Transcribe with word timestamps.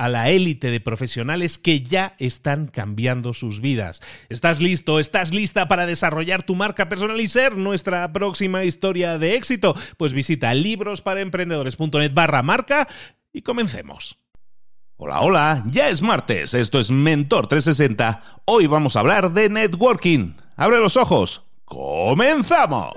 a 0.00 0.08
la 0.08 0.30
élite 0.30 0.70
de 0.70 0.80
profesionales 0.80 1.58
que 1.58 1.82
ya 1.82 2.14
están 2.18 2.68
cambiando 2.68 3.34
sus 3.34 3.60
vidas. 3.60 4.00
¿Estás 4.30 4.58
listo? 4.62 4.98
¿Estás 4.98 5.34
lista 5.34 5.68
para 5.68 5.84
desarrollar 5.84 6.42
tu 6.42 6.54
marca 6.54 6.88
personal 6.88 7.20
y 7.20 7.28
ser 7.28 7.58
nuestra 7.58 8.10
próxima 8.10 8.64
historia 8.64 9.18
de 9.18 9.34
éxito? 9.34 9.76
Pues 9.98 10.14
visita 10.14 10.54
librosparaemprendedores.net 10.54 12.14
barra 12.14 12.42
marca 12.42 12.88
y 13.30 13.42
comencemos. 13.42 14.16
Hola, 14.96 15.20
hola, 15.20 15.64
ya 15.66 15.90
es 15.90 16.00
martes, 16.00 16.54
esto 16.54 16.80
es 16.80 16.90
Mentor 16.90 17.46
360. 17.46 18.22
Hoy 18.46 18.66
vamos 18.66 18.96
a 18.96 19.00
hablar 19.00 19.34
de 19.34 19.50
networking. 19.50 20.32
Abre 20.56 20.78
los 20.78 20.96
ojos, 20.96 21.44
comenzamos. 21.66 22.94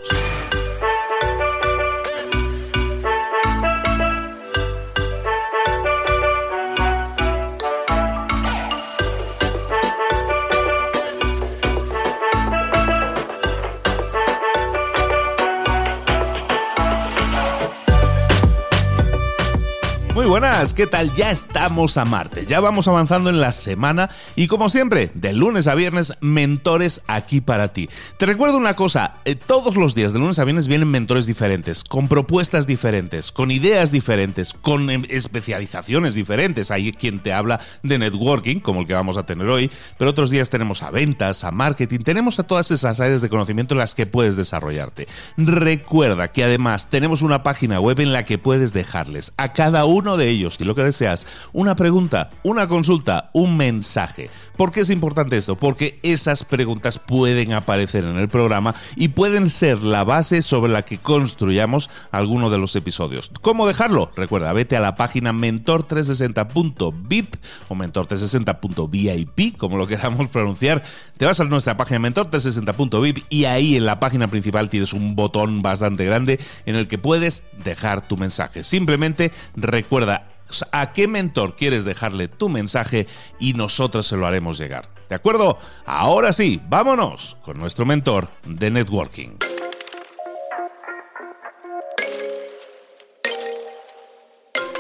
Muy 20.14 20.28
buenas, 20.28 20.76
¿qué 20.76 20.86
tal? 20.86 21.12
Ya 21.16 21.32
estamos 21.32 21.98
a 21.98 22.06
Marte, 22.06 22.46
ya 22.46 22.60
vamos 22.60 22.88
avanzando 22.88 23.32
en 23.32 23.42
la 23.42 23.52
semana 23.52 24.12
y 24.36 24.46
como 24.46 24.70
siempre, 24.70 25.10
de 25.16 25.34
lunes 25.34 25.66
a 25.66 25.74
viernes, 25.74 26.14
mentores 26.22 27.02
aquí 27.08 27.42
para 27.42 27.70
ti. 27.70 27.90
Te 28.18 28.28
recuerdo 28.28 28.58
una 28.58 28.76
cosa, 28.76 29.16
eh, 29.26 29.34
todos 29.34 29.76
los 29.76 29.96
días 29.96 30.14
de 30.14 30.20
lunes 30.20 30.38
a 30.38 30.44
viernes 30.44 30.68
vienen 30.68 30.90
mentores 30.90 31.26
diferentes, 31.26 31.84
con 31.84 32.08
propuestas 32.08 32.68
diferentes, 32.68 33.32
con 33.32 33.50
ideas 33.50 33.92
diferentes, 33.92 34.54
con 34.54 34.92
em, 34.92 35.04
especializaciones 35.10 36.14
diferentes. 36.14 36.70
Hay 36.70 36.92
quien 36.92 37.24
te 37.24 37.34
habla 37.34 37.60
de 37.82 37.98
networking, 37.98 38.60
como 38.60 38.82
el 38.82 38.88
que 38.88 38.94
vamos 38.94 39.18
a 39.18 39.26
tener 39.26 39.48
hoy, 39.48 39.72
pero 39.98 40.12
otros 40.12 40.30
días 40.30 40.52
tenemos 40.52 40.84
a 40.84 40.92
ventas, 40.92 41.44
a 41.44 41.50
marketing, 41.50 42.02
tenemos 42.02 42.40
a 42.40 42.44
todas 42.44 42.70
esas 42.70 43.00
áreas 43.00 43.24
de 43.24 43.30
conocimiento 43.30 43.74
en 43.74 43.80
las 43.80 43.96
que 43.96 44.06
puedes 44.06 44.36
desarrollarte. 44.36 45.08
Recuerda 45.38 46.28
que 46.28 46.44
además 46.44 46.92
tenemos 46.92 47.24
una 47.24 47.42
página 47.42 47.80
web 47.80 48.00
en 48.00 48.14
la 48.14 48.26
que 48.26 48.38
puedes 48.38 48.74
dejarles 48.74 49.34
a 49.38 49.54
cada 49.54 49.86
uno 49.86 50.03
de 50.04 50.30
ellos, 50.30 50.58
y 50.60 50.66
lo 50.66 50.76
que 50.76 50.84
deseas, 50.84 51.26
una 51.54 51.76
pregunta, 51.76 52.30
una 52.44 52.68
consulta, 52.68 53.30
un 53.34 53.56
mensaje. 53.58 54.30
¿Por 54.58 54.72
qué 54.72 54.82
es 54.82 54.90
importante 54.90 55.38
esto? 55.38 55.56
Porque 55.56 56.00
esas 56.04 56.44
preguntas 56.44 57.00
pueden 57.00 57.54
aparecer 57.54 58.04
en 58.04 58.18
el 58.18 58.28
programa 58.28 58.76
y 58.96 59.08
pueden 59.08 59.50
ser 59.50 59.82
la 59.84 60.04
base 60.04 60.42
sobre 60.42 60.72
la 60.72 60.84
que 60.84 61.00
construyamos 61.00 61.90
alguno 62.12 62.50
de 62.50 62.60
los 62.60 62.76
episodios. 62.76 63.32
¿Cómo 63.42 63.68
dejarlo? 63.68 64.12
Recuerda, 64.16 64.54
vete 64.54 64.78
a 64.78 64.80
la 64.80 64.96
página 64.96 65.34
mentor360.vip 65.34 67.36
o 67.70 67.76
mentor360.vip, 67.76 69.58
como 69.58 69.78
lo 69.78 69.88
queramos 69.88 70.28
pronunciar. 70.28 70.84
Te 71.18 71.26
vas 71.26 71.40
a 71.40 71.46
nuestra 71.46 71.78
página 71.78 72.00
mentor360.vip 72.00 73.24
y 73.30 73.46
ahí 73.46 73.76
en 73.76 73.86
la 73.86 74.00
página 74.00 74.28
principal 74.28 74.70
tienes 74.70 74.94
un 74.94 75.16
botón 75.16 75.62
bastante 75.62 76.06
grande 76.06 76.40
en 76.66 76.76
el 76.76 76.88
que 76.88 76.98
puedes 76.98 77.46
dejar 77.64 78.08
tu 78.08 78.18
mensaje. 78.18 78.64
Simplemente 78.64 79.32
recuerda 79.56 80.33
a 80.72 80.92
qué 80.94 81.08
mentor 81.08 81.56
quieres 81.56 81.86
dejarle 81.86 82.28
tu 82.28 82.50
mensaje 82.50 83.08
y 83.40 83.54
nosotros 83.54 84.06
se 84.06 84.18
lo 84.18 84.28
haremos 84.28 84.58
llegar. 84.58 84.90
¿De 85.10 85.16
acuerdo? 85.16 85.58
Ahora 85.86 86.34
sí, 86.34 86.62
vámonos 86.70 87.38
con 87.44 87.58
nuestro 87.58 87.86
mentor 87.86 88.30
de 88.46 88.72
networking. 88.72 89.38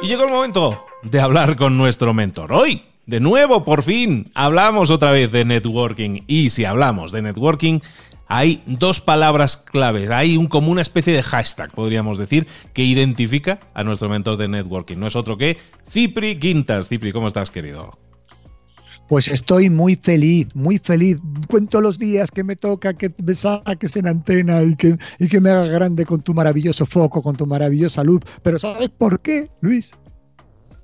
Y 0.01 0.07
llegó 0.07 0.25
el 0.25 0.31
momento 0.31 0.85
de 1.01 1.21
hablar 1.21 1.55
con 1.55 1.77
nuestro 1.77 2.13
mentor. 2.13 2.51
Hoy, 2.51 2.83
de 3.05 3.19
nuevo, 3.19 3.63
por 3.63 3.83
fin, 3.83 4.29
hablamos 4.33 4.89
otra 4.89 5.11
vez 5.11 5.31
de 5.31 5.45
networking. 5.45 6.23
Y 6.27 6.49
si 6.49 6.65
hablamos 6.65 7.11
de 7.11 7.21
networking, 7.21 7.79
hay 8.35 8.63
dos 8.65 8.99
palabras 8.99 9.57
claves, 9.57 10.09
hay 10.09 10.37
un, 10.37 10.47
como 10.47 10.71
una 10.71 10.81
especie 10.81 11.13
de 11.13 11.21
hashtag, 11.21 11.71
podríamos 11.71 12.17
decir, 12.17 12.47
que 12.73 12.83
identifica 12.83 13.59
a 13.75 13.83
nuestro 13.83 14.09
mentor 14.09 14.37
de 14.37 14.47
networking. 14.47 14.97
No 14.97 15.05
es 15.05 15.15
otro 15.15 15.37
que 15.37 15.57
Cipri 15.87 16.39
Quintas. 16.39 16.89
Cipri, 16.89 17.11
¿cómo 17.11 17.27
estás, 17.27 17.51
querido? 17.51 17.91
Pues 19.07 19.27
estoy 19.27 19.69
muy 19.69 19.95
feliz, 19.95 20.47
muy 20.55 20.79
feliz. 20.79 21.19
Cuento 21.47 21.79
los 21.79 21.99
días 21.99 22.31
que 22.31 22.43
me 22.43 22.55
toca 22.55 22.95
que 22.95 23.13
me 23.23 23.35
saques 23.35 23.95
en 23.97 24.07
antena 24.07 24.63
y 24.63 24.75
que, 24.75 24.97
y 25.19 25.27
que 25.27 25.39
me 25.39 25.51
haga 25.51 25.67
grande 25.67 26.03
con 26.03 26.23
tu 26.23 26.33
maravilloso 26.33 26.87
foco, 26.87 27.21
con 27.21 27.35
tu 27.35 27.45
maravillosa 27.45 28.03
luz. 28.03 28.21
Pero 28.41 28.57
¿sabes 28.57 28.89
por 28.89 29.21
qué, 29.21 29.51
Luis? 29.61 29.91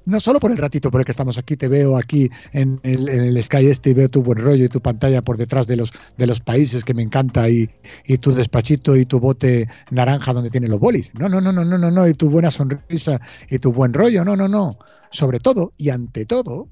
No 0.10 0.20
solo 0.20 0.40
por 0.40 0.52
el 0.52 0.58
ratito 0.58 0.92
por 0.92 1.02
el 1.02 1.06
que 1.06 1.12
estamos 1.12 1.38
aquí, 1.38 1.56
te 1.56 1.68
veo 1.68 1.98
aquí 1.98 2.30
en 2.52 2.80
el, 2.84 3.42
Sky 3.42 3.68
este 3.68 3.92
y 3.92 3.94
veo 3.94 4.10
tu 4.10 4.22
buen 4.22 4.40
rollo 4.40 4.66
y 4.66 4.70
tu 4.70 4.82
pantalla 4.82 5.22
por 5.22 5.38
detrás 5.38 5.68
de 5.68 5.78
los, 5.78 5.92
de 6.18 6.28
los 6.28 6.42
países 6.42 6.84
que 6.84 6.94
me 6.94 7.02
encanta 7.02 7.50
y, 7.50 7.70
y 8.06 8.18
tu 8.18 8.34
despachito 8.34 8.96
y 8.96 9.06
tu 9.06 9.20
bote 9.20 9.68
naranja 9.92 10.34
donde 10.34 10.50
tienen 10.50 10.72
los 10.72 10.80
bolis. 10.80 11.12
No, 11.14 11.30
no, 11.30 11.40
no, 11.40 11.52
no, 11.52 11.64
no, 11.64 11.78
no, 11.78 11.92
no, 11.92 12.08
y 12.08 12.14
tu 12.14 12.30
buena 12.30 12.52
sonrisa 12.52 13.20
y 13.50 13.60
tu 13.60 13.72
buen 13.72 13.94
rollo. 13.94 14.26
No, 14.26 14.36
no, 14.36 14.48
no. 14.48 14.78
Sobre 15.12 15.40
todo 15.40 15.74
y 15.78 15.90
ante 15.90 16.26
todo, 16.26 16.70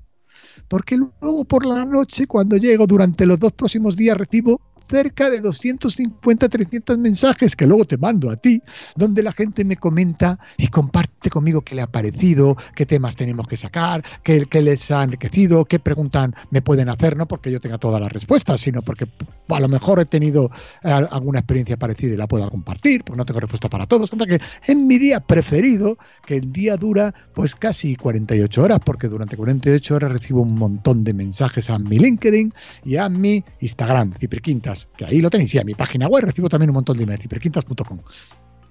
porque 0.67 0.97
luego 0.97 1.45
por 1.45 1.65
la 1.65 1.85
noche, 1.85 2.27
cuando 2.27 2.57
llego 2.57 2.85
durante 2.87 3.25
los 3.25 3.39
dos 3.39 3.53
próximos 3.53 3.95
días, 3.95 4.17
recibo 4.17 4.61
cerca 4.89 5.29
de 5.29 5.41
250, 5.41 6.49
300 6.49 6.97
mensajes 6.97 7.55
que 7.55 7.67
luego 7.67 7.85
te 7.85 7.97
mando 7.97 8.29
a 8.29 8.35
ti, 8.35 8.61
donde 8.95 9.23
la 9.23 9.31
gente 9.31 9.65
me 9.65 9.77
comenta 9.77 10.39
y 10.57 10.67
comparte 10.67 11.29
conmigo 11.29 11.61
qué 11.61 11.75
le 11.75 11.81
ha 11.81 11.87
parecido, 11.87 12.55
qué 12.75 12.85
temas 12.85 13.15
tenemos 13.15 13.47
que 13.47 13.57
sacar, 13.57 14.03
qué, 14.23 14.47
les 14.61 14.91
ha 14.91 15.03
enriquecido, 15.03 15.65
qué 15.65 15.79
preguntas 15.79 16.31
me 16.51 16.61
pueden 16.61 16.89
hacer, 16.89 17.17
no 17.17 17.27
porque 17.27 17.51
yo 17.51 17.59
tenga 17.59 17.77
todas 17.77 18.01
las 18.01 18.11
respuestas, 18.11 18.61
sino 18.61 18.81
porque 18.81 19.07
a 19.49 19.59
lo 19.59 19.67
mejor 19.67 19.99
he 19.99 20.05
tenido 20.05 20.49
eh, 20.83 20.89
alguna 20.89 21.39
experiencia 21.39 21.77
parecida 21.77 22.13
y 22.13 22.17
la 22.17 22.27
pueda 22.27 22.49
compartir, 22.49 23.03
porque 23.03 23.17
no 23.17 23.25
tengo 23.25 23.39
respuesta 23.39 23.69
para 23.69 23.85
todos. 23.85 24.11
O 24.11 24.17
que 24.17 24.41
en 24.67 24.87
mi 24.87 24.97
día 24.97 25.19
preferido, 25.19 25.97
que 26.25 26.37
el 26.37 26.51
día 26.51 26.75
dura 26.75 27.13
pues 27.33 27.55
casi 27.55 27.95
48 27.95 28.63
horas, 28.63 28.79
porque 28.83 29.07
durante 29.07 29.37
48 29.37 29.95
horas 29.95 30.11
recibo 30.11 30.41
un 30.41 30.55
montón 30.55 31.03
de 31.03 31.13
mensajes 31.13 31.69
a 31.69 31.77
mi 31.77 31.97
LinkedIn 31.99 32.53
y 32.83 32.97
a 32.97 33.09
mi 33.09 33.43
Instagram, 33.61 34.13
Cipriquintas 34.19 34.76
Que 34.97 35.05
ahí 35.05 35.21
lo 35.21 35.29
tenéis, 35.29 35.53
y 35.55 35.59
a 35.59 35.63
mi 35.63 35.73
página 35.73 36.07
web 36.07 36.25
recibo 36.25 36.49
también 36.49 36.69
un 36.69 36.75
montón 36.75 36.97
de 36.97 37.03
emails, 37.03 37.21
ciperquintas.com. 37.21 37.99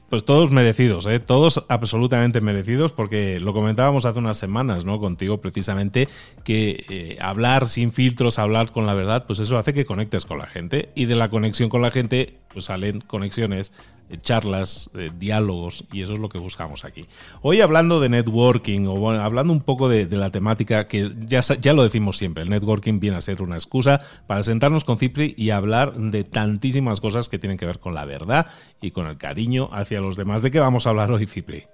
Pues 0.09 0.25
todos 0.25 0.53
merecidos, 0.53 1.05
¿eh? 1.07 1.19
todos 1.19 1.65
absolutamente 1.69 2.41
merecidos, 2.41 2.93
porque 2.93 3.41
lo 3.41 3.53
comentábamos 3.53 4.05
hace 4.05 4.21
unas 4.21 4.37
semanas, 4.37 4.85
¿no? 4.85 5.01
Contigo 5.01 5.41
precisamente, 5.41 6.07
que 6.45 6.85
eh, 6.89 7.19
hablar 7.21 7.67
sin 7.67 7.91
filtros, 7.91 8.39
hablar 8.39 8.71
con 8.71 8.87
la 8.87 8.95
verdad, 8.95 9.25
pues 9.27 9.41
eso 9.41 9.59
hace 9.59 9.75
que 9.75 9.85
conectes 9.85 10.25
con 10.25 10.39
la 10.39 10.47
gente 10.47 10.91
y 10.95 11.07
de 11.07 11.17
la 11.17 11.29
conexión 11.29 11.69
con 11.69 11.83
la 11.83 11.91
gente, 11.91 12.39
pues 12.53 12.67
salen 12.67 13.01
conexiones 13.01 13.73
charlas, 14.23 14.91
eh, 14.95 15.11
diálogos, 15.19 15.85
y 15.93 16.03
eso 16.03 16.15
es 16.15 16.19
lo 16.19 16.29
que 16.29 16.39
buscamos 16.39 16.85
aquí. 16.85 17.07
Hoy 17.43 17.61
hablando 17.61 18.01
de 18.01 18.09
networking, 18.09 18.87
o 18.87 19.11
hablando 19.11 19.53
un 19.53 19.61
poco 19.61 19.89
de, 19.89 20.07
la 20.07 20.31
temática, 20.31 20.87
que 20.87 21.13
ya, 21.19 21.41
ya 21.41 21.73
lo 21.73 21.83
decimos 21.83 22.17
siempre, 22.17 22.43
el 22.43 22.51
networking 22.51 23.01
viene 23.01 23.17
a 23.17 23.21
ser 23.21 23.43
una 23.43 23.57
excusa 23.57 24.01
para 24.27 24.43
sentarnos 24.43 24.85
con 24.85 24.99
Cipri 24.99 25.35
y 25.37 25.51
hablar 25.51 25.95
de 25.95 26.25
tantísimas 26.25 27.01
cosas 27.01 27.29
que 27.29 27.39
tienen 27.39 27.59
que 27.59 27.67
ver 27.67 27.79
con 27.79 27.95
la 27.95 28.05
verdad 28.05 28.47
y 28.81 28.93
con 28.93 29.07
el 29.07 29.17
cariño 29.17 29.69
hacia 29.73 30.01
los 30.01 30.17
demás. 30.17 30.43
¿De 30.43 30.51
qué 30.51 30.61
vamos 30.61 30.87
a 30.87 30.91
hablar 30.91 31.11
hoy, 31.11 31.27
Cipri? 31.27 31.65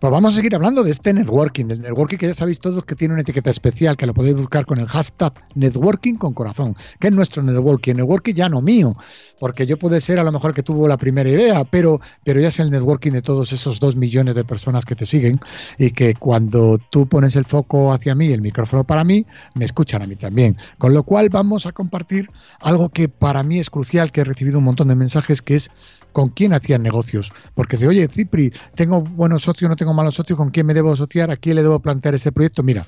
Pues 0.00 0.12
vamos 0.12 0.34
a 0.34 0.36
seguir 0.36 0.54
hablando 0.54 0.84
de 0.84 0.92
este 0.92 1.12
networking, 1.12 1.64
del 1.64 1.82
networking 1.82 2.18
que 2.18 2.28
ya 2.28 2.34
sabéis 2.34 2.60
todos 2.60 2.84
que 2.84 2.94
tiene 2.94 3.14
una 3.14 3.22
etiqueta 3.22 3.50
especial, 3.50 3.96
que 3.96 4.06
lo 4.06 4.14
podéis 4.14 4.36
buscar 4.36 4.64
con 4.64 4.78
el 4.78 4.86
hashtag 4.86 5.32
networking 5.56 6.14
con 6.14 6.34
corazón, 6.34 6.76
que 7.00 7.08
es 7.08 7.12
nuestro 7.12 7.42
networking, 7.42 7.96
networking 7.96 8.34
ya 8.34 8.48
no 8.48 8.60
mío, 8.60 8.94
porque 9.40 9.66
yo 9.66 9.76
puede 9.76 10.00
ser 10.00 10.20
a 10.20 10.22
lo 10.22 10.30
mejor 10.30 10.54
que 10.54 10.62
tuvo 10.62 10.86
la 10.86 10.96
primera 10.96 11.28
idea, 11.28 11.64
pero, 11.64 12.00
pero 12.22 12.40
ya 12.40 12.46
es 12.46 12.60
el 12.60 12.70
networking 12.70 13.10
de 13.10 13.22
todos 13.22 13.52
esos 13.52 13.80
dos 13.80 13.96
millones 13.96 14.36
de 14.36 14.44
personas 14.44 14.84
que 14.84 14.94
te 14.94 15.04
siguen 15.04 15.40
y 15.78 15.90
que 15.90 16.14
cuando 16.14 16.78
tú 16.90 17.08
pones 17.08 17.34
el 17.34 17.44
foco 17.44 17.92
hacia 17.92 18.14
mí, 18.14 18.28
el 18.28 18.40
micrófono 18.40 18.84
para 18.84 19.02
mí, 19.02 19.26
me 19.56 19.64
escuchan 19.64 20.02
a 20.02 20.06
mí 20.06 20.14
también. 20.14 20.56
Con 20.78 20.94
lo 20.94 21.02
cual 21.02 21.28
vamos 21.28 21.66
a 21.66 21.72
compartir 21.72 22.30
algo 22.60 22.90
que 22.90 23.08
para 23.08 23.42
mí 23.42 23.58
es 23.58 23.68
crucial, 23.68 24.12
que 24.12 24.20
he 24.20 24.24
recibido 24.24 24.58
un 24.58 24.64
montón 24.64 24.86
de 24.86 24.94
mensajes, 24.94 25.42
que 25.42 25.56
es 25.56 25.72
con 26.18 26.30
quién 26.30 26.52
hacían 26.52 26.82
negocios. 26.82 27.30
Porque 27.54 27.76
de, 27.76 27.86
oye, 27.86 28.08
Cipri, 28.08 28.52
tengo 28.74 29.02
buenos 29.02 29.42
socios, 29.42 29.68
no 29.68 29.76
tengo 29.76 29.94
malos 29.94 30.16
socios, 30.16 30.36
¿con 30.36 30.50
quién 30.50 30.66
me 30.66 30.74
debo 30.74 30.90
asociar? 30.90 31.30
¿A 31.30 31.36
quién 31.36 31.54
le 31.54 31.62
debo 31.62 31.78
plantear 31.78 32.16
ese 32.16 32.32
proyecto? 32.32 32.64
Mira, 32.64 32.84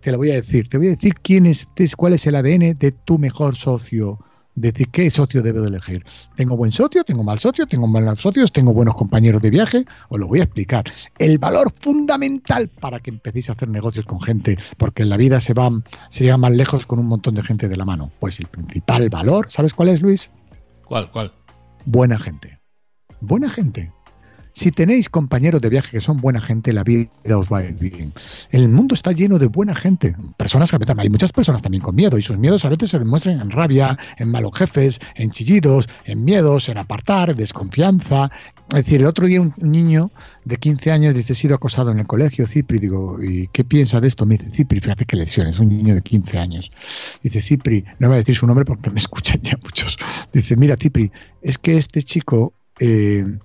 te 0.00 0.10
lo 0.10 0.16
voy 0.16 0.30
a 0.30 0.36
decir. 0.36 0.70
Te 0.70 0.78
voy 0.78 0.86
a 0.86 0.90
decir 0.90 1.12
quién 1.20 1.44
es, 1.44 1.66
cuál 1.94 2.14
es 2.14 2.26
el 2.26 2.36
ADN 2.36 2.78
de 2.78 2.92
tu 3.04 3.18
mejor 3.18 3.54
socio. 3.54 4.18
Decir 4.54 4.88
qué 4.88 5.10
socio 5.10 5.42
debo 5.42 5.60
de 5.60 5.68
elegir. 5.68 6.06
¿Tengo 6.36 6.56
buen 6.56 6.72
socio? 6.72 7.04
¿Tengo 7.04 7.22
mal 7.22 7.38
socio? 7.38 7.66
¿Tengo 7.66 7.86
malos 7.86 8.18
socios? 8.18 8.50
¿Tengo 8.50 8.72
buenos 8.72 8.94
compañeros 8.94 9.42
de 9.42 9.50
viaje? 9.50 9.84
Os 10.08 10.18
lo 10.18 10.26
voy 10.26 10.40
a 10.40 10.44
explicar. 10.44 10.84
El 11.18 11.36
valor 11.36 11.70
fundamental 11.76 12.68
para 12.68 13.00
que 13.00 13.10
empecéis 13.10 13.50
a 13.50 13.52
hacer 13.52 13.68
negocios 13.68 14.06
con 14.06 14.22
gente, 14.22 14.56
porque 14.78 15.02
en 15.02 15.10
la 15.10 15.18
vida 15.18 15.38
se, 15.42 15.52
va, 15.52 15.70
se 16.08 16.24
llega 16.24 16.38
más 16.38 16.52
lejos 16.52 16.86
con 16.86 16.98
un 16.98 17.08
montón 17.08 17.34
de 17.34 17.42
gente 17.42 17.68
de 17.68 17.76
la 17.76 17.84
mano. 17.84 18.10
Pues 18.20 18.40
el 18.40 18.46
principal 18.46 19.10
valor, 19.10 19.48
¿sabes 19.50 19.74
cuál 19.74 19.90
es, 19.90 20.00
Luis? 20.00 20.30
¿Cuál? 20.86 21.10
¿Cuál? 21.10 21.30
Buena 21.84 22.18
gente 22.18 22.59
buena 23.20 23.50
gente. 23.50 23.92
Si 24.52 24.70
tenéis 24.70 25.08
compañeros 25.08 25.60
de 25.60 25.68
viaje 25.68 25.90
que 25.92 26.00
son 26.00 26.18
buena 26.18 26.40
gente, 26.40 26.72
la 26.72 26.82
vida 26.82 27.08
os 27.36 27.48
va 27.48 27.58
a 27.58 27.64
ir 27.64 27.74
bien. 27.74 28.12
El 28.50 28.68
mundo 28.68 28.94
está 28.94 29.12
lleno 29.12 29.38
de 29.38 29.46
buena 29.46 29.74
gente. 29.74 30.16
Personas 30.36 30.70
que 30.70 30.78
hay 30.98 31.08
muchas 31.08 31.32
personas 31.32 31.62
también 31.62 31.82
con 31.82 31.94
miedo 31.94 32.18
y 32.18 32.22
sus 32.22 32.36
miedos 32.36 32.64
a 32.64 32.68
veces 32.68 32.90
se 32.90 32.98
demuestran 32.98 33.40
en 33.40 33.50
rabia, 33.50 33.96
en 34.18 34.30
malos 34.30 34.52
jefes, 34.54 34.98
en 35.14 35.30
chillidos, 35.30 35.88
en 36.04 36.24
miedos, 36.24 36.68
en 36.68 36.78
apartar, 36.78 37.36
desconfianza. 37.36 38.30
Es 38.70 38.84
decir, 38.84 39.00
el 39.00 39.06
otro 39.06 39.26
día 39.26 39.40
un, 39.40 39.54
niño 39.58 40.10
de 40.44 40.56
15 40.56 40.90
años 40.92 41.14
dice, 41.14 41.32
he 41.32 41.36
sido 41.36 41.54
acosado 41.54 41.90
en 41.90 42.00
el 42.00 42.06
colegio, 42.06 42.46
Cipri, 42.46 42.78
digo, 42.78 43.22
¿y 43.22 43.48
qué 43.48 43.64
piensa 43.64 44.00
de 44.00 44.08
esto? 44.08 44.26
Me 44.26 44.36
dice, 44.36 44.50
Cipri, 44.50 44.80
fíjate 44.80 45.04
qué 45.04 45.16
lesiones, 45.16 45.60
un 45.60 45.68
niño 45.68 45.94
de 45.94 46.02
15 46.02 46.38
años. 46.38 46.70
Dice, 47.22 47.40
Cipri, 47.40 47.84
no 47.98 48.08
voy 48.08 48.16
a 48.16 48.18
decir 48.18 48.36
su 48.36 48.46
nombre 48.46 48.64
porque 48.64 48.90
me 48.90 48.98
escuchan 49.00 49.40
ya 49.42 49.56
muchos. 49.62 49.96
Dice, 50.32 50.56
mira, 50.56 50.76
Cipri, 50.76 51.10
es 51.42 51.58
que 51.58 51.76
este 51.76 52.02
chico 52.02 52.52
eh, 52.80 53.38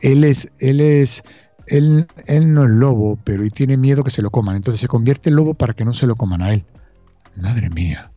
él 0.00 0.24
es, 0.24 0.48
él 0.58 0.80
es, 0.80 1.22
él, 1.66 2.06
él 2.26 2.54
no 2.54 2.64
es 2.64 2.70
lobo, 2.70 3.18
pero 3.24 3.44
y 3.44 3.50
tiene 3.50 3.76
miedo 3.76 4.02
que 4.02 4.10
se 4.10 4.22
lo 4.22 4.30
coman. 4.30 4.56
Entonces 4.56 4.80
se 4.80 4.88
convierte 4.88 5.30
en 5.30 5.36
lobo 5.36 5.54
para 5.54 5.74
que 5.74 5.84
no 5.84 5.94
se 5.94 6.06
lo 6.06 6.16
coman 6.16 6.42
a 6.42 6.52
él. 6.52 6.64
Madre 7.36 7.70
mía. 7.70 8.10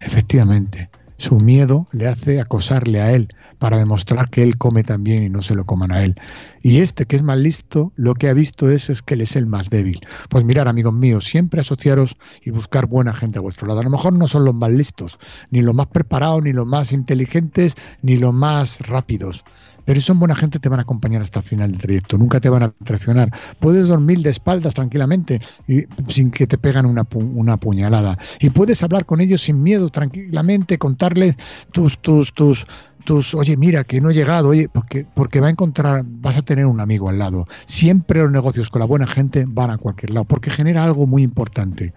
Efectivamente, 0.00 0.90
su 1.22 1.38
miedo 1.38 1.86
le 1.92 2.08
hace 2.08 2.40
acosarle 2.40 3.00
a 3.00 3.12
él 3.12 3.28
para 3.58 3.78
demostrar 3.78 4.28
que 4.28 4.42
él 4.42 4.58
come 4.58 4.82
también 4.82 5.22
y 5.22 5.28
no 5.28 5.40
se 5.42 5.54
lo 5.54 5.64
coman 5.64 5.92
a 5.92 6.02
él. 6.02 6.16
Y 6.62 6.78
este 6.78 7.06
que 7.06 7.14
es 7.14 7.22
más 7.22 7.38
listo, 7.38 7.92
lo 7.94 8.14
que 8.14 8.28
ha 8.28 8.34
visto 8.34 8.68
es, 8.68 8.90
es 8.90 9.02
que 9.02 9.14
él 9.14 9.20
es 9.20 9.36
el 9.36 9.46
más 9.46 9.70
débil. 9.70 10.00
Pues 10.28 10.44
mirar, 10.44 10.66
amigos 10.66 10.94
míos, 10.94 11.24
siempre 11.24 11.60
asociaros 11.60 12.16
y 12.42 12.50
buscar 12.50 12.86
buena 12.86 13.14
gente 13.14 13.38
a 13.38 13.42
vuestro 13.42 13.68
lado. 13.68 13.78
A 13.78 13.84
lo 13.84 13.90
mejor 13.90 14.14
no 14.14 14.26
son 14.26 14.44
los 14.44 14.54
más 14.54 14.72
listos, 14.72 15.18
ni 15.50 15.62
los 15.62 15.76
más 15.76 15.86
preparados, 15.86 16.42
ni 16.42 16.52
los 16.52 16.66
más 16.66 16.90
inteligentes, 16.90 17.76
ni 18.02 18.16
los 18.16 18.34
más 18.34 18.80
rápidos 18.80 19.44
pero 19.84 20.00
si 20.00 20.06
son 20.06 20.18
buena 20.18 20.34
gente 20.34 20.58
te 20.58 20.68
van 20.68 20.78
a 20.78 20.82
acompañar 20.82 21.22
hasta 21.22 21.40
el 21.40 21.46
final 21.46 21.72
del 21.72 21.80
trayecto, 21.80 22.18
nunca 22.18 22.40
te 22.40 22.48
van 22.48 22.62
a 22.62 22.70
traicionar. 22.84 23.30
Puedes 23.58 23.88
dormir 23.88 24.20
de 24.20 24.30
espaldas 24.30 24.74
tranquilamente 24.74 25.40
y, 25.66 25.82
sin 26.12 26.30
que 26.30 26.46
te 26.46 26.58
pegan 26.58 26.86
una, 26.86 27.06
una 27.14 27.56
puñalada. 27.56 28.18
Y 28.40 28.50
puedes 28.50 28.82
hablar 28.82 29.06
con 29.06 29.20
ellos 29.20 29.42
sin 29.42 29.62
miedo, 29.62 29.88
tranquilamente, 29.88 30.78
contarles 30.78 31.36
tus, 31.72 31.98
tus, 31.98 32.32
tus, 32.32 32.66
tus, 33.04 33.34
oye, 33.34 33.56
mira, 33.56 33.84
que 33.84 34.00
no 34.00 34.10
he 34.10 34.14
llegado, 34.14 34.48
oye, 34.48 34.68
porque, 34.68 35.06
porque 35.14 35.40
va 35.40 35.48
a 35.48 35.50
encontrar, 35.50 36.04
vas 36.06 36.36
a 36.36 36.42
tener 36.42 36.66
un 36.66 36.80
amigo 36.80 37.08
al 37.08 37.18
lado. 37.18 37.46
Siempre 37.66 38.20
los 38.20 38.30
negocios 38.30 38.70
con 38.70 38.80
la 38.80 38.86
buena 38.86 39.06
gente 39.06 39.44
van 39.46 39.70
a 39.70 39.78
cualquier 39.78 40.10
lado, 40.10 40.24
porque 40.24 40.50
genera 40.50 40.84
algo 40.84 41.06
muy 41.06 41.22
importante, 41.22 41.92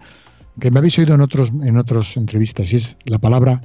que 0.60 0.70
me 0.70 0.78
habéis 0.78 0.98
oído 0.98 1.14
en 1.14 1.20
en 1.66 1.76
otras 1.76 2.16
entrevistas, 2.16 2.72
y 2.72 2.76
es 2.76 2.96
la 3.04 3.18
palabra 3.18 3.60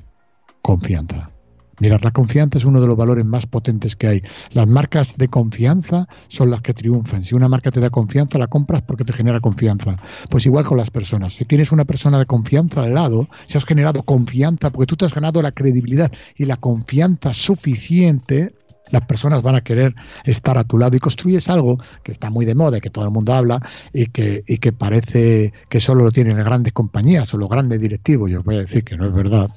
confianza. 0.62 1.32
Mirad, 1.82 2.02
la 2.04 2.12
confianza 2.12 2.60
es 2.60 2.66
uno 2.66 2.80
de 2.80 2.86
los 2.86 2.96
valores 2.96 3.26
más 3.26 3.48
potentes 3.48 3.96
que 3.96 4.06
hay. 4.06 4.22
Las 4.52 4.68
marcas 4.68 5.16
de 5.18 5.30
confianza 5.30 6.08
son 6.28 6.52
las 6.52 6.62
que 6.62 6.76
triunfan. 6.76 7.24
Si 7.24 7.34
una 7.34 7.48
marca 7.48 7.72
te 7.72 7.80
da 7.80 7.90
confianza, 7.90 8.38
la 8.38 8.46
compras 8.46 8.84
porque 8.84 9.04
te 9.04 9.14
genera 9.14 9.40
confianza. 9.40 9.96
Pues 10.30 10.46
igual 10.46 10.64
con 10.64 10.78
las 10.78 10.92
personas. 10.92 11.34
Si 11.34 11.46
tienes 11.46 11.72
una 11.72 11.84
persona 11.84 12.20
de 12.20 12.28
confianza 12.28 12.84
al 12.84 12.94
lado, 12.94 13.28
si 13.48 13.58
has 13.58 13.66
generado 13.66 14.04
confianza, 14.04 14.70
porque 14.70 14.86
tú 14.86 14.96
te 14.96 15.06
has 15.06 15.16
ganado 15.16 15.42
la 15.42 15.54
credibilidad 15.54 16.12
y 16.36 16.46
la 16.46 16.58
confianza 16.58 17.34
suficiente, 17.34 18.54
las 18.92 19.08
personas 19.08 19.42
van 19.42 19.56
a 19.56 19.62
querer 19.62 19.96
estar 20.24 20.60
a 20.60 20.64
tu 20.66 20.78
lado 20.78 20.96
y 20.96 21.00
construyes 21.00 21.50
algo 21.50 21.80
que 22.04 22.12
está 22.12 22.30
muy 22.30 22.46
de 22.46 22.54
moda 22.54 22.78
y 22.78 22.82
que 22.82 22.92
todo 22.92 23.06
el 23.06 23.12
mundo 23.12 23.34
habla 23.34 23.60
y 23.92 24.06
que, 24.06 24.44
y 24.46 24.60
que 24.60 24.72
parece 24.72 25.52
que 25.68 25.80
solo 25.80 26.04
lo 26.04 26.12
tienen 26.12 26.38
las 26.38 26.46
grandes 26.46 26.74
compañías 26.74 27.34
o 27.34 27.40
los 27.40 27.50
grandes 27.50 27.82
directivos. 27.82 28.30
Yo 28.30 28.42
os 28.42 28.46
voy 28.46 28.58
a 28.58 28.60
decir 28.60 28.84
que 28.84 28.98
no 28.98 29.08
es 29.08 29.14
verdad, 29.16 29.50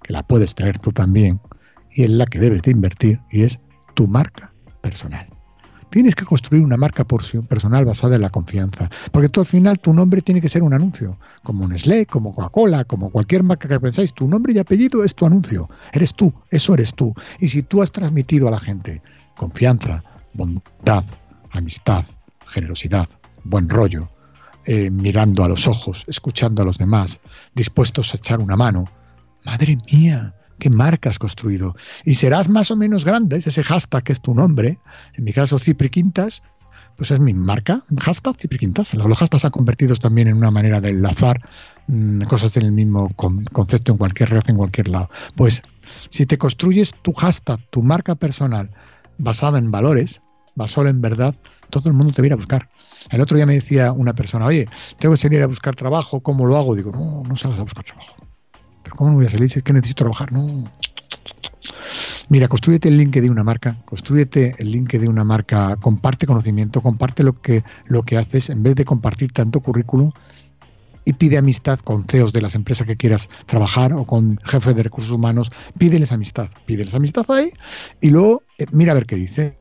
que 0.00 0.12
la 0.12 0.22
puedes 0.22 0.54
traer 0.54 0.78
tú 0.78 0.92
también 0.92 1.40
y 1.96 2.04
en 2.04 2.18
la 2.18 2.26
que 2.26 2.38
debes 2.38 2.62
de 2.62 2.70
invertir 2.70 3.20
y 3.30 3.42
es 3.42 3.58
tu 3.94 4.06
marca 4.06 4.52
personal. 4.82 5.26
Tienes 5.90 6.14
que 6.14 6.26
construir 6.26 6.62
una 6.62 6.76
marca 6.76 7.04
personal 7.04 7.86
basada 7.86 8.16
en 8.16 8.22
la 8.22 8.28
confianza, 8.28 8.90
porque 9.12 9.30
tú 9.30 9.40
al 9.40 9.46
final 9.46 9.78
tu 9.78 9.94
nombre 9.94 10.20
tiene 10.20 10.42
que 10.42 10.48
ser 10.50 10.62
un 10.62 10.74
anuncio, 10.74 11.18
como 11.42 11.66
Nestlé, 11.66 12.04
como 12.04 12.34
Coca-Cola, 12.34 12.84
como 12.84 13.10
cualquier 13.10 13.44
marca 13.44 13.66
que 13.66 13.80
pensáis, 13.80 14.12
tu 14.12 14.28
nombre 14.28 14.52
y 14.52 14.58
apellido 14.58 15.04
es 15.04 15.14
tu 15.14 15.24
anuncio, 15.24 15.70
eres 15.92 16.12
tú, 16.12 16.34
eso 16.50 16.74
eres 16.74 16.92
tú. 16.94 17.14
Y 17.40 17.48
si 17.48 17.62
tú 17.62 17.80
has 17.80 17.90
transmitido 17.92 18.48
a 18.48 18.50
la 18.50 18.58
gente 18.58 19.00
confianza, 19.38 20.02
bondad, 20.34 21.04
amistad, 21.52 22.04
generosidad, 22.48 23.08
buen 23.44 23.70
rollo, 23.70 24.10
eh, 24.66 24.90
mirando 24.90 25.44
a 25.44 25.48
los 25.48 25.66
ojos, 25.66 26.04
escuchando 26.08 26.60
a 26.60 26.64
los 26.66 26.76
demás, 26.76 27.20
dispuestos 27.54 28.12
a 28.12 28.18
echar 28.18 28.40
una 28.40 28.56
mano, 28.56 28.84
madre 29.44 29.78
mía, 29.90 30.34
qué 30.58 30.70
marca 30.70 31.10
has 31.10 31.18
construido. 31.18 31.74
Y 32.04 32.14
serás 32.14 32.48
más 32.48 32.70
o 32.70 32.76
menos 32.76 33.04
grande, 33.04 33.36
ese 33.36 33.62
hashtag 33.62 34.04
que 34.04 34.12
es 34.12 34.20
tu 34.20 34.34
nombre, 34.34 34.78
en 35.14 35.24
mi 35.24 35.32
caso 35.32 35.58
Cipri 35.58 35.90
Quintas, 35.90 36.42
pues 36.96 37.10
es 37.10 37.20
mi 37.20 37.34
marca, 37.34 37.84
hashtag 38.00 38.36
Cipri 38.36 38.58
Quintas. 38.58 38.94
Los 38.94 39.18
hashtags 39.18 39.44
han 39.44 39.50
convertido 39.50 39.94
también 39.96 40.28
en 40.28 40.36
una 40.36 40.50
manera 40.50 40.80
de 40.80 40.90
enlazar 40.90 41.40
mm, 41.88 42.22
cosas 42.22 42.56
en 42.56 42.64
el 42.64 42.72
mismo 42.72 43.08
concepto 43.14 43.92
en 43.92 43.98
cualquier 43.98 44.30
red, 44.30 44.42
en 44.48 44.56
cualquier 44.56 44.88
lado. 44.88 45.10
Pues 45.34 45.62
si 46.10 46.26
te 46.26 46.38
construyes 46.38 46.94
tu 47.02 47.12
hashtag, 47.12 47.60
tu 47.70 47.82
marca 47.82 48.14
personal, 48.14 48.70
basada 49.18 49.58
en 49.58 49.70
valores, 49.70 50.22
basada 50.54 50.88
en 50.88 51.02
verdad, 51.02 51.34
todo 51.70 51.88
el 51.88 51.94
mundo 51.94 52.12
te 52.14 52.24
ir 52.24 52.32
a 52.32 52.36
buscar. 52.36 52.68
El 53.10 53.20
otro 53.20 53.36
día 53.36 53.46
me 53.46 53.54
decía 53.54 53.92
una 53.92 54.14
persona, 54.14 54.46
oye, 54.46 54.68
tengo 54.98 55.14
que 55.14 55.20
salir 55.20 55.42
a 55.42 55.46
buscar 55.46 55.76
trabajo, 55.76 56.20
¿cómo 56.20 56.46
lo 56.46 56.56
hago? 56.56 56.74
Digo, 56.74 56.92
no, 56.92 57.22
no 57.22 57.36
salgas 57.36 57.60
a 57.60 57.64
buscar 57.64 57.84
trabajo. 57.84 58.25
¿Pero 58.86 58.94
cómo 58.94 59.10
no 59.10 59.16
voy 59.16 59.26
a 59.26 59.28
salir 59.28 59.50
si 59.50 59.58
es 59.58 59.64
que 59.64 59.72
necesito 59.72 60.04
trabajar? 60.04 60.30
No. 60.30 60.70
Mira, 62.28 62.46
construyete 62.46 62.88
el 62.88 62.96
link 62.96 63.16
de 63.16 63.28
una 63.28 63.42
marca, 63.42 63.82
construyete 63.84 64.54
el 64.58 64.70
link 64.70 64.92
de 64.92 65.08
una 65.08 65.24
marca, 65.24 65.74
comparte 65.74 66.24
conocimiento, 66.24 66.80
comparte 66.80 67.24
lo 67.24 67.34
que, 67.34 67.64
lo 67.86 68.04
que 68.04 68.16
haces, 68.16 68.48
en 68.48 68.62
vez 68.62 68.76
de 68.76 68.84
compartir 68.84 69.32
tanto 69.32 69.58
currículum, 69.58 70.12
y 71.04 71.14
pide 71.14 71.36
amistad 71.36 71.80
con 71.80 72.06
CEOs 72.06 72.32
de 72.32 72.42
las 72.42 72.54
empresas 72.54 72.86
que 72.86 72.96
quieras 72.96 73.28
trabajar 73.46 73.92
o 73.92 74.04
con 74.04 74.38
jefes 74.44 74.76
de 74.76 74.84
recursos 74.84 75.10
humanos, 75.10 75.50
pídeles 75.76 76.12
amistad, 76.12 76.48
pídeles 76.64 76.94
amistad 76.94 77.24
ahí 77.28 77.50
y 78.00 78.10
luego 78.10 78.44
eh, 78.58 78.66
mira 78.70 78.92
a 78.92 78.94
ver 78.94 79.06
qué 79.06 79.16
dicen 79.16 79.56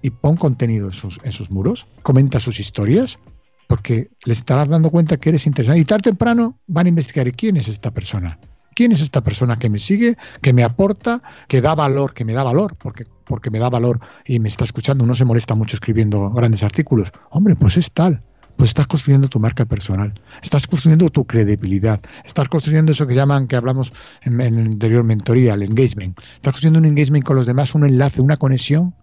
y 0.00 0.08
pon 0.08 0.36
contenido 0.36 0.86
en 0.86 0.92
sus, 0.92 1.20
en 1.22 1.32
sus 1.32 1.50
muros, 1.50 1.86
comenta 2.02 2.40
sus 2.40 2.60
historias, 2.60 3.18
porque 3.66 4.08
les 4.24 4.38
estarás 4.38 4.70
dando 4.70 4.90
cuenta 4.90 5.18
que 5.18 5.28
eres 5.28 5.46
interesante 5.46 5.80
y 5.80 5.84
tarde 5.84 6.08
o 6.08 6.12
temprano 6.12 6.58
van 6.66 6.86
a 6.86 6.88
investigar 6.88 7.30
quién 7.32 7.58
es 7.58 7.68
esta 7.68 7.90
persona 7.90 8.38
¿Quién 8.74 8.92
es 8.92 9.00
esta 9.00 9.22
persona 9.22 9.56
que 9.56 9.68
me 9.68 9.78
sigue, 9.78 10.16
que 10.42 10.52
me 10.52 10.64
aporta, 10.64 11.22
que 11.48 11.60
da 11.60 11.74
valor, 11.74 12.14
que 12.14 12.24
me 12.24 12.32
da 12.32 12.42
valor? 12.42 12.76
Porque, 12.76 13.06
porque 13.24 13.50
me 13.50 13.58
da 13.58 13.68
valor 13.68 14.00
y 14.24 14.38
me 14.38 14.48
está 14.48 14.64
escuchando, 14.64 15.06
no 15.06 15.14
se 15.14 15.24
molesta 15.24 15.54
mucho 15.54 15.76
escribiendo 15.76 16.30
grandes 16.30 16.62
artículos. 16.62 17.12
Hombre, 17.30 17.56
pues 17.56 17.76
es 17.76 17.92
tal 17.92 18.22
pues 18.56 18.70
estás 18.70 18.88
construyendo 18.88 19.26
tu 19.26 19.40
marca 19.40 19.64
personal, 19.64 20.12
estás 20.42 20.66
construyendo 20.66 21.08
tu 21.08 21.24
credibilidad, 21.24 21.98
estás 22.26 22.46
construyendo 22.50 22.92
eso 22.92 23.06
que 23.06 23.14
llaman, 23.14 23.46
que 23.46 23.56
hablamos 23.56 23.90
en, 24.20 24.38
en 24.38 24.58
anterior 24.58 25.02
mentoría, 25.02 25.54
el 25.54 25.62
engagement. 25.62 26.18
Estás 26.34 26.52
construyendo 26.52 26.78
un 26.78 26.84
engagement 26.84 27.24
con 27.24 27.36
los 27.36 27.46
demás, 27.46 27.74
un 27.74 27.86
enlace, 27.86 28.20
una 28.20 28.36
conexión 28.36 28.94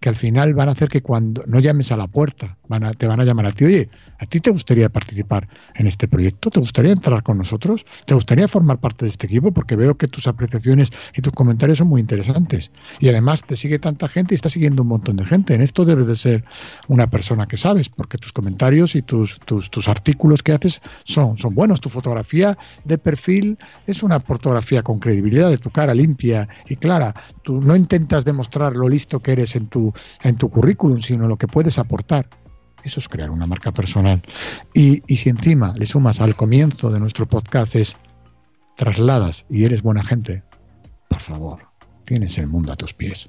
que 0.00 0.08
al 0.08 0.14
final 0.14 0.54
van 0.54 0.68
a 0.68 0.72
hacer 0.72 0.88
que 0.88 1.02
cuando 1.02 1.42
no 1.46 1.58
llames 1.58 1.90
a 1.90 1.96
la 1.96 2.06
puerta, 2.06 2.56
van 2.68 2.84
a, 2.84 2.92
te 2.92 3.06
van 3.06 3.20
a 3.20 3.24
llamar 3.24 3.46
a 3.46 3.52
ti, 3.52 3.64
oye, 3.64 3.88
¿a 4.18 4.26
ti 4.26 4.40
te 4.40 4.50
gustaría 4.50 4.88
participar 4.88 5.48
en 5.74 5.86
este 5.86 6.06
proyecto? 6.06 6.50
¿Te 6.50 6.60
gustaría 6.60 6.92
entrar 6.92 7.22
con 7.22 7.38
nosotros? 7.38 7.84
¿Te 8.06 8.14
gustaría 8.14 8.46
formar 8.46 8.78
parte 8.78 9.04
de 9.04 9.10
este 9.10 9.26
equipo? 9.26 9.52
Porque 9.52 9.74
veo 9.76 9.96
que 9.96 10.06
tus 10.06 10.26
apreciaciones 10.26 10.90
y 11.16 11.22
tus 11.22 11.32
comentarios 11.32 11.78
son 11.78 11.88
muy 11.88 12.00
interesantes. 12.00 12.70
Y 13.00 13.08
además 13.08 13.42
te 13.42 13.56
sigue 13.56 13.78
tanta 13.78 14.08
gente 14.08 14.34
y 14.34 14.36
está 14.36 14.48
siguiendo 14.48 14.82
un 14.82 14.88
montón 14.88 15.16
de 15.16 15.24
gente. 15.24 15.54
En 15.54 15.62
esto 15.62 15.84
debes 15.84 16.06
de 16.06 16.16
ser 16.16 16.44
una 16.86 17.08
persona 17.08 17.46
que 17.46 17.56
sabes, 17.56 17.88
porque 17.88 18.18
tus 18.18 18.32
comentarios 18.32 18.94
y 18.94 19.02
tus, 19.02 19.40
tus, 19.40 19.70
tus 19.70 19.88
artículos 19.88 20.42
que 20.42 20.52
haces 20.52 20.80
son, 21.04 21.38
son 21.38 21.54
buenos. 21.54 21.80
Tu 21.80 21.88
fotografía 21.88 22.56
de 22.84 22.98
perfil 22.98 23.58
es 23.86 24.02
una 24.02 24.20
fotografía 24.20 24.82
con 24.82 25.00
credibilidad, 25.00 25.50
de 25.50 25.58
tu 25.58 25.70
cara 25.70 25.94
limpia 25.94 26.48
y 26.68 26.76
clara. 26.76 27.14
Tú 27.42 27.60
no 27.60 27.74
intentas 27.74 28.24
demostrar 28.24 28.76
lo 28.76 28.88
listo 28.88 29.20
que 29.20 29.32
eres 29.32 29.56
en 29.56 29.66
tu 29.66 29.87
en 30.22 30.36
tu 30.36 30.50
currículum, 30.50 31.00
sino 31.00 31.28
lo 31.28 31.36
que 31.36 31.46
puedes 31.46 31.78
aportar. 31.78 32.28
Eso 32.84 33.00
es 33.00 33.08
crear 33.08 33.30
una 33.30 33.46
marca 33.46 33.72
personal. 33.72 34.22
Y, 34.74 35.02
y 35.06 35.16
si 35.16 35.28
encima 35.30 35.72
le 35.76 35.86
sumas 35.86 36.20
al 36.20 36.36
comienzo 36.36 36.90
de 36.90 37.00
nuestro 37.00 37.26
podcast 37.26 37.74
es 37.74 37.96
trasladas 38.76 39.44
y 39.50 39.64
eres 39.64 39.82
buena 39.82 40.04
gente, 40.04 40.44
por 41.08 41.20
favor, 41.20 41.66
tienes 42.04 42.38
el 42.38 42.46
mundo 42.46 42.72
a 42.72 42.76
tus 42.76 42.94
pies. 42.94 43.28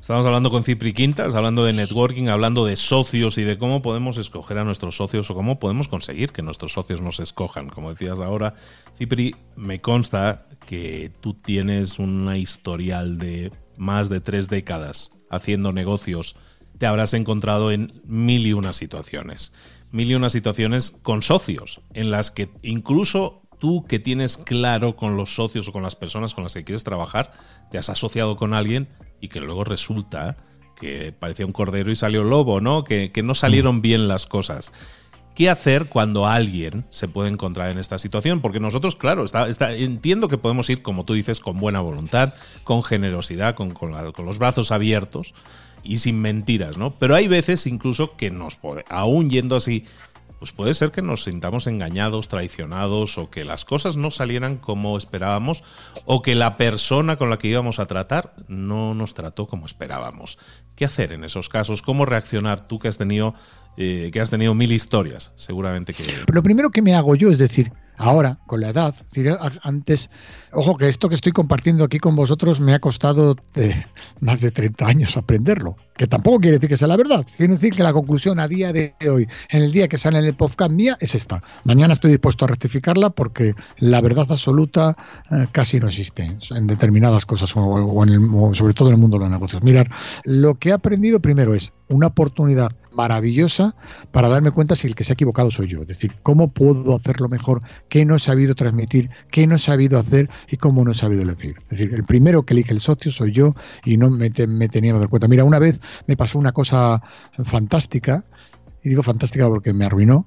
Estamos 0.00 0.24
hablando 0.26 0.50
con 0.50 0.62
Cipri 0.62 0.92
Quintas, 0.92 1.34
hablando 1.34 1.64
de 1.64 1.72
networking, 1.72 2.28
hablando 2.28 2.64
de 2.64 2.76
socios 2.76 3.36
y 3.36 3.42
de 3.42 3.58
cómo 3.58 3.82
podemos 3.82 4.16
escoger 4.16 4.58
a 4.58 4.64
nuestros 4.64 4.96
socios 4.96 5.28
o 5.30 5.34
cómo 5.34 5.58
podemos 5.58 5.88
conseguir 5.88 6.30
que 6.30 6.40
nuestros 6.40 6.72
socios 6.72 7.00
nos 7.00 7.18
escojan. 7.18 7.68
Como 7.68 7.90
decías 7.90 8.20
ahora, 8.20 8.54
Cipri, 8.96 9.34
me 9.56 9.80
consta 9.80 10.46
que 10.66 11.10
tú 11.20 11.34
tienes 11.34 11.98
una 11.98 12.38
historial 12.38 13.18
de 13.18 13.50
más 13.78 14.08
de 14.08 14.20
tres 14.20 14.48
décadas 14.48 15.10
haciendo 15.30 15.72
negocios, 15.72 16.36
te 16.78 16.86
habrás 16.86 17.14
encontrado 17.14 17.72
en 17.72 18.00
mil 18.04 18.46
y 18.46 18.52
una 18.52 18.72
situaciones. 18.72 19.52
Mil 19.90 20.10
y 20.10 20.14
una 20.14 20.30
situaciones 20.30 20.90
con 20.90 21.22
socios, 21.22 21.80
en 21.94 22.10
las 22.10 22.30
que 22.30 22.50
incluso 22.62 23.42
tú 23.58 23.84
que 23.86 23.98
tienes 23.98 24.36
claro 24.36 24.96
con 24.96 25.16
los 25.16 25.34
socios 25.34 25.68
o 25.68 25.72
con 25.72 25.82
las 25.82 25.96
personas 25.96 26.34
con 26.34 26.44
las 26.44 26.54
que 26.54 26.64
quieres 26.64 26.84
trabajar, 26.84 27.32
te 27.70 27.78
has 27.78 27.88
asociado 27.88 28.36
con 28.36 28.54
alguien 28.54 28.88
y 29.20 29.28
que 29.28 29.40
luego 29.40 29.64
resulta 29.64 30.36
que 30.76 31.12
parecía 31.12 31.46
un 31.46 31.52
cordero 31.52 31.90
y 31.90 31.96
salió 31.96 32.22
lobo, 32.22 32.60
¿no? 32.60 32.84
Que, 32.84 33.10
que 33.10 33.22
no 33.22 33.34
salieron 33.34 33.82
bien 33.82 34.06
las 34.06 34.26
cosas. 34.26 34.72
¿Qué 35.38 35.48
hacer 35.48 35.86
cuando 35.88 36.26
alguien 36.26 36.84
se 36.90 37.06
puede 37.06 37.28
encontrar 37.28 37.70
en 37.70 37.78
esta 37.78 38.00
situación? 38.00 38.40
Porque 38.40 38.58
nosotros, 38.58 38.96
claro, 38.96 39.24
está, 39.24 39.72
entiendo 39.72 40.26
que 40.26 40.36
podemos 40.36 40.68
ir, 40.68 40.82
como 40.82 41.04
tú 41.04 41.14
dices, 41.14 41.38
con 41.38 41.60
buena 41.60 41.78
voluntad, 41.78 42.34
con 42.64 42.82
generosidad, 42.82 43.54
con, 43.54 43.72
los 44.24 44.38
brazos 44.40 44.72
abiertos 44.72 45.34
y 45.84 45.98
sin 45.98 46.20
mentiras, 46.20 46.76
¿no? 46.76 46.98
Pero 46.98 47.14
hay 47.14 47.28
veces 47.28 47.68
incluso 47.68 48.16
que 48.16 48.32
nos 48.32 48.56
puede, 48.56 48.84
aún 48.88 49.30
yendo 49.30 49.54
así, 49.54 49.84
pues 50.40 50.50
puede 50.50 50.74
ser 50.74 50.90
que 50.90 51.02
nos 51.02 51.22
sintamos 51.22 51.68
engañados, 51.68 52.26
traicionados 52.26 53.16
o 53.16 53.30
que 53.30 53.44
las 53.44 53.64
cosas 53.64 53.96
no 53.96 54.10
salieran 54.10 54.56
como 54.56 54.98
esperábamos 54.98 55.62
o 56.04 56.20
que 56.20 56.34
la 56.34 56.56
persona 56.56 57.14
con 57.14 57.30
la 57.30 57.38
que 57.38 57.46
íbamos 57.46 57.78
a 57.78 57.86
tratar 57.86 58.34
no 58.48 58.92
nos 58.92 59.14
trató 59.14 59.46
como 59.46 59.66
esperábamos. 59.66 60.36
¿Qué 60.74 60.84
hacer 60.84 61.12
en 61.12 61.22
esos 61.22 61.48
casos? 61.48 61.82
¿Cómo 61.82 62.06
reaccionar 62.06 62.66
tú 62.66 62.80
que 62.80 62.88
has 62.88 62.98
tenido 62.98 63.34
eh, 63.80 64.10
que 64.12 64.20
has 64.20 64.28
tenido 64.28 64.56
mil 64.56 64.72
historias, 64.72 65.30
seguramente 65.36 65.94
que... 65.94 66.02
Lo 66.32 66.42
primero 66.42 66.70
que 66.70 66.82
me 66.82 66.96
hago 66.96 67.14
yo 67.14 67.30
es 67.30 67.38
decir, 67.38 67.72
ahora, 67.96 68.40
con 68.48 68.60
la 68.60 68.70
edad, 68.70 68.92
antes, 69.62 70.10
ojo 70.50 70.76
que 70.76 70.88
esto 70.88 71.08
que 71.08 71.14
estoy 71.14 71.30
compartiendo 71.30 71.84
aquí 71.84 72.00
con 72.00 72.16
vosotros 72.16 72.60
me 72.60 72.74
ha 72.74 72.80
costado 72.80 73.36
eh, 73.54 73.84
más 74.18 74.40
de 74.40 74.50
30 74.50 74.84
años 74.84 75.16
aprenderlo, 75.16 75.76
que 75.96 76.08
tampoco 76.08 76.38
quiere 76.38 76.56
decir 76.56 76.68
que 76.68 76.76
sea 76.76 76.88
la 76.88 76.96
verdad, 76.96 77.24
quiere 77.36 77.54
decir 77.54 77.72
que 77.72 77.84
la 77.84 77.92
conclusión 77.92 78.40
a 78.40 78.48
día 78.48 78.72
de 78.72 78.96
hoy, 79.08 79.28
en 79.50 79.62
el 79.62 79.70
día 79.70 79.86
que 79.86 79.96
sale 79.96 80.18
en 80.18 80.24
el 80.24 80.34
podcast 80.34 80.72
mía, 80.72 80.96
es 80.98 81.14
esta. 81.14 81.40
Mañana 81.62 81.94
estoy 81.94 82.10
dispuesto 82.10 82.46
a 82.46 82.48
rectificarla 82.48 83.10
porque 83.10 83.54
la 83.78 84.00
verdad 84.00 84.26
absoluta 84.28 84.96
eh, 85.30 85.46
casi 85.52 85.78
no 85.78 85.86
existe 85.86 86.36
en 86.50 86.66
determinadas 86.66 87.26
cosas, 87.26 87.52
o, 87.54 88.54
sobre 88.54 88.74
todo 88.74 88.88
en 88.88 88.94
el 88.94 89.00
mundo 89.00 89.18
de 89.18 89.24
los 89.24 89.30
negocios. 89.30 89.62
Mirar, 89.62 89.88
lo 90.24 90.56
que 90.56 90.70
he 90.70 90.72
aprendido 90.72 91.20
primero 91.20 91.54
es 91.54 91.72
una 91.88 92.08
oportunidad 92.08 92.70
maravillosa 92.98 93.76
para 94.10 94.28
darme 94.28 94.50
cuenta 94.50 94.74
si 94.74 94.88
el 94.88 94.96
que 94.96 95.04
se 95.04 95.12
ha 95.12 95.14
equivocado 95.14 95.52
soy 95.52 95.68
yo. 95.68 95.82
Es 95.82 95.86
decir, 95.86 96.16
cómo 96.24 96.48
puedo 96.48 96.96
hacerlo 96.96 97.28
mejor, 97.28 97.60
qué 97.88 98.04
no 98.04 98.16
he 98.16 98.18
sabido 98.18 98.56
transmitir, 98.56 99.08
qué 99.30 99.46
no 99.46 99.54
he 99.54 99.58
sabido 99.58 100.00
hacer 100.00 100.28
y 100.48 100.56
cómo 100.56 100.84
no 100.84 100.90
he 100.90 100.94
sabido 100.96 101.24
decir. 101.24 101.54
Es 101.70 101.78
decir, 101.78 101.94
el 101.94 102.04
primero 102.04 102.42
que 102.42 102.54
elige 102.54 102.72
el 102.72 102.80
socio 102.80 103.12
soy 103.12 103.30
yo 103.30 103.54
y 103.84 103.96
no 103.96 104.10
me, 104.10 104.30
me 104.48 104.68
tenía 104.68 104.92
que 104.92 104.98
dar 104.98 105.08
cuenta. 105.08 105.28
Mira, 105.28 105.44
una 105.44 105.60
vez 105.60 105.80
me 106.08 106.16
pasó 106.16 106.40
una 106.40 106.50
cosa 106.50 107.00
fantástica, 107.44 108.24
y 108.82 108.88
digo 108.88 109.04
fantástica 109.04 109.48
porque 109.48 109.72
me 109.72 109.84
arruinó, 109.84 110.26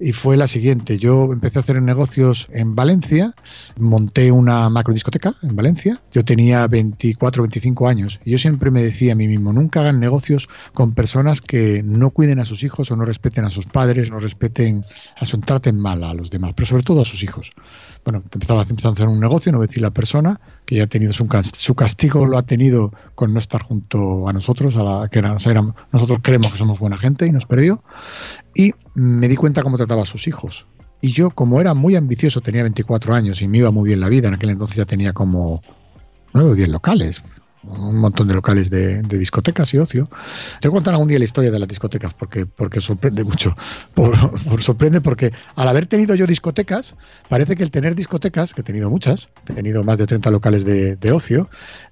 y 0.00 0.12
fue 0.12 0.36
la 0.36 0.46
siguiente. 0.46 0.98
Yo 0.98 1.32
empecé 1.32 1.58
a 1.58 1.62
hacer 1.62 1.80
negocios 1.82 2.48
en 2.50 2.74
Valencia, 2.74 3.34
monté 3.76 4.32
una 4.32 4.68
macrodiscoteca 4.70 5.36
en 5.42 5.54
Valencia. 5.54 6.00
Yo 6.10 6.24
tenía 6.24 6.66
24, 6.66 7.42
25 7.42 7.86
años 7.86 8.20
y 8.24 8.32
yo 8.32 8.38
siempre 8.38 8.70
me 8.70 8.82
decía 8.82 9.12
a 9.12 9.14
mí 9.14 9.28
mismo, 9.28 9.52
nunca 9.52 9.80
hagan 9.80 10.00
negocios 10.00 10.48
con 10.72 10.94
personas 10.94 11.42
que 11.42 11.82
no 11.84 12.10
cuiden 12.10 12.40
a 12.40 12.44
sus 12.44 12.62
hijos 12.62 12.90
o 12.90 12.96
no 12.96 13.04
respeten 13.04 13.44
a 13.44 13.50
sus 13.50 13.66
padres, 13.66 14.10
no 14.10 14.18
respeten, 14.18 14.82
a 15.18 15.26
su, 15.26 15.38
traten 15.40 15.78
mal 15.78 16.02
a 16.02 16.14
los 16.14 16.30
demás, 16.30 16.54
pero 16.56 16.66
sobre 16.66 16.82
todo 16.82 17.02
a 17.02 17.04
sus 17.04 17.22
hijos. 17.22 17.52
Bueno, 18.04 18.22
empezaba, 18.32 18.60
a 18.62 18.88
hacer 18.92 19.08
un 19.08 19.20
negocio, 19.20 19.52
no 19.52 19.58
voy 19.58 19.64
a 19.64 19.68
decir 19.68 19.82
la 19.82 19.90
persona, 19.90 20.40
que 20.64 20.76
ya 20.76 20.84
ha 20.84 20.86
tenido 20.86 21.12
su, 21.12 21.28
su 21.56 21.74
castigo, 21.74 22.24
lo 22.24 22.38
ha 22.38 22.42
tenido 22.42 22.92
con 23.14 23.34
no 23.34 23.38
estar 23.38 23.62
junto 23.62 24.28
a 24.28 24.32
nosotros, 24.32 24.74
a 24.76 24.82
la, 24.82 25.08
que 25.08 25.18
era, 25.18 25.36
nosotros 25.92 26.18
creemos 26.22 26.50
que 26.50 26.58
somos 26.58 26.78
buena 26.78 26.96
gente 26.96 27.26
y 27.26 27.30
nos 27.30 27.46
perdió. 27.46 27.82
Y 28.54 28.72
me 28.94 29.28
di 29.28 29.36
cuenta 29.36 29.62
cómo 29.62 29.76
trataba 29.76 30.02
a 30.02 30.06
sus 30.06 30.26
hijos. 30.28 30.66
Y 31.02 31.12
yo, 31.12 31.30
como 31.30 31.60
era 31.60 31.74
muy 31.74 31.96
ambicioso, 31.96 32.40
tenía 32.40 32.62
24 32.62 33.14
años 33.14 33.40
y 33.42 33.48
me 33.48 33.58
iba 33.58 33.70
muy 33.70 33.88
bien 33.88 34.00
la 34.00 34.08
vida, 34.08 34.28
en 34.28 34.34
aquel 34.34 34.50
entonces 34.50 34.76
ya 34.76 34.84
tenía 34.84 35.12
como 35.12 35.62
9 36.34 36.50
o 36.50 36.54
10 36.54 36.68
locales, 36.68 37.22
un 37.62 37.98
montón 37.98 38.28
de 38.28 38.34
locales 38.34 38.70
de, 38.70 39.02
discotecas 39.02 39.72
y 39.74 39.78
ocio. 39.78 40.08
Te 40.60 40.68
voy 40.68 40.76
a 40.76 40.78
contar 40.78 40.94
algún 40.94 41.08
día 41.08 41.18
la 41.18 41.24
historia 41.24 41.50
de 41.50 41.58
las 41.58 41.68
discotecas 41.68 42.14
porque, 42.14 42.46
porque 42.46 42.80
sorprende 42.80 43.24
mucho. 43.24 43.54
Por, 43.94 44.16
sorprende 44.62 45.00
porque 45.00 45.32
al 45.56 45.68
haber 45.68 45.86
tenido 45.86 46.14
yo 46.14 46.26
discotecas, 46.26 46.94
parece 47.28 47.56
que 47.56 47.62
el 47.62 47.70
tener 47.70 47.94
discotecas, 47.94 48.54
que 48.54 48.62
he 48.62 48.64
tenido 48.64 48.90
muchas, 48.90 49.28
he 49.48 49.52
tenido 49.52 49.84
más 49.84 49.98
de 49.98 50.06
30 50.06 50.30
locales 50.30 50.64
de, 50.64 50.96
de 50.96 51.12
ocio, 51.12 51.48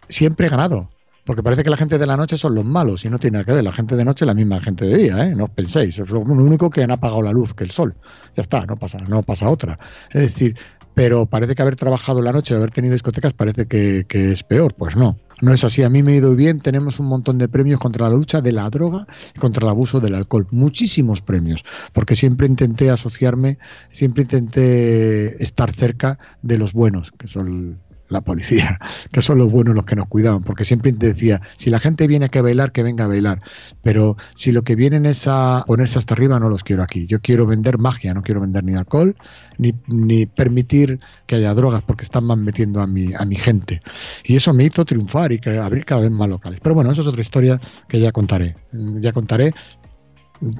siempre 0.08 0.46
he 0.46 0.50
ganado. 0.50 0.88
Porque 1.28 1.42
parece 1.42 1.62
que 1.62 1.68
la 1.68 1.76
gente 1.76 1.98
de 1.98 2.06
la 2.06 2.16
noche 2.16 2.38
son 2.38 2.54
los 2.54 2.64
malos 2.64 3.04
y 3.04 3.10
no 3.10 3.18
tiene 3.18 3.34
nada 3.34 3.44
que 3.44 3.52
ver. 3.52 3.62
La 3.62 3.74
gente 3.74 3.96
de 3.96 4.04
noche 4.06 4.24
es 4.24 4.26
la 4.26 4.32
misma 4.32 4.62
gente 4.62 4.86
de 4.86 4.96
día, 4.96 5.26
¿eh? 5.26 5.34
No 5.36 5.44
os 5.44 5.50
penséis. 5.50 5.98
Es 5.98 6.08
lo 6.08 6.20
único 6.20 6.70
que 6.70 6.82
han 6.82 6.90
apagado 6.90 7.20
la 7.20 7.32
luz 7.32 7.52
que 7.52 7.64
el 7.64 7.70
sol. 7.70 7.94
Ya 8.34 8.40
está, 8.40 8.64
no 8.64 8.76
pasa, 8.76 8.96
no 9.06 9.22
pasa 9.22 9.50
otra. 9.50 9.78
Es 10.08 10.22
decir, 10.22 10.56
pero 10.98 11.26
parece 11.26 11.54
que 11.54 11.62
haber 11.62 11.76
trabajado 11.76 12.20
la 12.22 12.32
noche, 12.32 12.56
haber 12.56 12.72
tenido 12.72 12.92
discotecas, 12.92 13.32
parece 13.32 13.66
que, 13.66 14.04
es 14.10 14.42
peor. 14.42 14.74
Pues 14.74 14.96
no, 14.96 15.16
no 15.40 15.54
es 15.54 15.62
así. 15.62 15.84
A 15.84 15.88
mí 15.88 16.02
me 16.02 16.12
ha 16.12 16.16
ido 16.16 16.34
bien. 16.34 16.58
Tenemos 16.58 16.98
un 16.98 17.06
montón 17.06 17.38
de 17.38 17.46
premios 17.46 17.78
contra 17.78 18.08
la 18.08 18.16
lucha 18.16 18.40
de 18.40 18.50
la 18.50 18.68
droga 18.68 19.06
y 19.32 19.38
contra 19.38 19.64
el 19.64 19.70
abuso 19.70 20.00
del 20.00 20.16
alcohol. 20.16 20.48
Muchísimos 20.50 21.22
premios. 21.22 21.64
Porque 21.92 22.16
siempre 22.16 22.48
intenté 22.48 22.90
asociarme, 22.90 23.58
siempre 23.92 24.24
intenté 24.24 25.40
estar 25.40 25.70
cerca 25.70 26.18
de 26.42 26.58
los 26.58 26.72
buenos, 26.72 27.12
que 27.12 27.28
son 27.28 27.78
la 28.08 28.20
policía, 28.20 28.78
que 29.12 29.22
son 29.22 29.38
los 29.38 29.50
buenos 29.50 29.74
los 29.74 29.84
que 29.84 29.96
nos 29.96 30.08
cuidaban, 30.08 30.42
porque 30.42 30.64
siempre 30.64 30.92
decía, 30.92 31.40
si 31.56 31.70
la 31.70 31.78
gente 31.78 32.06
viene 32.06 32.30
a 32.32 32.42
bailar, 32.42 32.72
que 32.72 32.82
venga 32.82 33.04
a 33.04 33.08
bailar, 33.08 33.42
pero 33.82 34.16
si 34.34 34.52
lo 34.52 34.62
que 34.62 34.76
vienen 34.76 35.06
es 35.06 35.26
a 35.26 35.64
ponerse 35.66 35.98
hasta 35.98 36.14
arriba, 36.14 36.38
no 36.38 36.48
los 36.48 36.64
quiero 36.64 36.82
aquí. 36.82 37.06
Yo 37.06 37.20
quiero 37.20 37.46
vender 37.46 37.78
magia, 37.78 38.14
no 38.14 38.22
quiero 38.22 38.40
vender 38.40 38.64
ni 38.64 38.74
alcohol, 38.74 39.16
ni, 39.56 39.74
ni 39.86 40.26
permitir 40.26 41.00
que 41.26 41.36
haya 41.36 41.54
drogas, 41.54 41.82
porque 41.82 42.04
están 42.04 42.24
más 42.24 42.38
metiendo 42.38 42.80
a 42.80 42.86
mi, 42.86 43.14
a 43.14 43.24
mi 43.24 43.36
gente. 43.36 43.80
Y 44.24 44.36
eso 44.36 44.52
me 44.54 44.64
hizo 44.64 44.84
triunfar 44.84 45.32
y 45.32 45.40
abrir 45.58 45.84
cada 45.84 46.02
vez 46.02 46.10
más 46.10 46.28
locales. 46.28 46.60
Pero 46.62 46.74
bueno, 46.74 46.92
eso 46.92 47.02
es 47.02 47.08
otra 47.08 47.20
historia 47.20 47.60
que 47.88 48.00
ya 48.00 48.12
contaré. 48.12 48.56
Ya 49.00 49.12
contaré 49.12 49.52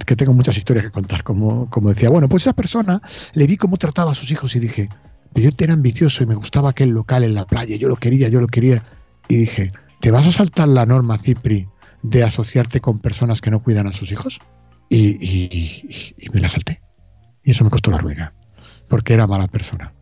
que 0.04 0.16
tengo 0.16 0.32
muchas 0.32 0.56
historias 0.56 0.86
que 0.86 0.90
contar, 0.90 1.22
como, 1.22 1.70
como 1.70 1.90
decía, 1.90 2.10
bueno, 2.10 2.28
pues 2.28 2.42
esa 2.42 2.52
persona 2.52 3.00
le 3.34 3.46
vi 3.46 3.56
cómo 3.56 3.76
trataba 3.76 4.12
a 4.12 4.14
sus 4.14 4.30
hijos 4.30 4.56
y 4.56 4.60
dije, 4.60 4.88
yo 5.34 5.50
era 5.58 5.72
ambicioso 5.72 6.22
y 6.22 6.26
me 6.26 6.34
gustaba 6.34 6.70
aquel 6.70 6.90
local 6.90 7.24
en 7.24 7.34
la 7.34 7.46
playa, 7.46 7.76
yo 7.76 7.88
lo 7.88 7.96
quería, 7.96 8.28
yo 8.28 8.40
lo 8.40 8.46
quería. 8.46 8.82
Y 9.28 9.36
dije, 9.36 9.72
¿te 10.00 10.10
vas 10.10 10.26
a 10.26 10.32
saltar 10.32 10.68
la 10.68 10.86
norma, 10.86 11.18
Cipri, 11.18 11.68
de 12.02 12.24
asociarte 12.24 12.80
con 12.80 12.98
personas 12.98 13.40
que 13.40 13.50
no 13.50 13.62
cuidan 13.62 13.86
a 13.86 13.92
sus 13.92 14.10
hijos? 14.12 14.40
Y, 14.88 15.84
me 16.32 16.40
la 16.40 16.48
salté. 16.48 16.80
Y 17.44 17.50
eso 17.50 17.64
me 17.64 17.70
costó 17.70 17.90
la 17.90 17.98
ruina, 17.98 18.34
porque 18.88 19.14
era 19.14 19.26
mala 19.26 19.48
persona. 19.48 19.92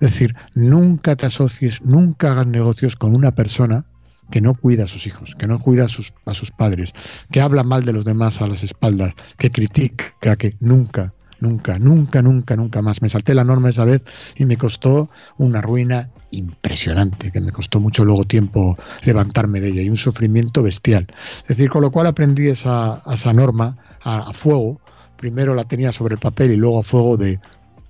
Es 0.00 0.12
decir, 0.12 0.34
nunca 0.54 1.16
te 1.16 1.26
asocies, 1.26 1.82
nunca 1.82 2.32
hagas 2.32 2.46
negocios 2.46 2.96
con 2.96 3.14
una 3.14 3.32
persona 3.32 3.84
que 4.30 4.40
no 4.40 4.54
cuida 4.54 4.84
a 4.84 4.88
sus 4.88 5.06
hijos, 5.06 5.34
que 5.36 5.46
no 5.46 5.58
cuida 5.58 5.86
a 5.86 5.88
sus, 5.88 6.12
a 6.26 6.34
sus 6.34 6.50
padres, 6.50 6.92
que 7.30 7.40
habla 7.40 7.64
mal 7.64 7.84
de 7.84 7.94
los 7.94 8.04
demás 8.04 8.40
a 8.40 8.46
las 8.46 8.62
espaldas, 8.62 9.14
que 9.38 9.50
critica, 9.50 10.36
que 10.36 10.56
nunca, 10.60 11.14
nunca, 11.40 11.78
nunca, 11.78 12.22
nunca, 12.22 12.56
nunca 12.56 12.82
más. 12.82 13.02
Me 13.02 13.08
salté 13.08 13.34
la 13.34 13.44
norma 13.44 13.70
esa 13.70 13.84
vez 13.84 14.02
y 14.36 14.44
me 14.44 14.56
costó 14.56 15.08
una 15.36 15.60
ruina 15.60 16.10
impresionante, 16.30 17.30
que 17.32 17.40
me 17.40 17.52
costó 17.52 17.80
mucho 17.80 18.04
luego 18.04 18.24
tiempo 18.24 18.76
levantarme 19.04 19.60
de 19.60 19.68
ella 19.68 19.82
y 19.82 19.90
un 19.90 19.96
sufrimiento 19.96 20.62
bestial. 20.62 21.06
Es 21.42 21.48
decir, 21.48 21.70
con 21.70 21.82
lo 21.82 21.90
cual 21.90 22.06
aprendí 22.06 22.48
esa, 22.48 23.02
esa 23.10 23.32
norma 23.32 23.76
a, 24.02 24.32
fuego. 24.32 24.80
Primero 25.16 25.54
la 25.54 25.64
tenía 25.64 25.92
sobre 25.92 26.14
el 26.14 26.20
papel 26.20 26.52
y 26.52 26.56
luego 26.56 26.80
a 26.80 26.82
fuego 26.82 27.16
de, 27.16 27.40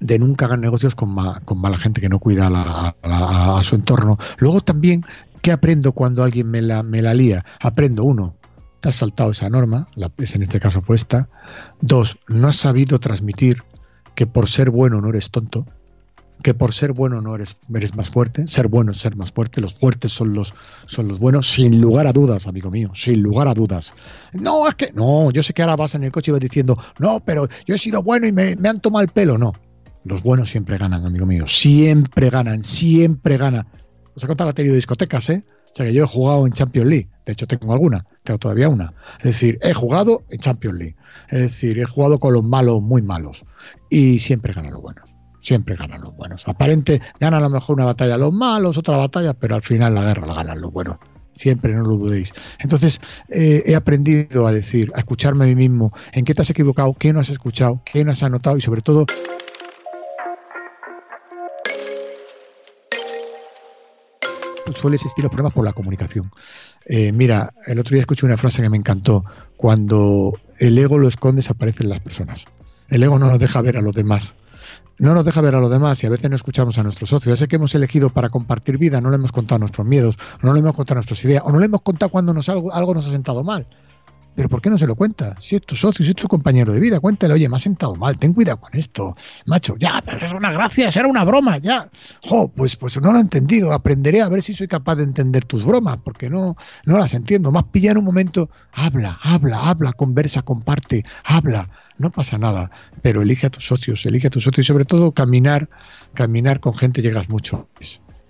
de 0.01 0.19
nunca 0.19 0.47
hagan 0.47 0.61
negocios 0.61 0.95
con, 0.95 1.15
con 1.45 1.61
mala 1.61 1.77
gente 1.77 2.01
que 2.01 2.09
no 2.09 2.19
cuida 2.19 2.49
a, 3.03 3.61
su 3.63 3.75
entorno. 3.75 4.19
Luego 4.39 4.61
también 4.61 5.05
¿Qué 5.41 5.53
aprendo 5.53 5.93
cuando 5.93 6.25
alguien 6.25 6.51
me 6.51 6.61
la, 6.61 6.83
me 6.83 7.01
la 7.01 7.15
lía? 7.15 7.45
Aprendo, 7.61 8.03
uno, 8.03 8.35
te 8.81 8.89
has 8.89 8.97
saltado 8.97 9.31
esa 9.33 9.49
norma, 9.51 9.89
la, 9.95 10.11
en 10.17 10.43
este 10.43 10.61
caso 10.61 10.83
fue 10.83 10.97
esta. 10.97 11.29
Dos, 11.81 12.19
no 12.29 12.49
has 12.49 12.57
sabido 12.57 12.99
transmitir 13.01 13.63
que 14.15 14.27
por 14.27 14.49
ser 14.49 14.71
bueno 14.71 15.01
no 15.01 15.09
eres 15.09 15.31
tonto, 15.31 15.67
que 16.43 16.55
por 16.55 16.73
ser 16.73 16.93
bueno 16.93 17.21
no 17.21 17.35
eres, 17.35 17.57
eres 17.75 17.95
más 17.95 18.11
fuerte. 18.11 18.47
Ser 18.47 18.69
bueno 18.69 18.93
es 18.93 18.99
ser 18.99 19.17
más 19.17 19.33
fuerte. 19.33 19.61
Los 19.61 19.79
fuertes 19.79 20.13
son 20.13 20.35
los, 20.35 20.55
son 20.87 21.09
los 21.09 21.19
buenos, 21.19 21.51
sin 21.51 21.81
lugar 21.81 22.07
a 22.07 22.13
dudas, 22.13 22.47
amigo 22.47 22.71
mío, 22.71 22.93
sin 22.95 23.23
lugar 23.23 23.49
a 23.49 23.55
dudas. 23.55 23.95
No, 24.33 24.69
es 24.69 24.75
que, 24.75 24.93
no, 24.93 25.31
yo 25.31 25.43
sé 25.43 25.53
que 25.53 25.63
ahora 25.63 25.77
vas 25.77 25.95
en 25.95 26.05
el 26.05 26.13
coche 26.13 26.31
y 26.31 26.33
vas 26.33 26.41
diciendo, 26.41 26.79
no, 26.99 27.21
pero 27.21 27.49
yo 27.67 27.75
he 27.75 27.79
sido 27.79 28.03
bueno 28.03 28.27
y 28.27 28.33
me, 28.33 28.57
han 28.65 28.79
tomado 28.79 29.03
el 29.03 29.09
pelo. 29.09 29.37
No, 29.37 29.53
los 30.05 30.23
buenos 30.23 30.51
siempre 30.51 30.79
ganan, 30.79 31.05
amigo 31.05 31.27
mío, 31.27 31.47
siempre 31.47 32.31
ganan, 32.31 32.63
siempre 32.65 33.37
ganan. 33.37 33.67
Os 34.15 34.23
he 34.23 34.27
contado 34.27 34.51
la 34.51 34.55
teoría 34.55 34.73
de 34.73 34.77
discotecas, 34.77 35.29
¿eh? 35.31 35.45
O 35.73 35.77
sea 35.77 35.87
que 35.87 35.93
yo 35.93 36.05
he 36.05 36.07
jugado 36.07 36.47
en 36.47 36.53
Champions 36.53 36.89
League. 36.89 37.09
De 37.29 37.33
hecho, 37.33 37.47
tengo 37.47 37.75
alguna, 37.75 38.07
tengo 38.25 38.39
todavía 38.39 38.71
una. 38.71 38.95
Es 39.19 39.25
decir, 39.25 39.59
he 39.61 39.75
jugado 39.75 40.25
en 40.31 40.39
Champions 40.39 40.79
League. 40.79 40.97
Es 41.29 41.41
decir, 41.41 41.79
he 41.79 41.85
jugado 41.85 42.19
con 42.19 42.33
los 42.33 42.43
malos 42.43 42.81
muy 42.81 43.03
malos. 43.03 43.45
Y 43.91 44.19
siempre 44.21 44.55
ganan 44.55 44.73
los 44.73 44.81
buenos. 44.81 45.05
Siempre 45.43 45.77
ganan 45.77 46.01
los 46.01 46.17
buenos. 46.17 46.49
Aparente, 46.49 47.03
ganan 47.21 47.41
a 47.43 47.49
lo 47.49 47.51
mejor 47.51 47.77
una 47.77 47.85
batalla 47.85 48.17
los 48.17 48.33
malos, 48.33 48.79
otra 48.79 48.97
batalla, 48.97 49.35
pero 49.35 49.57
al 49.57 49.63
final 49.63 49.95
la 49.95 50.05
guerra 50.05 50.27
la 50.27 50.33
ganan 50.33 50.63
los 50.63 50.73
buenos. 50.73 50.97
Siempre, 51.35 51.75
no 51.75 51.83
lo 51.83 51.97
dudéis. 51.97 52.33
Entonces, 52.61 52.99
eh, 53.29 53.63
he 53.67 53.77
aprendido 53.77 54.47
a 54.47 54.53
decir, 54.53 54.91
a 54.95 55.01
escucharme 55.01 55.45
a 55.45 55.49
mí 55.49 55.55
mismo, 55.55 55.91
en 56.13 56.25
qué 56.25 56.33
te 56.33 56.41
has 56.41 56.49
equivocado, 56.49 56.95
qué 56.95 57.13
no 57.13 57.21
has 57.21 57.29
escuchado, 57.29 57.83
qué 57.85 58.07
no 58.07 58.13
has 58.13 58.23
anotado 58.23 58.57
y 58.57 58.63
sobre 58.63 58.81
todo 58.81 59.05
suele 64.75 64.97
existir 64.97 65.23
los 65.23 65.31
problemas 65.31 65.53
por 65.53 65.65
la 65.65 65.73
comunicación. 65.73 66.31
Eh, 66.87 67.13
mira, 67.13 67.53
el 67.67 67.79
otro 67.79 67.95
día 67.95 68.01
escuché 68.01 68.27
una 68.27 68.37
frase 68.37 68.63
que 68.63 68.71
me 68.71 68.77
encantó. 68.77 69.25
Cuando 69.57 70.33
el 70.59 70.79
ego 70.79 70.99
lo 70.99 71.09
escondes, 71.09 71.51
aparecen 71.51 71.89
las 71.89 72.01
personas. 72.01 72.47
El 72.89 73.03
ego 73.03 73.19
no 73.19 73.29
nos 73.29 73.39
deja 73.39 73.61
ver 73.63 73.77
a 73.77 73.83
los 73.83 73.95
demás. 73.95 74.35
No 74.99 75.15
nos 75.15 75.25
deja 75.25 75.41
ver 75.41 75.55
a 75.55 75.61
los 75.61 75.71
demás 75.71 76.03
y 76.03 76.07
a 76.07 76.11
veces 76.11 76.29
no 76.29 76.37
escuchamos 76.37 76.77
a 76.79 76.83
nuestros 76.83 77.11
socios. 77.11 77.35
Ese 77.35 77.47
que 77.47 77.57
hemos 77.57 77.75
elegido 77.75 78.11
para 78.11 78.31
compartir 78.31 78.79
vida, 78.79 79.01
no 79.01 79.11
le 79.11 79.17
hemos 79.17 79.31
contado 79.31 79.61
nuestros 79.61 79.87
miedos, 79.87 80.17
no 80.43 80.53
le 80.53 80.61
hemos 80.61 80.75
contado 80.75 80.97
nuestras 80.97 81.25
ideas, 81.25 81.43
o 81.47 81.53
no 81.53 81.61
le 81.61 81.67
hemos 81.67 81.83
contado 81.83 82.11
cuando 82.11 82.35
nos 82.35 82.49
algo, 82.49 82.73
algo 82.73 82.95
nos 82.95 83.07
ha 83.07 83.11
sentado 83.11 83.45
mal. 83.45 83.67
Pero 84.39 84.49
¿por 84.49 84.63
qué 84.63 84.71
no 84.71 84.79
se 84.79 84.87
lo 84.87 84.95
cuenta? 84.95 85.35
Si 85.41 85.57
es 85.57 85.63
tu 85.63 85.75
socio, 85.75 86.05
si 86.05 86.11
es 86.13 86.15
tu 86.15 86.29
compañero 86.29 86.73
de 86.73 86.79
vida, 86.79 87.01
cuéntale, 87.01 87.35
oye, 87.35 87.49
me 87.49 87.57
has 87.57 87.63
sentado 87.63 87.97
mal, 87.97 88.17
ten 88.17 88.33
cuidado 88.35 88.61
con 88.61 88.73
esto. 88.73 89.17
Macho, 89.47 89.75
ya, 89.81 90.01
pero 90.07 90.25
es 90.25 90.33
una 90.33 90.53
gracia, 90.53 90.91
era 90.95 91.09
una 91.09 91.25
broma, 91.25 91.59
ya. 91.59 91.91
Jo, 92.23 92.47
pues, 92.47 92.77
pues 92.77 93.01
no 93.01 93.11
lo 93.11 93.19
he 93.19 93.21
entendido, 93.21 93.73
aprenderé 93.73 94.23
a 94.23 94.29
ver 94.29 94.41
si 94.41 94.53
soy 94.55 94.69
capaz 94.69 94.95
de 94.95 95.03
entender 95.03 95.45
tus 95.45 95.65
bromas, 95.65 95.99
porque 96.05 96.31
no, 96.31 96.57
no 96.85 96.99
las 96.99 97.15
entiendo. 97.15 97.51
Más 97.51 97.65
pilla 97.65 97.91
en 97.91 97.99
un 97.99 98.05
momento, 98.05 98.49
habla, 98.71 99.19
habla, 99.25 99.59
habla, 99.69 99.93
conversa, 99.93 100.43
comparte, 100.43 101.05
habla. 101.25 101.69
No 101.99 102.13
pasa 102.13 102.39
nada, 102.39 102.71
pero 103.03 103.23
elige 103.23 103.49
a 103.49 103.51
tus 103.51 103.67
socios, 103.67 104.07
elige 104.07 104.29
a 104.29 104.31
tus 104.31 104.45
socios 104.45 104.65
y 104.65 104.69
sobre 104.69 104.85
todo 104.85 105.11
caminar, 105.11 105.69
caminar 106.15 106.61
con 106.61 106.75
gente 106.75 107.03
llegas 107.03 107.29
mucho. 107.29 107.67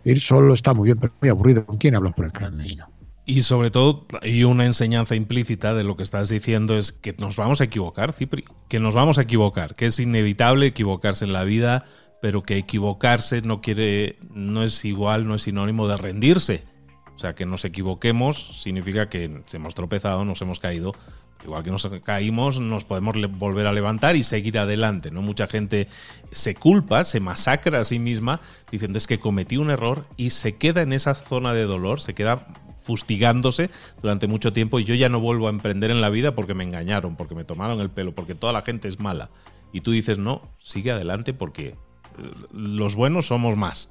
Ir 0.04 0.20
solo 0.22 0.54
está 0.54 0.72
muy 0.72 0.86
bien, 0.86 0.98
pero 0.98 1.12
muy 1.20 1.28
aburrido. 1.28 1.66
¿Con 1.66 1.76
quién 1.76 1.96
hablas 1.96 2.14
por 2.14 2.24
el 2.24 2.32
camino? 2.32 2.88
Y 3.28 3.42
sobre 3.42 3.70
todo, 3.70 4.06
y 4.22 4.44
una 4.44 4.64
enseñanza 4.64 5.14
implícita 5.14 5.74
de 5.74 5.84
lo 5.84 5.98
que 5.98 6.02
estás 6.02 6.30
diciendo 6.30 6.78
es 6.78 6.92
que 6.92 7.14
nos 7.18 7.36
vamos 7.36 7.60
a 7.60 7.64
equivocar, 7.64 8.14
Cipri, 8.14 8.46
que 8.68 8.80
nos 8.80 8.94
vamos 8.94 9.18
a 9.18 9.22
equivocar, 9.22 9.74
que 9.74 9.84
es 9.84 10.00
inevitable 10.00 10.64
equivocarse 10.64 11.26
en 11.26 11.34
la 11.34 11.44
vida, 11.44 11.84
pero 12.22 12.42
que 12.42 12.56
equivocarse 12.56 13.42
no 13.42 13.60
quiere, 13.60 14.18
no 14.32 14.62
es 14.62 14.82
igual, 14.86 15.28
no 15.28 15.34
es 15.34 15.42
sinónimo 15.42 15.86
de 15.88 15.98
rendirse. 15.98 16.64
O 17.16 17.18
sea, 17.18 17.34
que 17.34 17.44
nos 17.44 17.66
equivoquemos 17.66 18.62
significa 18.62 19.10
que 19.10 19.42
hemos 19.52 19.74
tropezado, 19.74 20.24
nos 20.24 20.40
hemos 20.40 20.58
caído. 20.58 20.94
Igual 21.44 21.62
que 21.62 21.70
nos 21.70 21.86
caímos, 22.02 22.60
nos 22.60 22.84
podemos 22.84 23.14
volver 23.32 23.66
a 23.66 23.74
levantar 23.74 24.16
y 24.16 24.24
seguir 24.24 24.58
adelante. 24.58 25.10
¿no? 25.10 25.20
Mucha 25.20 25.48
gente 25.48 25.86
se 26.30 26.54
culpa, 26.54 27.04
se 27.04 27.20
masacra 27.20 27.80
a 27.80 27.84
sí 27.84 27.98
misma 27.98 28.40
diciendo 28.72 28.96
es 28.96 29.06
que 29.06 29.20
cometí 29.20 29.58
un 29.58 29.70
error 29.70 30.06
y 30.16 30.30
se 30.30 30.56
queda 30.56 30.80
en 30.80 30.94
esa 30.94 31.14
zona 31.14 31.52
de 31.52 31.64
dolor, 31.64 32.00
se 32.00 32.14
queda 32.14 32.46
fustigándose 32.88 33.68
durante 34.00 34.28
mucho 34.28 34.54
tiempo 34.54 34.80
y 34.80 34.84
yo 34.84 34.94
ya 34.94 35.10
no 35.10 35.20
vuelvo 35.20 35.46
a 35.46 35.50
emprender 35.50 35.90
en 35.90 36.00
la 36.00 36.08
vida 36.08 36.34
porque 36.34 36.54
me 36.54 36.64
engañaron, 36.64 37.16
porque 37.16 37.34
me 37.34 37.44
tomaron 37.44 37.80
el 37.80 37.90
pelo, 37.90 38.14
porque 38.14 38.34
toda 38.34 38.54
la 38.54 38.62
gente 38.62 38.88
es 38.88 38.98
mala. 38.98 39.30
Y 39.74 39.82
tú 39.82 39.90
dices, 39.90 40.16
no, 40.18 40.40
sigue 40.58 40.90
adelante 40.90 41.34
porque 41.34 41.66
eh, 41.66 41.76
los 42.50 42.96
buenos 42.96 43.26
somos 43.26 43.58
más. 43.58 43.90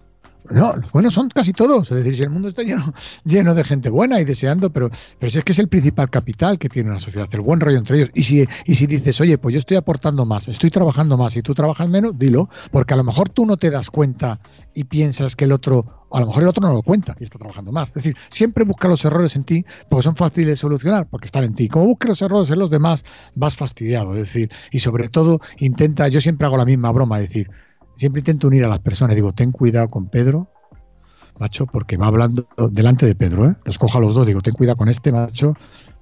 No, 0.51 0.73
los 0.75 0.91
buenos 0.91 1.13
son 1.13 1.29
casi 1.29 1.53
todos. 1.53 1.91
Es 1.91 1.97
decir, 1.97 2.15
si 2.15 2.23
el 2.23 2.29
mundo 2.29 2.47
está 2.47 2.63
lleno, 2.63 2.93
lleno 3.25 3.53
de 3.55 3.63
gente 3.63 3.89
buena 3.89 4.19
y 4.19 4.25
deseando, 4.25 4.71
pero, 4.71 4.89
pero 5.19 5.31
si 5.31 5.39
es 5.39 5.43
que 5.43 5.51
es 5.51 5.59
el 5.59 5.67
principal 5.67 6.09
capital 6.09 6.57
que 6.57 6.69
tiene 6.69 6.89
una 6.89 6.99
sociedad, 6.99 7.27
el 7.31 7.41
buen 7.41 7.59
rollo 7.59 7.77
entre 7.77 7.97
ellos. 7.97 8.11
Y 8.13 8.23
si, 8.23 8.45
y 8.65 8.75
si 8.75 8.87
dices, 8.87 9.19
oye, 9.21 9.37
pues 9.37 9.53
yo 9.53 9.59
estoy 9.59 9.77
aportando 9.77 10.25
más, 10.25 10.47
estoy 10.47 10.69
trabajando 10.69 11.17
más 11.17 11.35
y 11.35 11.41
tú 11.41 11.53
trabajas 11.53 11.89
menos, 11.89 12.17
dilo, 12.17 12.49
porque 12.71 12.93
a 12.93 12.97
lo 12.97 13.03
mejor 13.03 13.29
tú 13.29 13.45
no 13.45 13.57
te 13.57 13.69
das 13.69 13.89
cuenta 13.89 14.39
y 14.73 14.85
piensas 14.85 15.35
que 15.35 15.45
el 15.45 15.51
otro, 15.51 16.07
a 16.11 16.19
lo 16.19 16.27
mejor 16.27 16.43
el 16.43 16.49
otro 16.49 16.67
no 16.67 16.73
lo 16.73 16.81
cuenta 16.81 17.15
y 17.19 17.23
está 17.23 17.37
trabajando 17.37 17.71
más. 17.71 17.89
Es 17.89 17.95
decir, 17.95 18.15
siempre 18.29 18.63
busca 18.63 18.87
los 18.87 19.03
errores 19.05 19.35
en 19.35 19.43
ti 19.43 19.65
porque 19.89 20.03
son 20.03 20.15
fáciles 20.15 20.47
de 20.47 20.55
solucionar, 20.55 21.07
porque 21.09 21.25
están 21.25 21.43
en 21.43 21.55
ti. 21.55 21.67
Como 21.67 21.85
busques 21.85 22.09
los 22.09 22.21
errores 22.21 22.49
en 22.49 22.59
los 22.59 22.69
demás, 22.69 23.03
vas 23.35 23.55
fastidiado. 23.55 24.13
Es 24.13 24.21
decir, 24.21 24.51
y 24.71 24.79
sobre 24.79 25.09
todo 25.09 25.41
intenta, 25.57 26.07
yo 26.07 26.21
siempre 26.21 26.47
hago 26.47 26.57
la 26.57 26.65
misma 26.65 26.91
broma, 26.91 27.19
es 27.19 27.29
decir, 27.29 27.49
siempre 27.97 28.19
intento 28.19 28.47
unir 28.47 28.63
a 28.63 28.67
las 28.67 28.79
personas. 28.79 29.15
Digo, 29.15 29.33
ten 29.33 29.51
cuidado 29.51 29.89
con 29.89 30.07
Pedro, 30.09 30.49
macho, 31.39 31.65
porque 31.65 31.97
va 31.97 32.07
hablando 32.07 32.47
delante 32.71 33.05
de 33.05 33.15
Pedro, 33.15 33.49
¿eh? 33.49 33.55
Los 33.65 33.77
cojo 33.77 33.97
a 33.97 34.01
los 34.01 34.15
dos, 34.15 34.27
digo, 34.27 34.41
ten 34.41 34.53
cuidado 34.53 34.77
con 34.77 34.89
este, 34.89 35.11
macho. 35.11 35.53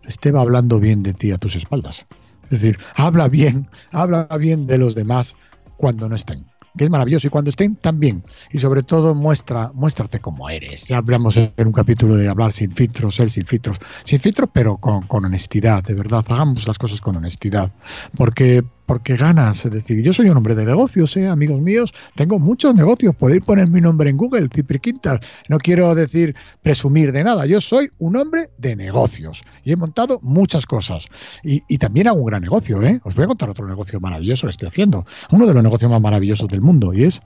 Este 0.03 0.31
va 0.31 0.41
hablando 0.41 0.79
bien 0.79 1.01
de 1.01 1.13
ti 1.13 1.31
a 1.31 1.37
tus 1.37 1.55
espaldas. 1.55 2.05
Es 2.43 2.49
decir, 2.51 2.77
habla 2.95 3.27
bien, 3.27 3.67
habla 3.91 4.27
bien 4.39 4.67
de 4.67 4.77
los 4.77 4.93
demás 4.93 5.35
cuando 5.77 6.07
no 6.07 6.15
estén 6.15 6.45
que 6.77 6.83
es 6.83 6.89
maravilloso 6.89 7.27
y 7.27 7.29
cuando 7.29 7.49
estén 7.49 7.75
también 7.75 8.23
y 8.51 8.59
sobre 8.59 8.83
todo 8.83 9.15
muestra 9.15 9.71
muéstrate 9.73 10.19
como 10.19 10.49
eres 10.49 10.85
ya 10.85 10.97
hablamos 10.97 11.37
en 11.37 11.53
un 11.57 11.71
capítulo 11.71 12.15
de 12.15 12.27
hablar 12.27 12.51
sin 12.51 12.71
filtros 12.71 13.15
ser 13.15 13.29
sin 13.29 13.45
filtros 13.45 13.77
sin 14.03 14.19
filtros 14.19 14.49
pero 14.51 14.77
con, 14.77 15.03
con 15.03 15.25
honestidad 15.25 15.83
de 15.83 15.93
verdad 15.93 16.25
hagamos 16.27 16.67
las 16.67 16.77
cosas 16.77 17.01
con 17.01 17.15
honestidad 17.15 17.71
porque 18.15 18.63
porque 18.85 19.17
ganas. 19.17 19.65
Es 19.65 19.71
decir, 19.71 20.01
yo 20.01 20.13
soy 20.13 20.29
un 20.29 20.37
hombre 20.37 20.55
de 20.55 20.65
negocios, 20.65 21.15
¿eh? 21.17 21.27
amigos 21.27 21.61
míos. 21.61 21.93
Tengo 22.15 22.39
muchos 22.39 22.75
negocios. 22.75 23.15
Podéis 23.15 23.43
poner 23.43 23.69
mi 23.69 23.81
nombre 23.81 24.09
en 24.09 24.17
Google, 24.17 24.49
Cipri 24.53 24.79
Quintas. 24.79 25.19
No 25.49 25.57
quiero 25.57 25.93
decir 25.95 26.35
presumir 26.61 27.11
de 27.11 27.23
nada. 27.23 27.45
Yo 27.45 27.61
soy 27.61 27.89
un 27.99 28.15
hombre 28.15 28.49
de 28.57 28.75
negocios 28.75 29.43
y 29.63 29.71
he 29.71 29.75
montado 29.75 30.19
muchas 30.21 30.65
cosas. 30.65 31.07
Y, 31.43 31.63
y 31.67 31.77
también 31.77 32.07
hago 32.07 32.19
un 32.19 32.25
gran 32.25 32.41
negocio. 32.41 32.81
¿eh? 32.81 32.99
Os 33.03 33.15
voy 33.15 33.23
a 33.23 33.27
contar 33.27 33.49
otro 33.49 33.67
negocio 33.67 33.99
maravilloso 33.99 34.47
que 34.47 34.51
estoy 34.51 34.67
haciendo. 34.67 35.05
Uno 35.31 35.45
de 35.45 35.53
los 35.53 35.63
negocios 35.63 35.91
más 35.91 36.01
maravillosos 36.01 36.47
del 36.49 36.61
mundo 36.61 36.93
y 36.93 37.03
es 37.03 37.21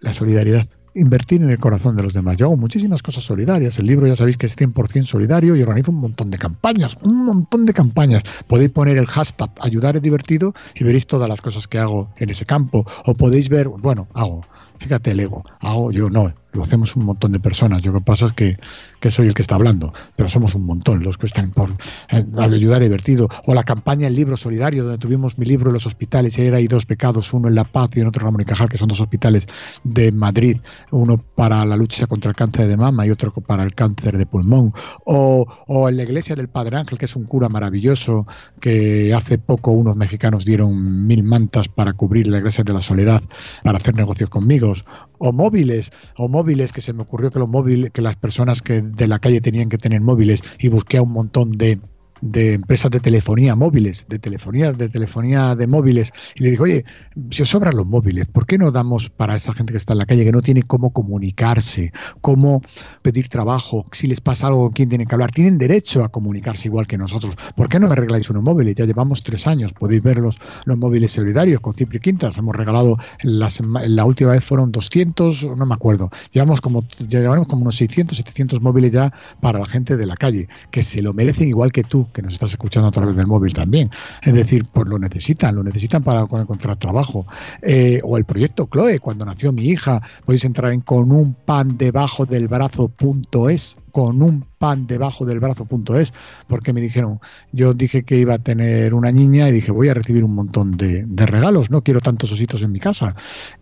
la 0.00 0.12
solidaridad 0.12 0.68
invertir 0.94 1.42
en 1.42 1.50
el 1.50 1.58
corazón 1.58 1.96
de 1.96 2.02
los 2.02 2.14
demás. 2.14 2.36
Yo 2.36 2.46
hago 2.46 2.56
muchísimas 2.56 3.02
cosas 3.02 3.24
solidarias. 3.24 3.78
El 3.78 3.86
libro 3.86 4.06
ya 4.06 4.16
sabéis 4.16 4.36
que 4.36 4.46
es 4.46 4.56
100% 4.56 5.06
solidario 5.06 5.56
y 5.56 5.62
organizo 5.62 5.90
un 5.90 5.98
montón 5.98 6.30
de 6.30 6.38
campañas, 6.38 6.96
un 7.02 7.24
montón 7.24 7.66
de 7.66 7.72
campañas. 7.72 8.22
Podéis 8.46 8.70
poner 8.70 8.96
el 8.96 9.06
hashtag 9.06 9.50
ayudar 9.60 9.96
es 9.96 10.02
divertido 10.02 10.54
y 10.74 10.84
veréis 10.84 11.06
todas 11.06 11.28
las 11.28 11.40
cosas 11.40 11.68
que 11.68 11.78
hago 11.78 12.10
en 12.16 12.30
ese 12.30 12.46
campo. 12.46 12.86
O 13.04 13.14
podéis 13.14 13.48
ver, 13.48 13.68
bueno, 13.68 14.08
hago, 14.14 14.46
fíjate 14.84 15.12
el 15.12 15.20
ego, 15.20 15.42
hago 15.60 15.92
yo 15.92 16.10
no, 16.10 16.30
lo 16.54 16.62
hacemos 16.62 16.94
un 16.96 17.04
montón 17.04 17.32
de 17.32 17.40
personas. 17.40 17.82
Yo 17.82 17.92
lo 17.92 17.98
que 17.98 18.04
pasa 18.04 18.26
es 18.26 18.32
que, 18.32 19.10
soy 19.10 19.26
el 19.26 19.34
que 19.34 19.42
está 19.42 19.56
hablando, 19.56 19.92
pero 20.16 20.28
somos 20.28 20.54
un 20.54 20.64
montón 20.64 21.02
los 21.02 21.18
que 21.18 21.26
están 21.26 21.50
por 21.50 21.70
eh, 22.10 22.24
ayudar 22.38 22.80
a 22.80 22.84
divertido. 22.84 23.28
O 23.46 23.54
la 23.54 23.62
campaña 23.62 24.06
El 24.06 24.14
Libro 24.14 24.36
Solidario, 24.36 24.84
donde 24.84 24.98
tuvimos 24.98 25.36
mi 25.36 25.44
libro 25.44 25.70
en 25.70 25.74
los 25.74 25.86
hospitales, 25.86 26.38
y 26.38 26.42
ahí 26.42 26.48
hay 26.48 26.68
dos 26.68 26.86
pecados, 26.86 27.32
uno 27.32 27.48
en 27.48 27.54
La 27.54 27.64
Paz 27.64 27.90
y 27.94 28.00
en 28.00 28.06
otro 28.06 28.24
Ramón 28.24 28.40
y 28.40 28.44
Cajal, 28.44 28.68
que 28.68 28.78
son 28.78 28.88
dos 28.88 29.00
hospitales 29.00 29.46
de 29.82 30.12
Madrid, 30.12 30.58
uno 30.90 31.22
para 31.34 31.64
la 31.66 31.76
lucha 31.76 32.06
contra 32.06 32.30
el 32.30 32.36
cáncer 32.36 32.68
de 32.68 32.76
mama 32.76 33.06
y 33.06 33.10
otro 33.10 33.32
para 33.32 33.64
el 33.64 33.74
cáncer 33.74 34.16
de 34.16 34.24
pulmón. 34.24 34.72
O, 35.04 35.46
o 35.66 35.88
en 35.88 35.96
la 35.96 36.04
iglesia 36.04 36.36
del 36.36 36.48
Padre 36.48 36.78
Ángel, 36.78 36.98
que 36.98 37.06
es 37.06 37.16
un 37.16 37.24
cura 37.24 37.48
maravilloso, 37.48 38.26
que 38.60 39.12
hace 39.12 39.38
poco 39.38 39.72
unos 39.72 39.96
mexicanos 39.96 40.44
dieron 40.44 41.06
mil 41.06 41.24
mantas 41.24 41.68
para 41.68 41.92
cubrir 41.92 42.26
la 42.28 42.38
iglesia 42.38 42.64
de 42.64 42.72
la 42.72 42.80
soledad, 42.80 43.22
para 43.62 43.78
hacer 43.78 43.96
negocios 43.96 44.30
conmigo. 44.30 44.73
O 45.18 45.32
móviles, 45.32 45.92
o 46.16 46.28
móviles 46.28 46.72
que 46.72 46.80
se 46.80 46.92
me 46.92 47.02
ocurrió 47.02 47.30
que 47.30 47.38
los 47.38 47.48
móviles, 47.48 47.90
que 47.90 48.02
las 48.02 48.16
personas 48.16 48.62
que 48.62 48.82
de 48.82 49.08
la 49.08 49.18
calle 49.18 49.40
tenían 49.40 49.68
que 49.68 49.78
tener 49.78 50.00
móviles 50.00 50.42
y 50.58 50.68
busqué 50.68 50.98
a 50.98 51.02
un 51.02 51.12
montón 51.12 51.52
de 51.52 51.80
de 52.24 52.54
empresas 52.54 52.90
de 52.90 53.00
telefonía 53.00 53.54
móviles, 53.54 54.06
de 54.08 54.18
telefonía, 54.18 54.72
de 54.72 54.88
telefonía 54.88 55.54
de 55.54 55.66
móviles, 55.66 56.10
y 56.34 56.44
le 56.44 56.50
digo, 56.50 56.64
oye, 56.64 56.84
si 57.30 57.42
os 57.42 57.50
sobran 57.50 57.76
los 57.76 57.86
móviles, 57.86 58.26
¿por 58.26 58.46
qué 58.46 58.56
no 58.56 58.70
damos 58.70 59.10
para 59.10 59.36
esa 59.36 59.52
gente 59.52 59.74
que 59.74 59.76
está 59.76 59.92
en 59.92 59.98
la 59.98 60.06
calle, 60.06 60.24
que 60.24 60.32
no 60.32 60.40
tiene 60.40 60.62
cómo 60.62 60.90
comunicarse, 60.90 61.92
cómo 62.22 62.62
pedir 63.02 63.28
trabajo, 63.28 63.84
si 63.92 64.06
les 64.06 64.22
pasa 64.22 64.46
algo, 64.46 64.70
quién 64.70 64.88
tiene 64.88 65.04
que 65.04 65.14
hablar? 65.14 65.32
Tienen 65.32 65.58
derecho 65.58 66.02
a 66.02 66.08
comunicarse 66.08 66.68
igual 66.68 66.86
que 66.86 66.96
nosotros. 66.96 67.36
¿Por 67.56 67.68
qué 67.68 67.78
no 67.78 67.88
me 67.88 67.92
arregláis 67.92 68.30
unos 68.30 68.42
móviles? 68.42 68.74
Ya 68.74 68.86
llevamos 68.86 69.22
tres 69.22 69.46
años, 69.46 69.74
podéis 69.74 70.02
ver 70.02 70.16
los, 70.16 70.38
móviles 70.64 71.12
solidarios 71.12 71.60
con 71.60 71.74
Cipri 71.74 72.00
Quintas. 72.00 72.38
Hemos 72.38 72.56
regalado, 72.56 72.96
la 73.22 74.04
última 74.06 74.30
vez 74.30 74.42
fueron 74.42 74.72
200, 74.72 75.44
no 75.56 75.66
me 75.66 75.74
acuerdo. 75.74 76.10
Llevamos 76.32 76.62
como, 76.62 76.88
llevamos 77.06 77.48
como 77.48 77.62
unos 77.62 77.76
600, 77.76 78.16
700 78.16 78.62
móviles 78.62 78.92
ya 78.92 79.12
para 79.42 79.58
la 79.58 79.66
gente 79.66 79.98
de 79.98 80.06
la 80.06 80.16
calle, 80.16 80.48
que 80.70 80.82
se 80.82 81.02
lo 81.02 81.12
merecen 81.12 81.48
igual 81.48 81.70
que 81.70 81.84
tú 81.84 82.08
que 82.14 82.22
nos 82.22 82.32
estás 82.32 82.52
escuchando 82.52 82.88
a 82.88 82.92
través 82.92 83.16
del 83.16 83.26
móvil 83.26 83.52
también. 83.52 83.90
Es 84.22 84.32
decir, 84.32 84.64
pues 84.72 84.88
lo 84.88 84.98
necesitan, 84.98 85.54
lo 85.54 85.62
necesitan 85.62 86.02
para 86.02 86.20
encontrar 86.20 86.78
trabajo. 86.78 87.26
Eh, 87.60 88.00
o 88.02 88.16
el 88.16 88.24
proyecto 88.24 88.66
Chloe, 88.72 88.98
cuando 89.00 89.26
nació 89.26 89.52
mi 89.52 89.64
hija, 89.64 90.00
podéis 90.24 90.46
entrar 90.46 90.72
en 90.72 90.80
con 90.80 91.12
un 91.12 91.34
pan 91.34 91.76
debajo 91.76 92.24
del 92.24 92.48
brazo.es 92.48 93.76
con 93.94 94.22
un 94.22 94.44
pan 94.58 94.88
debajo 94.88 95.24
del 95.24 95.38
brazo.es, 95.38 96.12
porque 96.48 96.72
me 96.72 96.80
dijeron, 96.80 97.20
yo 97.52 97.74
dije 97.74 98.02
que 98.02 98.18
iba 98.18 98.34
a 98.34 98.38
tener 98.38 98.92
una 98.92 99.12
niña 99.12 99.48
y 99.48 99.52
dije, 99.52 99.70
voy 99.70 99.88
a 99.88 99.94
recibir 99.94 100.24
un 100.24 100.34
montón 100.34 100.76
de, 100.76 101.06
regalos, 101.26 101.70
no 101.70 101.82
quiero 101.82 102.00
tantos 102.00 102.32
ositos 102.32 102.60
en 102.62 102.72
mi 102.72 102.80
casa. 102.80 103.14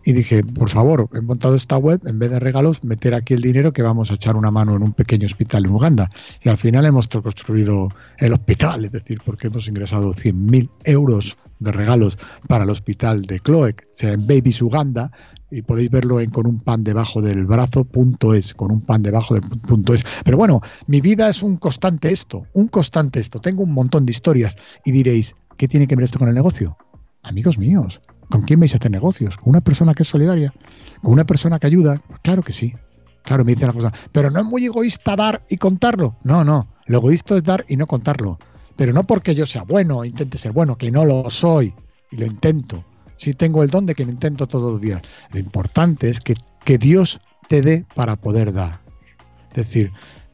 Y 0.03 0.13
dije, 0.13 0.43
por 0.43 0.71
favor, 0.71 1.07
he 1.13 1.21
montado 1.21 1.53
esta 1.53 1.77
web, 1.77 2.01
en 2.07 2.17
vez 2.17 2.31
de 2.31 2.39
regalos, 2.39 2.83
meter 2.83 3.13
aquí 3.13 3.35
el 3.35 3.41
dinero 3.41 3.73
que 3.73 3.83
vamos 3.83 4.09
a 4.09 4.15
echar 4.15 4.35
una 4.35 4.49
mano 4.49 4.75
en 4.75 4.81
un 4.81 4.93
pequeño 4.93 5.27
hospital 5.27 5.65
en 5.65 5.71
Uganda. 5.71 6.09
Y 6.41 6.49
al 6.49 6.57
final 6.57 6.83
hemos 6.85 7.07
construido 7.07 7.89
el 8.17 8.33
hospital, 8.33 8.85
es 8.85 8.91
decir, 8.91 9.21
porque 9.23 9.47
hemos 9.47 9.67
ingresado 9.67 10.15
100.000 10.15 10.67
euros 10.85 11.37
de 11.59 11.71
regalos 11.71 12.17
para 12.47 12.63
el 12.63 12.71
hospital 12.71 13.21
de 13.21 13.39
Cloec, 13.39 13.87
sea 13.93 14.13
en 14.13 14.25
Babies 14.25 14.61
Uganda, 14.61 15.11
y 15.51 15.61
podéis 15.61 15.91
verlo 15.91 16.19
en 16.19 16.31
con 16.31 16.47
un 16.47 16.59
pan 16.59 16.83
debajo 16.83 17.21
del 17.21 17.45
brazo.es, 17.45 18.53
con 18.55 18.71
un 18.71 18.81
pan 18.81 19.03
debajo 19.03 19.35
del 19.35 19.43
punto 19.43 19.93
es. 19.93 20.03
Pero 20.23 20.37
bueno, 20.37 20.61
mi 20.87 20.99
vida 20.99 21.29
es 21.29 21.43
un 21.43 21.57
constante 21.57 22.11
esto, 22.11 22.47
un 22.53 22.67
constante 22.67 23.19
esto. 23.19 23.39
Tengo 23.39 23.63
un 23.63 23.73
montón 23.73 24.05
de 24.05 24.11
historias 24.11 24.55
y 24.83 24.91
diréis, 24.91 25.35
¿qué 25.57 25.67
tiene 25.67 25.87
que 25.87 25.95
ver 25.95 26.05
esto 26.05 26.19
con 26.19 26.27
el 26.27 26.33
negocio? 26.33 26.75
Amigos 27.21 27.57
míos, 27.57 28.01
¿con 28.29 28.41
quién 28.41 28.59
vais 28.59 28.73
a 28.73 28.77
hacer 28.77 28.91
negocios? 28.91 29.37
¿Con 29.37 29.49
una 29.49 29.61
persona 29.61 29.93
que 29.93 30.03
es 30.03 30.09
solidaria? 30.09 30.53
¿Con 31.01 31.11
una 31.11 31.25
persona 31.25 31.59
que 31.59 31.67
ayuda? 31.67 32.01
claro 32.23 32.41
que 32.41 32.53
sí. 32.53 32.73
Claro, 33.23 33.45
me 33.45 33.53
dice 33.53 33.67
la 33.67 33.73
cosa. 33.73 33.93
Pero 34.11 34.29
no 34.31 34.41
es 34.41 34.45
muy 34.45 34.65
egoísta 34.65 35.15
dar 35.15 35.45
y 35.49 35.55
contarlo. 35.55 36.17
No, 36.23 36.43
no. 36.43 36.67
Lo 36.87 36.97
egoísta 36.97 37.37
es 37.37 37.43
dar 37.43 37.63
y 37.69 37.77
no 37.77 37.87
contarlo. 37.87 38.37
Pero 38.75 38.91
no 38.91 39.05
porque 39.05 39.33
yo 39.33 39.45
sea 39.45 39.63
bueno 39.63 40.03
intente 40.03 40.37
ser 40.37 40.51
bueno, 40.51 40.77
que 40.77 40.91
no 40.91 41.05
lo 41.05 41.29
soy 41.29 41.73
y 42.11 42.17
lo 42.17 42.25
intento 42.25 42.83
si 43.23 43.33
tengo 43.33 43.63
el 43.63 43.69
don 43.69 43.85
de 43.85 43.95
que 43.95 44.03
lo 44.03 44.11
intento 44.11 44.47
todos 44.47 44.73
los 44.73 44.81
días. 44.81 45.01
Lo 45.31 45.39
importante 45.39 46.09
es 46.09 46.19
que, 46.19 46.35
que 46.65 46.77
Dios 46.77 47.21
te 47.47 47.61
dé 47.61 47.85
para 47.95 48.17
poder 48.17 48.51
dar. 48.51 48.81
Es 49.51 49.55
decir, 49.55 49.91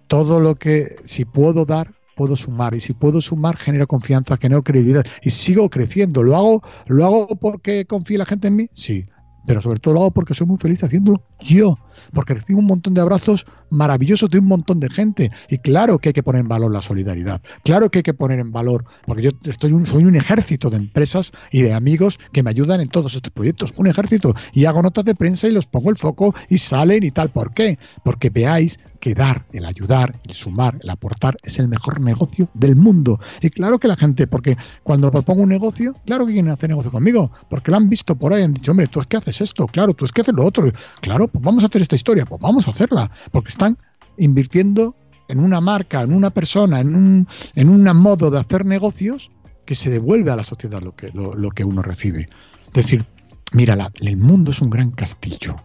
todo 0.08 0.39
lo 0.39 0.56
que, 0.56 0.95
si 1.06 1.23
puedo 1.23 1.65
dar, 1.65 1.91
puedo 2.15 2.36
sumar. 2.36 2.73
Y 2.73 2.80
si 2.80 2.93
puedo 2.93 3.21
sumar, 3.21 3.58
genero 3.58 3.86
confianza, 3.86 4.38
genero 4.38 4.63
credibilidad. 4.63 5.06
Y 5.21 5.30
sigo 5.30 5.69
creciendo. 5.69 6.23
¿Lo 6.23 6.36
hago, 6.36 6.63
¿Lo 6.88 7.06
hago 7.06 7.28
porque 7.28 7.86
confía 7.86 8.17
la 8.17 8.25
gente 8.25 8.47
en 8.47 8.56
mí? 8.56 8.69
Sí. 8.73 9.06
Pero 9.45 9.62
sobre 9.62 9.80
todo 9.80 9.93
lo 9.93 9.99
hago 10.02 10.12
porque 10.12 10.34
soy 10.34 10.47
muy 10.47 10.58
feliz 10.58 10.84
haciéndolo 10.84 11.23
yo. 11.41 11.78
Porque 12.13 12.34
recibo 12.34 12.60
un 12.60 12.65
montón 12.65 12.93
de 12.93 13.02
abrazos 13.02 13.45
maravillosos 13.69 14.30
de 14.30 14.39
un 14.39 14.47
montón 14.47 14.80
de 14.80 14.89
gente. 14.89 15.32
Y 15.49 15.58
claro 15.58 15.99
que 15.99 16.10
hay 16.10 16.13
que 16.13 16.23
poner 16.23 16.41
en 16.41 16.47
valor 16.47 16.71
la 16.71 16.82
solidaridad. 16.82 17.41
Claro 17.63 17.89
que 17.89 17.99
hay 17.99 18.04
que 18.04 18.13
poner 18.13 18.39
en 18.39 18.52
valor, 18.52 18.86
porque 19.06 19.23
yo 19.23 19.32
estoy 19.43 19.73
un, 19.73 19.86
soy 19.86 20.06
un 20.06 20.15
ejército 20.15 20.69
de 20.69 20.78
empresas 20.78 21.32
y 21.52 21.62
de 21.62 21.73
amigos 21.73 22.19
que 22.32 22.43
me 22.43 22.49
ayudan 22.49 22.82
en 22.82 22.89
todos 22.89 23.15
estos 23.15 23.32
proyectos. 23.32 23.73
Un 23.78 23.88
ejército. 23.88 24.34
Y 24.54 24.65
hago 24.65 24.82
notas 24.82 25.06
de 25.06 25.15
prensa 25.15 25.47
y 25.47 25.52
los 25.52 25.67
pongo 25.67 25.89
el 25.89 25.97
foco 25.97 26.34
y 26.49 26.58
salen 26.58 27.04
y 27.04 27.12
tal. 27.12 27.30
¿Por 27.30 27.54
qué? 27.54 27.78
Porque 28.04 28.30
veáis 28.30 28.80
que 28.99 29.13
dar, 29.13 29.45
el 29.54 29.65
ayudar, 29.65 30.19
el 30.28 30.34
sumar, 30.34 30.78
el 30.84 30.89
aportar 30.89 31.38
es 31.43 31.58
el 31.60 31.67
mejor 31.67 31.99
negocio 32.02 32.49
del 32.54 32.75
mundo. 32.75 33.19
Y 33.41 33.49
claro 33.49 33.80
que 33.80 33.88
la 33.88 33.95
gente, 33.95 34.28
porque 34.28 34.58
cuando 34.84 35.12
propongo 35.12 35.43
un 35.43 35.49
negocio, 35.49 35.93
claro 36.06 36.25
que 36.25 36.34
quieren 36.34 36.52
hacer 36.52 36.69
negocio 36.69 36.91
conmigo, 36.91 37.32
porque 37.49 37.71
lo 37.71 37.78
han 37.78 37.89
visto 37.89 38.15
por 38.15 38.34
ahí, 38.34 38.43
han 38.43 38.54
dicho, 38.54 38.71
hombre, 38.71 38.88
tú 38.88 38.99
es 38.99 39.08
que 39.08 39.17
haces 39.17 39.41
esto, 39.41 39.67
claro, 39.67 39.93
tú 39.93 40.06
es 40.06 40.12
que 40.12 40.21
haces 40.21 40.34
lo 40.34 40.45
otro, 40.45 40.69
claro, 41.02 41.28
pues 41.29 41.43
vamos 41.43 41.63
a 41.63 41.67
hacer 41.67 41.81
esta 41.81 41.95
historia, 41.95 42.25
pues 42.25 42.41
vamos 42.41 42.67
a 42.67 42.71
hacerla, 42.71 43.11
porque 43.31 43.49
están 43.49 43.77
invirtiendo 44.17 44.95
en 45.27 45.39
una 45.39 45.61
marca, 45.61 46.01
en 46.01 46.13
una 46.13 46.31
persona, 46.31 46.79
en 46.79 46.95
un, 46.95 47.27
en 47.55 47.69
un 47.69 47.83
modo 47.95 48.29
de 48.29 48.39
hacer 48.39 48.65
negocios 48.65 49.31
que 49.65 49.75
se 49.75 49.89
devuelve 49.89 50.31
a 50.31 50.35
la 50.35 50.43
sociedad 50.43 50.81
lo 50.81 50.95
que, 50.95 51.11
lo, 51.13 51.51
que 51.51 51.63
uno 51.63 51.81
recibe. 51.83 52.27
Es 52.67 52.73
decir, 52.73 53.05
mira, 53.53 53.91
el 54.01 54.17
mundo 54.17 54.51
es 54.51 54.61
un 54.61 54.69
gran 54.69 54.91
castillo 54.91 55.55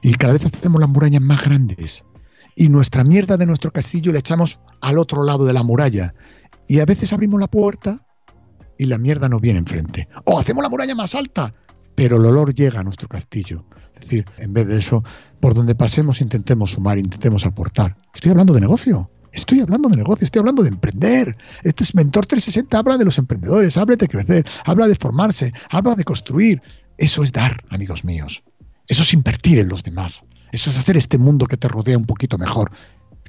y 0.00 0.14
cada 0.14 0.32
vez 0.32 0.46
hacemos 0.46 0.80
las 0.80 0.88
murallas 0.88 1.20
más 1.20 1.44
grandes 1.44 2.04
y 2.54 2.70
nuestra 2.70 3.04
mierda 3.04 3.36
de 3.36 3.44
nuestro 3.44 3.70
castillo 3.70 4.12
la 4.12 4.20
echamos 4.20 4.60
al 4.80 4.98
otro 4.98 5.22
lado 5.22 5.44
de 5.44 5.52
la 5.52 5.62
muralla 5.62 6.14
y 6.66 6.80
a 6.80 6.86
veces 6.86 7.12
abrimos 7.12 7.38
la 7.38 7.48
puerta 7.48 8.00
y 8.78 8.86
la 8.86 8.96
mierda 8.98 9.28
nos 9.28 9.40
viene 9.42 9.58
enfrente. 9.58 10.08
O 10.24 10.38
hacemos 10.38 10.62
la 10.62 10.70
muralla 10.70 10.94
más 10.94 11.14
alta 11.14 11.54
pero 11.96 12.18
el 12.18 12.26
olor 12.26 12.54
llega 12.54 12.80
a 12.80 12.84
nuestro 12.84 13.08
castillo. 13.08 13.64
Es 13.94 14.02
decir, 14.02 14.26
en 14.38 14.52
vez 14.52 14.68
de 14.68 14.78
eso, 14.78 15.02
por 15.40 15.54
donde 15.54 15.74
pasemos 15.74 16.20
intentemos 16.20 16.72
sumar, 16.72 16.98
intentemos 16.98 17.44
aportar. 17.44 17.96
Estoy 18.14 18.30
hablando 18.30 18.54
de 18.54 18.60
negocio. 18.60 19.10
Estoy 19.32 19.60
hablando 19.60 19.90
de 19.90 19.96
negocio, 19.96 20.24
estoy 20.24 20.40
hablando 20.40 20.62
de 20.62 20.70
emprender. 20.70 21.36
Este 21.62 21.84
es 21.84 21.94
Mentor 21.94 22.24
360 22.24 22.78
habla 22.78 22.96
de 22.96 23.04
los 23.04 23.18
emprendedores, 23.18 23.76
habla 23.76 23.96
de 23.96 24.08
crecer, 24.08 24.46
habla 24.64 24.88
de 24.88 24.94
formarse, 24.94 25.52
habla 25.70 25.94
de 25.94 26.04
construir. 26.04 26.62
Eso 26.96 27.22
es 27.22 27.32
dar, 27.32 27.62
amigos 27.68 28.04
míos. 28.04 28.42
Eso 28.86 29.02
es 29.02 29.12
invertir 29.12 29.58
en 29.58 29.68
los 29.68 29.82
demás. 29.82 30.24
Eso 30.52 30.70
es 30.70 30.78
hacer 30.78 30.96
este 30.96 31.18
mundo 31.18 31.46
que 31.46 31.58
te 31.58 31.68
rodea 31.68 31.98
un 31.98 32.06
poquito 32.06 32.38
mejor. 32.38 32.70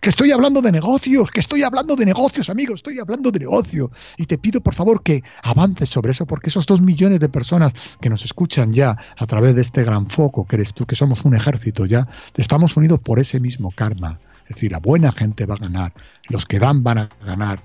Que 0.02 0.10
estoy 0.10 0.32
hablando 0.32 0.62
de 0.62 0.72
negocios, 0.72 1.30
que 1.32 1.40
estoy 1.40 1.64
hablando 1.64 1.96
de 1.96 2.06
negocios, 2.06 2.50
amigos, 2.50 2.76
estoy 2.76 3.00
hablando 3.00 3.32
de 3.32 3.40
negocio. 3.40 3.92
Y 4.18 4.26
te 4.26 4.38
pido, 4.38 4.62
por 4.62 4.74
favor, 4.74 5.02
que 5.02 5.24
avances 5.44 5.90
sobre 5.90 6.12
eso, 6.12 6.26
porque 6.26 6.50
esos 6.50 6.66
dos 6.66 6.82
millones 6.82 7.20
de 7.20 7.30
personas 7.30 7.74
que 8.00 8.10
nos 8.10 8.24
escuchan 8.24 8.74
ya 8.74 8.98
a 9.18 9.26
través 9.26 9.56
de 9.56 9.62
este 9.62 9.84
gran 9.84 10.10
foco 10.10 10.46
que 10.46 10.58
eres 10.58 10.74
tú, 10.74 10.86
que 10.86 10.96
somos 10.96 11.26
un 11.26 11.36
ejército 11.36 11.86
ya, 11.86 12.08
estamos 12.36 12.78
unidos 12.78 13.02
por 13.02 13.20
ese 13.20 13.40
mismo 13.40 13.72
karma. 13.72 14.20
Es 14.44 14.56
decir, 14.56 14.72
la 14.72 14.80
buena 14.80 15.12
gente 15.12 15.46
va 15.46 15.56
a 15.56 15.60
ganar, 15.60 15.94
los 16.30 16.46
que 16.46 16.60
dan 16.60 16.84
van 16.84 16.98
a 17.00 17.10
ganar. 17.26 17.64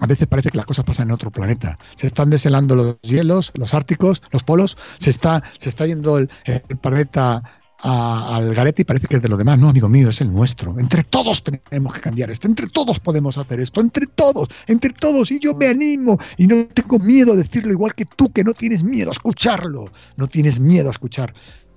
A 0.00 0.06
veces 0.06 0.26
parece 0.26 0.50
que 0.50 0.56
las 0.56 0.66
cosas 0.66 0.84
pasan 0.84 1.08
en 1.08 1.12
otro 1.12 1.30
planeta. 1.30 1.78
Se 1.96 2.06
están 2.06 2.30
deshelando 2.30 2.74
los 2.74 3.00
hielos, 3.02 3.52
los 3.54 3.74
árticos, 3.74 4.22
los 4.30 4.42
polos, 4.42 4.76
se 4.98 5.10
está, 5.10 5.42
se 5.58 5.68
está 5.68 5.86
yendo 5.86 6.18
el, 6.18 6.30
el 6.44 6.78
planeta 6.78 7.42
al 7.82 8.54
garete 8.54 8.82
y 8.82 8.84
parece 8.84 9.08
que 9.08 9.16
es 9.16 9.22
de 9.22 9.28
lo 9.28 9.36
demás. 9.36 9.58
No, 9.58 9.68
amigo 9.68 9.88
mío, 9.88 10.08
es 10.08 10.20
el 10.20 10.32
nuestro. 10.32 10.78
Entre 10.78 11.02
todos 11.02 11.42
tenemos 11.42 11.92
que 11.92 12.00
cambiar 12.00 12.30
esto, 12.30 12.46
entre 12.46 12.68
todos 12.68 13.00
podemos 13.00 13.36
hacer 13.38 13.60
esto, 13.60 13.80
entre 13.80 14.06
todos, 14.06 14.48
entre 14.66 14.90
todos. 14.90 15.30
Y 15.30 15.40
yo 15.40 15.54
me 15.54 15.66
animo 15.66 16.18
y 16.36 16.46
no 16.46 16.64
tengo 16.66 16.98
miedo 16.98 17.32
a 17.32 17.36
decirlo 17.36 17.72
igual 17.72 17.94
que 17.94 18.04
tú, 18.04 18.32
que 18.32 18.44
no 18.44 18.52
tienes 18.52 18.82
miedo 18.82 19.10
a 19.10 19.12
escucharlo, 19.12 19.90
no 20.16 20.28
tienes 20.28 20.60
miedo 20.60 20.88
a 20.88 20.92
escuchar 20.92 21.34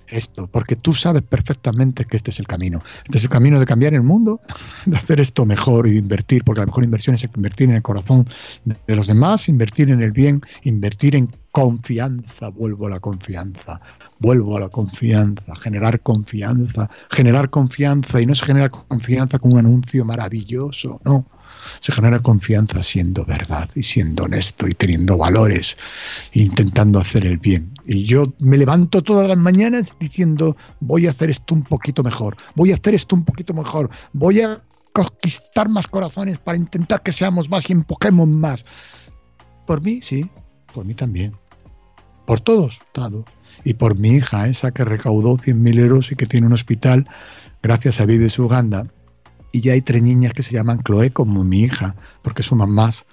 esto, 0.08 0.46
porque 0.46 0.76
tú 0.76 0.94
sabes 0.94 1.22
perfectamente 1.22 2.04
que 2.04 2.16
este 2.16 2.30
es 2.30 2.38
el 2.38 2.46
camino. 2.46 2.82
Este 3.04 3.18
es 3.18 3.24
el 3.24 3.30
camino 3.30 3.58
de 3.58 3.66
cambiar 3.66 3.94
el 3.94 4.02
mundo, 4.02 4.40
de 4.84 4.96
hacer 4.96 5.20
esto 5.20 5.44
mejor 5.44 5.86
y 5.86 5.92
de 5.92 5.98
invertir, 5.98 6.44
porque 6.44 6.60
la 6.60 6.66
mejor 6.66 6.84
inversión 6.84 7.16
es 7.16 7.24
invertir 7.24 7.68
en 7.68 7.76
el 7.76 7.82
corazón 7.82 8.24
de 8.64 8.96
los 8.96 9.06
demás, 9.06 9.48
invertir 9.48 9.90
en 9.90 10.02
el 10.02 10.12
bien, 10.12 10.40
invertir 10.62 11.16
en 11.16 11.34
confianza, 11.56 12.50
vuelvo 12.50 12.86
a 12.86 12.90
la 12.90 13.00
confianza, 13.00 13.80
vuelvo 14.18 14.58
a 14.58 14.60
la 14.60 14.68
confianza, 14.68 15.54
generar 15.56 15.98
confianza, 16.02 16.90
generar 17.10 17.48
confianza, 17.48 18.20
y 18.20 18.26
no 18.26 18.34
es 18.34 18.42
generar 18.42 18.70
confianza 18.70 19.38
con 19.38 19.52
un 19.52 19.60
anuncio 19.60 20.04
maravilloso, 20.04 21.00
no. 21.06 21.24
se 21.80 21.92
genera 21.92 22.18
confianza 22.18 22.82
siendo 22.82 23.24
verdad 23.24 23.70
y 23.74 23.82
siendo 23.82 24.24
honesto 24.24 24.68
y 24.68 24.74
teniendo 24.74 25.16
valores, 25.16 25.78
intentando 26.34 27.00
hacer 27.00 27.24
el 27.24 27.38
bien. 27.38 27.72
Y 27.86 28.04
yo 28.04 28.34
me 28.40 28.58
levanto 28.58 29.02
todas 29.02 29.26
las 29.26 29.38
mañanas 29.38 29.88
diciendo, 29.98 30.58
voy 30.80 31.06
a 31.06 31.10
hacer 31.12 31.30
esto 31.30 31.54
un 31.54 31.62
poquito 31.62 32.02
mejor, 32.02 32.36
voy 32.54 32.72
a 32.72 32.74
hacer 32.74 32.94
esto 32.94 33.16
un 33.16 33.24
poquito 33.24 33.54
mejor, 33.54 33.88
voy 34.12 34.42
a 34.42 34.62
conquistar 34.92 35.70
más 35.70 35.86
corazones 35.86 36.36
para 36.38 36.58
intentar 36.58 37.02
que 37.02 37.12
seamos 37.12 37.48
más 37.48 37.70
y 37.70 37.72
empujemos 37.72 38.28
más. 38.28 38.62
Por 39.66 39.80
mí, 39.80 40.00
sí, 40.02 40.28
por 40.74 40.84
mí 40.84 40.92
también. 40.92 41.32
Por 42.26 42.40
todos, 42.40 42.80
todo. 42.92 43.24
Y 43.64 43.74
por 43.74 43.96
mi 43.96 44.10
hija, 44.10 44.48
esa 44.48 44.70
que 44.70 44.84
recaudó 44.84 45.36
100.000 45.38 45.78
euros 45.78 46.12
y 46.12 46.16
que 46.16 46.26
tiene 46.26 46.46
un 46.46 46.52
hospital 46.52 47.06
gracias 47.62 48.00
a 48.00 48.06
Vives 48.06 48.38
Uganda. 48.38 48.86
Y 49.52 49.60
ya 49.60 49.72
hay 49.72 49.80
tres 49.80 50.02
niñas 50.02 50.34
que 50.34 50.42
se 50.42 50.52
llaman 50.52 50.82
Chloe 50.82 51.10
como 51.10 51.42
mi 51.44 51.60
hija, 51.60 51.94
porque 52.22 52.42
su 52.42 52.54
mamás 52.54 53.06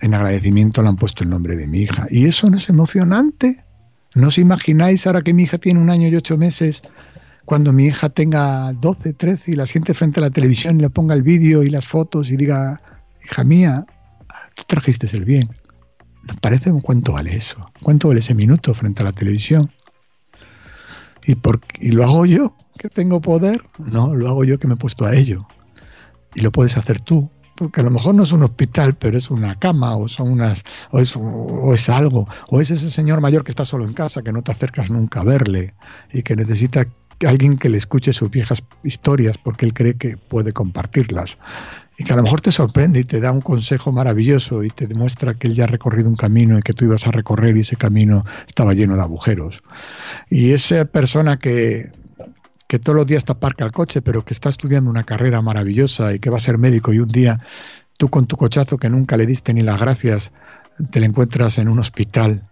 en 0.00 0.14
agradecimiento 0.14 0.82
le 0.82 0.88
han 0.88 0.96
puesto 0.96 1.24
el 1.24 1.30
nombre 1.30 1.56
de 1.56 1.66
mi 1.66 1.80
hija. 1.80 2.06
Y 2.10 2.26
eso 2.26 2.48
no 2.50 2.58
es 2.58 2.68
emocionante. 2.68 3.64
¿No 4.14 4.28
os 4.28 4.38
imagináis 4.38 5.06
ahora 5.06 5.22
que 5.22 5.34
mi 5.34 5.42
hija 5.44 5.58
tiene 5.58 5.80
un 5.80 5.90
año 5.90 6.08
y 6.08 6.14
ocho 6.14 6.36
meses, 6.36 6.82
cuando 7.44 7.72
mi 7.72 7.86
hija 7.86 8.08
tenga 8.08 8.72
12, 8.74 9.14
13 9.14 9.52
y 9.52 9.54
la 9.56 9.66
siente 9.66 9.94
frente 9.94 10.20
a 10.20 10.22
la 10.22 10.30
televisión 10.30 10.78
y 10.78 10.82
le 10.82 10.90
ponga 10.90 11.14
el 11.14 11.22
vídeo 11.22 11.62
y 11.62 11.70
las 11.70 11.86
fotos 11.86 12.30
y 12.30 12.36
diga, 12.36 12.80
hija 13.24 13.44
mía, 13.44 13.86
tú 14.54 14.62
trajiste 14.66 15.06
el 15.16 15.24
bien? 15.24 15.48
¿Nos 16.26 16.36
parece 16.38 16.72
cuánto 16.82 17.12
vale 17.12 17.36
eso? 17.36 17.64
¿Cuánto 17.82 18.08
vale 18.08 18.20
ese 18.20 18.34
minuto 18.34 18.74
frente 18.74 19.02
a 19.02 19.06
la 19.06 19.12
televisión? 19.12 19.70
¿Y, 21.24 21.36
por, 21.36 21.60
¿Y 21.80 21.90
lo 21.90 22.04
hago 22.04 22.26
yo, 22.26 22.56
que 22.78 22.88
tengo 22.88 23.20
poder? 23.20 23.62
No, 23.78 24.14
lo 24.14 24.28
hago 24.28 24.44
yo 24.44 24.58
que 24.58 24.66
me 24.66 24.74
he 24.74 24.76
puesto 24.76 25.04
a 25.04 25.14
ello. 25.14 25.46
Y 26.34 26.40
lo 26.40 26.52
puedes 26.52 26.76
hacer 26.76 27.00
tú, 27.00 27.30
porque 27.56 27.80
a 27.80 27.84
lo 27.84 27.90
mejor 27.90 28.14
no 28.14 28.24
es 28.24 28.32
un 28.32 28.42
hospital, 28.42 28.94
pero 28.94 29.16
es 29.18 29.30
una 29.30 29.54
cama 29.54 29.96
o 29.96 30.08
son 30.08 30.30
unas 30.32 30.62
o 30.90 30.98
es, 30.98 31.16
o 31.16 31.72
es, 31.72 31.88
algo, 31.88 32.28
o 32.48 32.60
es 32.60 32.70
ese 32.70 32.90
señor 32.90 33.20
mayor 33.20 33.44
que 33.44 33.52
está 33.52 33.64
solo 33.64 33.84
en 33.84 33.94
casa, 33.94 34.22
que 34.22 34.32
no 34.32 34.42
te 34.42 34.52
acercas 34.52 34.90
nunca 34.90 35.20
a 35.20 35.24
verle 35.24 35.74
y 36.12 36.22
que 36.22 36.36
necesita 36.36 36.86
alguien 37.26 37.56
que 37.56 37.70
le 37.70 37.78
escuche 37.78 38.12
sus 38.12 38.30
viejas 38.30 38.62
historias 38.84 39.38
porque 39.38 39.64
él 39.64 39.72
cree 39.72 39.96
que 39.96 40.16
puede 40.16 40.52
compartirlas 40.52 41.38
y 41.98 42.04
que 42.04 42.12
a 42.12 42.16
lo 42.16 42.22
mejor 42.22 42.40
te 42.40 42.52
sorprende 42.52 43.00
y 43.00 43.04
te 43.04 43.20
da 43.20 43.32
un 43.32 43.40
consejo 43.40 43.90
maravilloso 43.90 44.62
y 44.62 44.68
te 44.68 44.86
demuestra 44.86 45.34
que 45.34 45.48
él 45.48 45.54
ya 45.54 45.64
ha 45.64 45.68
recorrido 45.68 46.08
un 46.08 46.16
camino 46.16 46.58
y 46.58 46.62
que 46.62 46.72
tú 46.72 46.84
ibas 46.84 47.06
a 47.06 47.10
recorrer 47.10 47.56
y 47.56 47.60
ese 47.60 47.76
camino 47.76 48.24
estaba 48.46 48.74
lleno 48.74 48.96
de 48.96 49.02
agujeros. 49.02 49.62
Y 50.28 50.52
esa 50.52 50.84
persona 50.84 51.38
que, 51.38 51.90
que 52.68 52.78
todos 52.78 52.96
los 52.96 53.06
días 53.06 53.24
te 53.24 53.32
aparca 53.32 53.64
el 53.64 53.72
coche, 53.72 54.02
pero 54.02 54.24
que 54.24 54.34
está 54.34 54.50
estudiando 54.50 54.90
una 54.90 55.04
carrera 55.04 55.40
maravillosa 55.40 56.12
y 56.14 56.18
que 56.18 56.28
va 56.28 56.36
a 56.36 56.40
ser 56.40 56.58
médico 56.58 56.92
y 56.92 56.98
un 56.98 57.08
día 57.08 57.40
tú 57.96 58.08
con 58.08 58.26
tu 58.26 58.36
cochazo 58.36 58.76
que 58.76 58.90
nunca 58.90 59.16
le 59.16 59.24
diste 59.24 59.54
ni 59.54 59.62
las 59.62 59.80
gracias, 59.80 60.32
te 60.90 61.00
le 61.00 61.06
encuentras 61.06 61.56
en 61.56 61.68
un 61.68 61.78
hospital 61.78 62.42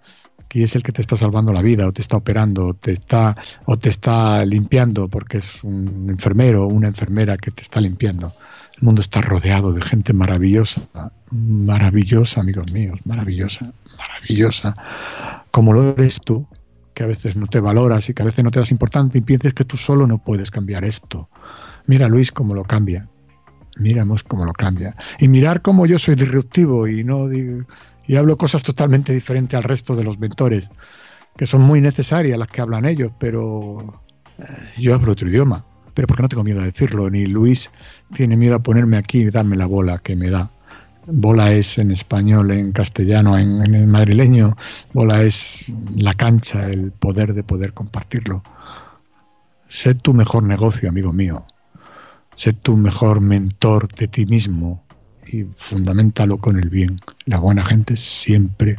y 0.54 0.62
es 0.62 0.76
el 0.76 0.84
que 0.84 0.92
te 0.92 1.02
está 1.02 1.16
salvando 1.16 1.52
la 1.52 1.62
vida 1.62 1.88
o 1.88 1.92
te 1.92 2.00
está 2.00 2.16
operando 2.16 2.68
o 2.68 2.74
te 2.74 2.92
está 2.92 3.36
o 3.64 3.76
te 3.76 3.88
está 3.88 4.46
limpiando 4.46 5.08
porque 5.08 5.38
es 5.38 5.64
un 5.64 6.08
enfermero 6.08 6.64
o 6.64 6.68
una 6.68 6.86
enfermera 6.86 7.36
que 7.36 7.50
te 7.50 7.62
está 7.62 7.80
limpiando 7.80 8.32
el 8.76 8.82
mundo 8.82 9.00
está 9.00 9.20
rodeado 9.20 9.72
de 9.72 9.80
gente 9.80 10.12
maravillosa, 10.12 10.82
maravillosa, 11.30 12.40
amigos 12.40 12.72
míos, 12.72 12.98
maravillosa, 13.04 13.72
maravillosa, 13.96 14.76
como 15.50 15.72
lo 15.72 15.90
eres 15.90 16.20
tú, 16.24 16.46
que 16.92 17.04
a 17.04 17.06
veces 17.06 17.36
no 17.36 17.46
te 17.46 17.60
valoras 17.60 18.08
y 18.08 18.14
que 18.14 18.22
a 18.22 18.26
veces 18.26 18.44
no 18.44 18.50
te 18.50 18.58
das 18.58 18.70
importante 18.70 19.18
y 19.18 19.20
piensas 19.20 19.54
que 19.54 19.64
tú 19.64 19.76
solo 19.76 20.06
no 20.06 20.18
puedes 20.18 20.50
cambiar 20.50 20.84
esto. 20.84 21.28
Mira 21.86 22.08
Luis 22.08 22.32
cómo 22.32 22.54
lo 22.54 22.64
cambia. 22.64 23.08
Miramos 23.76 24.22
cómo 24.22 24.44
lo 24.44 24.52
cambia. 24.52 24.96
Y 25.18 25.28
mirar 25.28 25.62
cómo 25.62 25.86
yo 25.86 25.98
soy 25.98 26.14
disruptivo 26.14 26.86
y 26.86 27.02
no 27.02 27.32
y 27.32 28.16
hablo 28.16 28.36
cosas 28.36 28.62
totalmente 28.62 29.12
diferentes 29.12 29.56
al 29.56 29.64
resto 29.64 29.96
de 29.96 30.04
los 30.04 30.18
mentores, 30.18 30.68
que 31.36 31.46
son 31.46 31.62
muy 31.62 31.80
necesarias 31.80 32.38
las 32.38 32.48
que 32.48 32.60
hablan 32.60 32.84
ellos, 32.84 33.12
pero 33.18 34.02
eh, 34.38 34.44
yo 34.78 34.94
hablo 34.94 35.12
otro 35.12 35.28
idioma 35.28 35.64
pero 35.94 36.06
porque 36.06 36.22
no 36.22 36.28
tengo 36.28 36.44
miedo 36.44 36.60
a 36.60 36.64
decirlo, 36.64 37.08
ni 37.08 37.26
Luis 37.26 37.70
tiene 38.12 38.36
miedo 38.36 38.56
a 38.56 38.62
ponerme 38.62 38.96
aquí 38.96 39.20
y 39.20 39.30
darme 39.30 39.56
la 39.56 39.66
bola 39.66 39.98
que 39.98 40.16
me 40.16 40.28
da. 40.28 40.50
Bola 41.06 41.52
es 41.52 41.78
en 41.78 41.90
español, 41.90 42.50
en 42.50 42.72
castellano, 42.72 43.38
en, 43.38 43.74
el 43.74 43.86
madrileño. 43.86 44.56
Bola 44.92 45.22
es 45.22 45.66
la 45.96 46.14
cancha, 46.14 46.68
el 46.70 46.92
poder 46.92 47.34
de 47.34 47.44
poder 47.44 47.74
compartirlo. 47.74 48.42
Sé 49.68 49.94
tu 49.94 50.14
mejor 50.14 50.42
negocio, 50.44 50.88
amigo 50.88 51.12
mío. 51.12 51.44
Sé 52.36 52.52
tu 52.52 52.76
mejor 52.76 53.20
mentor 53.20 53.88
de 53.94 54.08
ti 54.08 54.26
mismo 54.26 54.82
y 55.26 55.44
fundamentalo 55.44 56.38
con 56.38 56.58
el 56.58 56.70
bien. 56.70 56.96
La 57.26 57.38
buena 57.38 57.64
gente 57.64 57.96
siempre, 57.96 58.78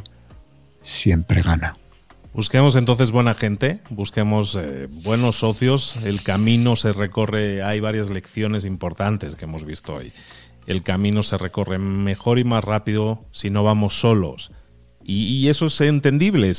siempre 0.81 1.41
gana. 1.41 1.77
Busquemos 2.35 2.75
entonces 2.75 3.11
buena 3.11 3.33
gente, 3.33 3.79
busquemos 3.89 4.57
eh, 4.59 4.89
buenos 4.91 5.37
socios. 5.37 5.95
El 6.03 6.21
camino 6.21 6.75
se 6.75 6.91
recorre, 6.91 7.63
hay 7.63 7.79
varias 7.79 8.09
lecciones 8.09 8.65
importantes 8.65 9.37
que 9.37 9.45
hemos 9.45 9.63
visto 9.63 9.93
hoy. 9.93 10.11
El 10.67 10.83
camino 10.83 11.23
se 11.23 11.37
recorre 11.37 11.77
mejor 11.77 12.37
y 12.37 12.43
más 12.43 12.61
rápido 12.61 13.23
si 13.31 13.49
no 13.49 13.63
vamos 13.63 14.01
solos. 14.01 14.51
Y, 15.01 15.47
eso 15.47 15.67
es 15.67 15.79
entendible, 15.79 16.51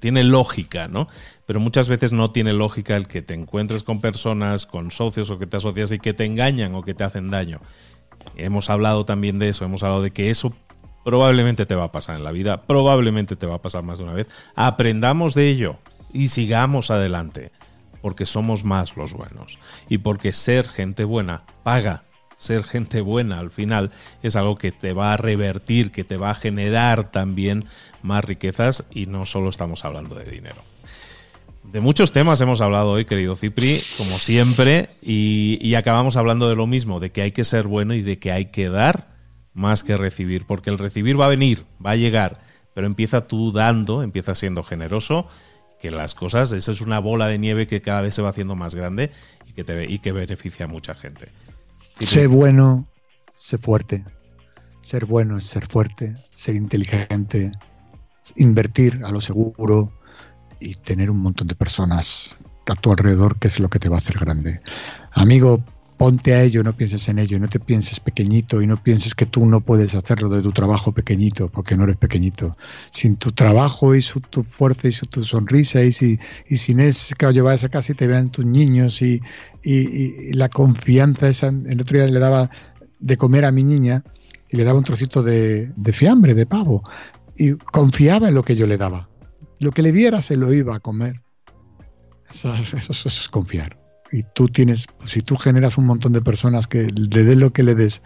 tiene 0.00 0.24
lógica, 0.24 0.88
¿no? 0.88 1.06
Pero 1.46 1.60
muchas 1.60 1.86
veces 1.86 2.10
no 2.10 2.32
tiene 2.32 2.52
lógica 2.52 2.96
el 2.96 3.06
que 3.06 3.22
te 3.22 3.34
encuentres 3.34 3.84
con 3.84 4.00
personas, 4.00 4.66
con 4.66 4.90
socios 4.90 5.30
o 5.30 5.38
que 5.38 5.46
te 5.46 5.58
asocias 5.58 5.92
y 5.92 6.00
que 6.00 6.14
te 6.14 6.24
engañan 6.24 6.74
o 6.74 6.82
que 6.82 6.94
te 6.94 7.04
hacen 7.04 7.30
daño. 7.30 7.60
Hemos 8.36 8.68
hablado 8.68 9.04
también 9.04 9.38
de 9.38 9.50
eso, 9.50 9.64
hemos 9.64 9.82
hablado 9.84 10.02
de 10.02 10.10
que 10.10 10.30
eso 10.30 10.56
Probablemente 11.04 11.66
te 11.66 11.74
va 11.74 11.84
a 11.84 11.92
pasar 11.92 12.16
en 12.16 12.24
la 12.24 12.32
vida, 12.32 12.62
probablemente 12.62 13.36
te 13.36 13.46
va 13.46 13.56
a 13.56 13.62
pasar 13.62 13.82
más 13.82 13.98
de 13.98 14.04
una 14.04 14.14
vez. 14.14 14.26
Aprendamos 14.56 15.34
de 15.34 15.48
ello 15.48 15.76
y 16.12 16.28
sigamos 16.28 16.90
adelante, 16.90 17.52
porque 18.00 18.24
somos 18.24 18.64
más 18.64 18.96
los 18.96 19.12
buenos. 19.12 19.58
Y 19.88 19.98
porque 19.98 20.32
ser 20.32 20.66
gente 20.66 21.04
buena 21.04 21.44
paga. 21.62 22.04
Ser 22.36 22.64
gente 22.64 23.00
buena 23.00 23.38
al 23.38 23.50
final 23.50 23.92
es 24.22 24.34
algo 24.34 24.56
que 24.56 24.72
te 24.72 24.92
va 24.92 25.12
a 25.12 25.16
revertir, 25.16 25.92
que 25.92 26.02
te 26.02 26.16
va 26.16 26.30
a 26.30 26.34
generar 26.34 27.12
también 27.12 27.64
más 28.02 28.24
riquezas 28.24 28.84
y 28.90 29.06
no 29.06 29.24
solo 29.24 29.50
estamos 29.50 29.84
hablando 29.84 30.16
de 30.16 30.24
dinero. 30.24 30.62
De 31.62 31.80
muchos 31.80 32.12
temas 32.12 32.40
hemos 32.40 32.60
hablado 32.60 32.90
hoy, 32.90 33.04
querido 33.04 33.36
Cipri, 33.36 33.82
como 33.96 34.18
siempre, 34.18 34.90
y, 35.00 35.58
y 35.60 35.76
acabamos 35.76 36.16
hablando 36.16 36.48
de 36.48 36.56
lo 36.56 36.66
mismo, 36.66 36.98
de 36.98 37.10
que 37.10 37.22
hay 37.22 37.32
que 37.32 37.44
ser 37.44 37.66
bueno 37.66 37.94
y 37.94 38.02
de 38.02 38.18
que 38.18 38.32
hay 38.32 38.46
que 38.46 38.68
dar 38.68 39.13
más 39.54 39.82
que 39.82 39.96
recibir, 39.96 40.44
porque 40.46 40.70
el 40.70 40.78
recibir 40.78 41.18
va 41.18 41.26
a 41.26 41.30
venir, 41.30 41.64
va 41.84 41.92
a 41.92 41.96
llegar, 41.96 42.40
pero 42.74 42.86
empieza 42.86 43.26
tú 43.26 43.52
dando, 43.52 44.02
empieza 44.02 44.34
siendo 44.34 44.62
generoso, 44.62 45.28
que 45.80 45.90
las 45.90 46.14
cosas, 46.14 46.52
esa 46.52 46.72
es 46.72 46.80
una 46.80 46.98
bola 46.98 47.26
de 47.26 47.38
nieve 47.38 47.66
que 47.66 47.80
cada 47.80 48.00
vez 48.00 48.14
se 48.14 48.22
va 48.22 48.30
haciendo 48.30 48.56
más 48.56 48.74
grande 48.74 49.10
y 49.46 49.52
que, 49.52 49.64
te, 49.64 49.90
y 49.90 49.98
que 49.98 50.12
beneficia 50.12 50.64
a 50.64 50.68
mucha 50.68 50.94
gente. 50.94 51.28
Sé 52.00 52.26
bueno, 52.26 52.86
sé 53.36 53.58
fuerte. 53.58 54.04
Ser 54.82 55.06
bueno 55.06 55.38
es 55.38 55.44
ser 55.44 55.66
fuerte, 55.66 56.14
ser 56.34 56.56
inteligente, 56.56 57.52
invertir 58.36 59.02
a 59.04 59.10
lo 59.10 59.20
seguro 59.20 59.92
y 60.60 60.74
tener 60.74 61.10
un 61.10 61.18
montón 61.18 61.48
de 61.48 61.54
personas 61.54 62.38
a 62.66 62.74
tu 62.74 62.90
alrededor 62.90 63.38
que 63.38 63.48
es 63.48 63.60
lo 63.60 63.68
que 63.68 63.78
te 63.78 63.88
va 63.88 63.96
a 63.96 63.98
hacer 63.98 64.18
grande. 64.18 64.60
Amigo, 65.12 65.62
ponte 65.96 66.34
a 66.34 66.42
ello, 66.42 66.62
no 66.62 66.76
pienses 66.76 67.08
en 67.08 67.18
ello, 67.18 67.38
no 67.38 67.48
te 67.48 67.60
pienses 67.60 68.00
pequeñito 68.00 68.60
y 68.60 68.66
no 68.66 68.82
pienses 68.82 69.14
que 69.14 69.26
tú 69.26 69.46
no 69.46 69.60
puedes 69.60 69.94
hacerlo 69.94 70.28
de 70.28 70.42
tu 70.42 70.52
trabajo 70.52 70.92
pequeñito, 70.92 71.48
porque 71.48 71.76
no 71.76 71.84
eres 71.84 71.96
pequeñito. 71.96 72.56
Sin 72.90 73.16
tu 73.16 73.32
trabajo 73.32 73.94
y 73.94 74.02
su, 74.02 74.20
tu 74.20 74.42
fuerza 74.44 74.88
y 74.88 74.92
su, 74.92 75.06
tu 75.06 75.24
sonrisa 75.24 75.82
y, 75.82 75.92
si, 75.92 76.18
y 76.48 76.56
sin 76.56 76.80
ese 76.80 77.14
que 77.14 77.32
llevas 77.32 77.64
a 77.64 77.68
casa 77.68 77.92
y 77.92 77.94
te 77.94 78.06
vean 78.06 78.30
tus 78.30 78.44
niños 78.44 79.02
y, 79.02 79.20
y, 79.62 80.32
la 80.32 80.48
confianza 80.48 81.28
esa, 81.28 81.48
el 81.48 81.80
otro 81.80 81.98
día 81.98 82.06
le 82.06 82.18
daba 82.18 82.50
de 82.98 83.16
comer 83.16 83.44
a 83.44 83.52
mi 83.52 83.62
niña 83.62 84.02
y 84.50 84.56
le 84.56 84.64
daba 84.64 84.78
un 84.78 84.84
trocito 84.84 85.22
de, 85.22 85.72
de 85.76 85.92
fiambre, 85.92 86.34
de 86.34 86.46
pavo, 86.46 86.82
y 87.36 87.52
confiaba 87.52 88.28
en 88.28 88.34
lo 88.34 88.42
que 88.42 88.56
yo 88.56 88.66
le 88.66 88.76
daba. 88.76 89.08
Lo 89.58 89.72
que 89.72 89.82
le 89.82 89.92
diera 89.92 90.20
se 90.22 90.36
lo 90.36 90.52
iba 90.52 90.76
a 90.76 90.80
comer. 90.80 91.20
eso 92.30 92.54
es 92.54 93.28
confiar 93.28 93.83
y 94.12 94.22
tú 94.34 94.48
tienes, 94.48 94.86
si 95.06 95.20
tú 95.20 95.36
generas 95.36 95.78
un 95.78 95.86
montón 95.86 96.12
de 96.12 96.20
personas 96.20 96.66
que 96.66 96.86
le 96.94 97.24
des 97.24 97.36
lo 97.36 97.52
que 97.52 97.62
le 97.62 97.74
des, 97.74 98.02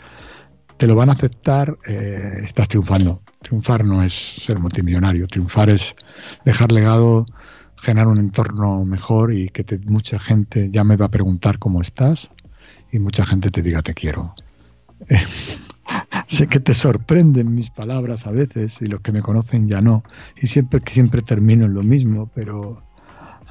te 0.76 0.86
lo 0.86 0.94
van 0.94 1.10
a 1.10 1.12
aceptar, 1.12 1.76
eh, 1.86 2.40
estás 2.44 2.68
triunfando. 2.68 3.22
Triunfar 3.42 3.84
no 3.84 4.02
es 4.02 4.12
ser 4.14 4.58
multimillonario, 4.58 5.26
triunfar 5.26 5.70
es 5.70 5.94
dejar 6.44 6.72
legado, 6.72 7.26
generar 7.76 8.08
un 8.08 8.18
entorno 8.18 8.84
mejor 8.84 9.32
y 9.32 9.48
que 9.48 9.64
mucha 9.86 10.18
gente 10.18 10.70
ya 10.70 10.84
me 10.84 10.96
va 10.96 11.06
a 11.06 11.10
preguntar 11.10 11.58
cómo 11.58 11.80
estás 11.80 12.30
y 12.90 12.98
mucha 12.98 13.26
gente 13.26 13.50
te 13.50 13.62
diga 13.62 13.82
te 13.82 13.94
quiero. 13.94 14.34
sé 16.26 16.46
que 16.46 16.60
te 16.60 16.74
sorprenden 16.74 17.54
mis 17.54 17.70
palabras 17.70 18.26
a 18.26 18.30
veces 18.30 18.80
y 18.82 18.86
los 18.86 19.00
que 19.00 19.12
me 19.12 19.22
conocen 19.22 19.68
ya 19.68 19.80
no. 19.80 20.02
Y 20.36 20.46
siempre 20.46 20.80
siempre 20.86 21.22
termino 21.22 21.66
en 21.66 21.74
lo 21.74 21.82
mismo, 21.82 22.30
pero 22.34 22.87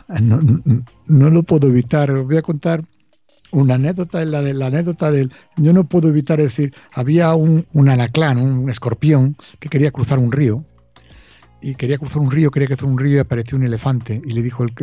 no, 0.08 1.30
lo 1.30 1.44
puedo 1.44 1.68
evitar. 1.68 2.12
Os 2.12 2.26
voy 2.26 2.38
a 2.38 2.42
contar 2.42 2.82
una 3.52 3.76
anécdota 3.76 4.24
la 4.26 4.42
de 4.42 4.54
la 4.54 4.68
anécdota 4.68 5.12
del 5.12 5.32
yo 5.56 5.72
no 5.72 5.88
puedo 5.88 6.10
evitar 6.10 6.38
decir 6.38 6.74
había 6.94 7.34
un, 7.34 7.66
un 7.72 7.88
alaclán 7.88 8.40
un 8.40 8.70
escorpión 8.70 9.38
que 9.60 9.70
quería 9.70 9.92
cruzar 9.92 10.20
un 10.20 10.34
río 10.34 10.66
y 11.62 11.76
quería 11.76 11.98
cruzar 11.98 12.20
un 12.20 12.32
río, 12.32 12.52
quería 12.52 12.68
cruzar 12.68 12.86
un 12.86 12.98
río 12.98 13.16
y 13.16 13.20
apareció 13.20 13.58
un 13.58 13.66
elefante 13.66 14.22
y 14.24 14.34
le 14.34 14.42
dijo 14.42 14.64
el, 14.64 14.74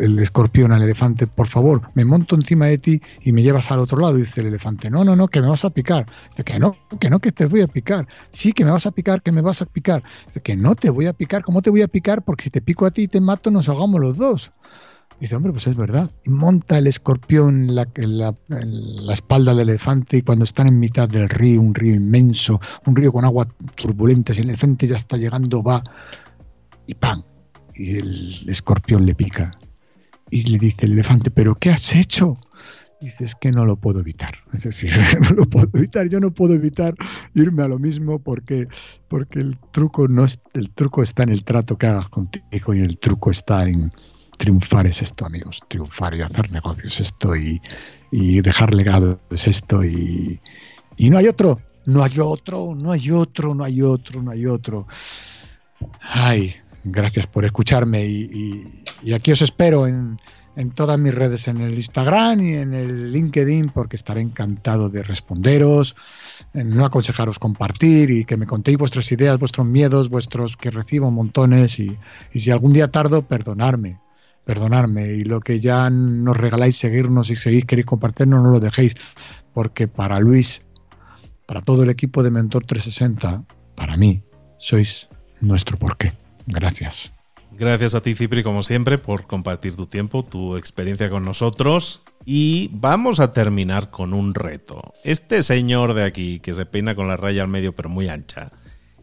el, 0.00 0.18
escorpión 0.18 0.72
al 0.72 0.82
elefante, 0.82 1.26
por 1.26 1.46
favor, 1.46 1.82
me 1.94 2.04
monto 2.04 2.36
encima 2.36 2.66
de 2.66 2.78
ti 2.78 3.02
y 3.22 3.32
me 3.32 3.42
llevas 3.42 3.70
al 3.70 3.80
otro 3.80 3.98
lado. 3.98 4.14
Dice 4.14 4.40
el 4.40 4.48
elefante, 4.48 4.90
no, 4.90 5.04
no, 5.04 5.16
no, 5.16 5.28
que 5.28 5.40
me 5.40 5.48
vas 5.48 5.64
a 5.64 5.70
picar. 5.70 6.06
Dice, 6.30 6.44
que 6.44 6.58
no, 6.58 6.76
que 7.00 7.10
no, 7.10 7.18
que 7.18 7.32
te 7.32 7.46
voy 7.46 7.62
a 7.62 7.66
picar. 7.66 8.06
Sí, 8.30 8.52
que 8.52 8.64
me 8.64 8.70
vas 8.70 8.86
a 8.86 8.92
picar, 8.92 9.22
que 9.22 9.32
me 9.32 9.40
vas 9.40 9.62
a 9.62 9.66
picar. 9.66 10.02
Dice, 10.26 10.40
que 10.40 10.56
no 10.56 10.74
te 10.74 10.90
voy 10.90 11.06
a 11.06 11.12
picar, 11.12 11.42
¿cómo 11.42 11.62
te 11.62 11.70
voy 11.70 11.82
a 11.82 11.88
picar? 11.88 12.22
Porque 12.22 12.44
si 12.44 12.50
te 12.50 12.60
pico 12.60 12.86
a 12.86 12.90
ti 12.90 13.02
y 13.02 13.08
te 13.08 13.20
mato, 13.20 13.50
nos 13.50 13.68
ahogamos 13.68 14.00
los 14.00 14.16
dos. 14.16 14.52
Dice, 15.20 15.36
hombre, 15.36 15.52
pues 15.52 15.66
es 15.66 15.76
verdad. 15.76 16.10
Y 16.24 16.30
monta 16.30 16.78
el 16.78 16.86
escorpión 16.86 17.74
la, 17.74 17.86
la, 17.96 18.34
la, 18.48 19.12
espalda 19.12 19.54
del 19.54 19.68
elefante 19.68 20.16
y 20.16 20.22
cuando 20.22 20.44
están 20.44 20.66
en 20.66 20.78
mitad 20.78 21.08
del 21.08 21.28
río, 21.28 21.60
un 21.60 21.74
río 21.74 21.94
inmenso, 21.94 22.58
un 22.86 22.96
río 22.96 23.12
con 23.12 23.26
agua 23.26 23.46
turbulenta, 23.74 24.32
y 24.32 24.38
el 24.38 24.48
elefante 24.48 24.88
ya 24.88 24.96
está 24.96 25.18
llegando, 25.18 25.62
va 25.62 25.84
y 26.86 26.94
¡pam! 26.94 27.22
Y 27.74 27.98
el 27.98 28.48
escorpión 28.48 29.04
le 29.04 29.14
pica. 29.14 29.50
Y 30.30 30.44
le 30.44 30.58
dice 30.58 30.86
el 30.86 30.92
elefante, 30.92 31.30
¿pero 31.30 31.54
qué 31.54 31.70
has 31.70 31.94
hecho? 31.94 32.36
dice, 33.00 33.24
es 33.24 33.34
que 33.34 33.50
no 33.50 33.64
lo 33.64 33.76
puedo 33.76 34.00
evitar. 34.00 34.34
Es 34.52 34.64
decir, 34.64 34.92
no 35.20 35.30
lo 35.30 35.44
puedo 35.44 35.68
evitar. 35.74 36.08
Yo 36.08 36.20
no 36.20 36.32
puedo 36.32 36.54
evitar 36.54 36.94
irme 37.34 37.62
a 37.62 37.68
lo 37.68 37.78
mismo 37.78 38.18
porque, 38.18 38.68
porque 39.08 39.40
el, 39.40 39.58
truco 39.72 40.08
no 40.08 40.26
el 40.54 40.70
truco 40.70 41.02
está 41.02 41.22
en 41.22 41.30
el 41.30 41.44
trato 41.44 41.78
que 41.78 41.86
hagas 41.86 42.08
contigo 42.08 42.74
y 42.74 42.80
el 42.80 42.98
truco 42.98 43.30
está 43.30 43.68
en 43.68 43.92
triunfar 44.40 44.86
es 44.86 45.02
esto, 45.02 45.26
amigos. 45.26 45.60
Triunfar 45.68 46.16
y 46.16 46.22
hacer 46.22 46.50
negocios 46.50 46.94
es 46.94 47.00
esto 47.08 47.36
y, 47.36 47.60
y 48.10 48.40
dejar 48.40 48.72
legado 48.72 49.20
es 49.28 49.46
esto 49.46 49.84
y, 49.84 50.40
y 50.96 51.10
no 51.10 51.18
hay 51.18 51.28
otro. 51.28 51.60
No 51.84 52.02
hay 52.02 52.18
otro, 52.20 52.74
no 52.74 52.90
hay 52.92 53.10
otro, 53.10 53.54
no 53.54 53.64
hay 53.64 53.82
otro, 53.82 54.22
no 54.22 54.30
hay 54.30 54.46
otro. 54.46 54.86
Ay, 56.00 56.54
gracias 56.84 57.26
por 57.26 57.44
escucharme 57.44 58.06
y, 58.06 58.22
y, 58.22 58.82
y 59.02 59.12
aquí 59.12 59.30
os 59.32 59.42
espero 59.42 59.86
en, 59.86 60.18
en, 60.56 60.70
todas 60.70 60.98
mis 60.98 61.14
redes, 61.14 61.46
en 61.46 61.60
el 61.60 61.74
Instagram 61.74 62.40
y 62.40 62.54
en 62.54 62.72
el 62.72 63.12
LinkedIn, 63.12 63.70
porque 63.70 63.96
estaré 63.96 64.22
encantado 64.22 64.88
de 64.88 65.02
responderos, 65.02 65.96
en 66.54 66.74
no 66.74 66.86
aconsejaros 66.86 67.38
compartir 67.38 68.10
y 68.10 68.24
que 68.24 68.38
me 68.38 68.46
contéis 68.46 68.78
vuestras 68.78 69.10
ideas, 69.12 69.38
vuestros 69.38 69.66
miedos, 69.66 70.08
vuestros 70.08 70.56
que 70.56 70.70
recibo 70.70 71.10
montones 71.10 71.78
y, 71.78 71.98
y 72.32 72.40
si 72.40 72.50
algún 72.50 72.72
día 72.72 72.90
tardo, 72.90 73.20
perdonarme 73.20 73.98
perdonarme 74.50 75.12
y 75.12 75.22
lo 75.22 75.38
que 75.38 75.60
ya 75.60 75.88
nos 75.90 76.36
regaláis 76.36 76.76
seguirnos 76.76 77.30
y 77.30 77.36
seguís 77.36 77.66
queréis 77.66 77.86
compartirnos 77.86 78.42
no 78.42 78.50
lo 78.50 78.58
dejéis 78.58 78.96
porque 79.54 79.86
para 79.86 80.18
Luis 80.18 80.66
para 81.46 81.62
todo 81.62 81.84
el 81.84 81.90
equipo 81.90 82.24
de 82.24 82.32
Mentor 82.32 82.64
360 82.64 83.44
para 83.76 83.96
mí 83.96 84.24
sois 84.58 85.08
nuestro 85.40 85.78
porqué. 85.78 86.14
Gracias. 86.46 87.12
Gracias 87.52 87.94
a 87.94 88.02
ti 88.02 88.16
Cipri 88.16 88.42
como 88.42 88.64
siempre 88.64 88.98
por 88.98 89.28
compartir 89.28 89.76
tu 89.76 89.86
tiempo 89.86 90.24
tu 90.24 90.56
experiencia 90.56 91.08
con 91.10 91.24
nosotros. 91.24 92.02
Y 92.24 92.70
vamos 92.72 93.20
a 93.20 93.30
terminar 93.30 93.90
con 93.90 94.12
un 94.12 94.34
reto. 94.34 94.94
Este 95.04 95.44
señor 95.44 95.94
de 95.94 96.02
aquí 96.02 96.40
que 96.40 96.54
se 96.54 96.66
peina 96.66 96.96
con 96.96 97.06
la 97.06 97.16
raya 97.16 97.42
al 97.42 97.48
medio 97.48 97.72
pero 97.76 97.88
muy 97.88 98.08
ancha. 98.08 98.50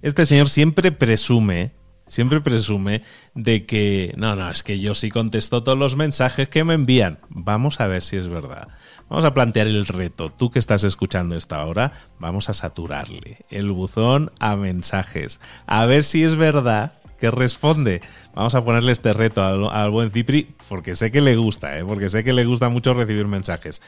Este 0.02 0.26
señor 0.26 0.50
siempre 0.50 0.92
presume 0.92 1.72
siempre 2.08 2.42
presume 2.42 3.04
de 3.36 3.66
que, 3.66 4.14
no, 4.18 4.36
no, 4.36 4.50
es 4.50 4.64
que 4.64 4.80
yo 4.80 4.96
sí 4.96 5.10
contesto 5.10 5.64
todos 5.64 5.78
los 5.78 5.96
mensajes 5.96 6.50
que 6.50 6.64
me 6.64 6.74
envían. 6.74 7.20
Vamos 7.30 7.80
a 7.80 7.88
ver 7.88 8.02
si 8.02 8.18
es 8.18 8.28
verdad. 8.28 8.70
Vamos 9.10 9.26
a 9.26 9.34
plantear 9.34 9.68
el 9.68 9.86
reto. 9.86 10.32
Tú 10.32 10.50
que 10.50 10.60
estás 10.60 10.84
escuchando 10.84 11.36
esta 11.36 11.64
hora, 11.66 11.94
vamos 12.20 12.50
a 12.50 12.54
saturarle 12.54 13.38
el 13.50 13.72
buzón 13.72 14.32
a 14.40 14.56
mensajes. 14.56 15.40
A 15.66 15.86
ver 15.86 16.04
si 16.04 16.24
es 16.24 16.36
verdad 16.36 16.94
que 17.20 17.32
responde. 17.32 18.02
Vamos 18.36 18.54
a 18.54 18.64
ponerle 18.64 18.92
este 18.92 19.14
reto 19.14 19.44
al, 19.44 19.68
al, 19.72 19.90
buen 19.90 20.12
Cipri 20.12 20.56
porque 20.70 20.96
sé 20.96 21.12
que 21.12 21.22
le 21.22 21.36
gusta, 21.36 21.78
¿eh? 21.80 21.84
porque 21.84 22.10
sé 22.10 22.24
que 22.24 22.34
le 22.34 22.46
gusta 22.46 22.70
mucho 22.70 22.94
recibir 22.94 23.28
mensajes. 23.28 23.82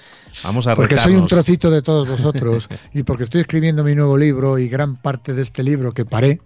Vamos 0.44 0.68
a 0.68 0.76
Porque 0.76 0.96
retarnos. 0.96 1.14
soy 1.14 1.22
un 1.22 1.28
trocito 1.28 1.70
de 1.70 1.82
todos 1.82 2.10
vosotros 2.10 2.68
y 2.94 3.04
porque 3.04 3.24
estoy 3.26 3.42
escribiendo 3.42 3.84
mi 3.84 3.94
nuevo 3.94 4.18
libro 4.18 4.58
y 4.58 4.68
gran 4.68 4.96
parte 4.96 5.34
de 5.34 5.44
este 5.44 5.64
libro 5.64 5.92
que 5.94 6.06
paré 6.06 6.42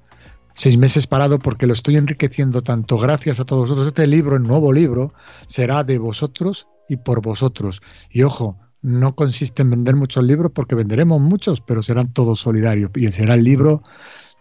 seis 0.53 0.77
meses 0.77 1.07
parado 1.07 1.39
porque 1.39 1.67
lo 1.67 1.73
estoy 1.73 1.97
enriqueciendo 1.97 2.61
tanto 2.61 2.97
gracias 2.97 3.39
a 3.39 3.45
todos 3.45 3.69
vosotros. 3.69 3.87
Este 3.87 4.07
libro, 4.07 4.35
el 4.35 4.43
nuevo 4.43 4.71
libro, 4.73 5.13
será 5.47 5.83
de 5.83 5.97
vosotros 5.97 6.67
y 6.87 6.97
por 6.97 7.21
vosotros. 7.21 7.81
Y 8.09 8.23
ojo, 8.23 8.57
no 8.81 9.15
consiste 9.15 9.61
en 9.61 9.69
vender 9.69 9.95
muchos 9.95 10.23
libros 10.23 10.51
porque 10.53 10.75
venderemos 10.75 11.21
muchos, 11.21 11.61
pero 11.61 11.81
serán 11.81 12.11
todos 12.13 12.41
solidarios. 12.41 12.91
Y 12.95 13.07
será 13.11 13.35
el 13.35 13.43
libro 13.43 13.81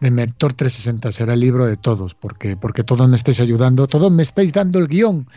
de 0.03 0.11
Mentor 0.11 0.53
360 0.53 1.13
será 1.13 1.35
el 1.35 1.41
libro 1.41 1.65
de 1.65 1.77
todos, 1.77 2.17
porque, 2.17 2.57
porque 2.57 2.83
todos 2.83 3.09
me 3.09 3.15
estáis 3.15 3.39
ayudando, 3.39 3.87
todos 3.87 4.11
me 4.11 4.25
estáis 4.25 4.53
dando 4.53 4.81
el 4.81 4.89
guion 4.89 5.29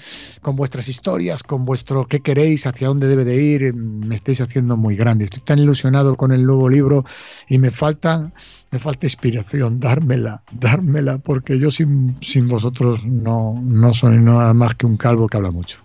con 0.41 0.55
vuestras 0.55 0.87
historias, 0.87 1.43
con 1.43 1.65
vuestro 1.65 2.07
qué 2.07 2.21
queréis, 2.21 2.65
hacia 2.65 2.87
dónde 2.87 3.07
debe 3.07 3.25
de 3.25 3.41
ir, 3.41 3.75
me 3.75 4.15
estáis 4.15 4.41
haciendo 4.41 4.75
muy 4.75 4.95
grande. 4.95 5.25
Estoy 5.25 5.41
tan 5.41 5.59
ilusionado 5.59 6.15
con 6.15 6.31
el 6.31 6.43
nuevo 6.45 6.67
libro 6.67 7.05
y 7.47 7.59
me 7.59 7.69
falta, 7.69 8.31
me 8.71 8.79
falta 8.79 9.05
inspiración, 9.05 9.79
dármela, 9.79 10.41
dármela, 10.51 11.19
porque 11.19 11.59
yo 11.59 11.69
sin, 11.69 12.17
sin 12.21 12.47
vosotros 12.47 13.05
no, 13.05 13.61
no 13.63 13.93
soy 13.93 14.17
nada 14.17 14.51
más 14.55 14.73
que 14.73 14.87
un 14.87 14.97
calvo 14.97 15.27
que 15.27 15.37
habla 15.37 15.51
mucho. 15.51 15.84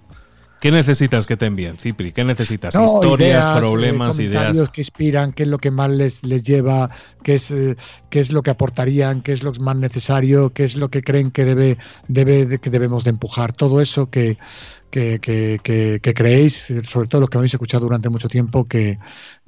¿Qué 0.60 0.70
necesitas 0.70 1.26
que 1.26 1.38
te 1.38 1.46
envíen, 1.46 1.78
Cipri? 1.78 2.12
¿Qué 2.12 2.22
necesitas? 2.22 2.74
No, 2.74 2.84
Historias, 2.84 3.44
ideas, 3.44 3.58
problemas, 3.58 4.18
eh, 4.18 4.24
ideas. 4.24 4.68
que 4.70 4.82
inspiran, 4.82 5.32
qué 5.32 5.44
es 5.44 5.48
lo 5.48 5.56
que 5.56 5.70
más 5.70 5.90
les, 5.90 6.22
les 6.22 6.42
lleva, 6.42 6.90
qué 7.22 7.36
es, 7.36 7.50
eh, 7.50 7.76
qué 8.10 8.20
es 8.20 8.30
lo 8.30 8.42
que 8.42 8.50
aportarían, 8.50 9.22
qué 9.22 9.32
es 9.32 9.42
lo 9.42 9.54
más 9.54 9.76
necesario, 9.76 10.50
qué 10.50 10.64
es 10.64 10.76
lo 10.76 10.90
que 10.90 11.02
creen 11.02 11.30
que 11.30 11.46
debe, 11.46 11.78
debe 12.08 12.44
de, 12.44 12.58
que 12.58 12.68
debemos 12.68 13.04
de 13.04 13.10
empujar. 13.10 13.54
Todo 13.54 13.80
eso 13.80 14.10
que, 14.10 14.36
que, 14.90 15.18
que, 15.18 15.60
que, 15.62 15.98
que, 16.02 16.12
creéis, 16.12 16.70
sobre 16.84 17.08
todo 17.08 17.22
los 17.22 17.30
que 17.30 17.38
habéis 17.38 17.54
escuchado 17.54 17.84
durante 17.84 18.10
mucho 18.10 18.28
tiempo, 18.28 18.68
que, 18.68 18.98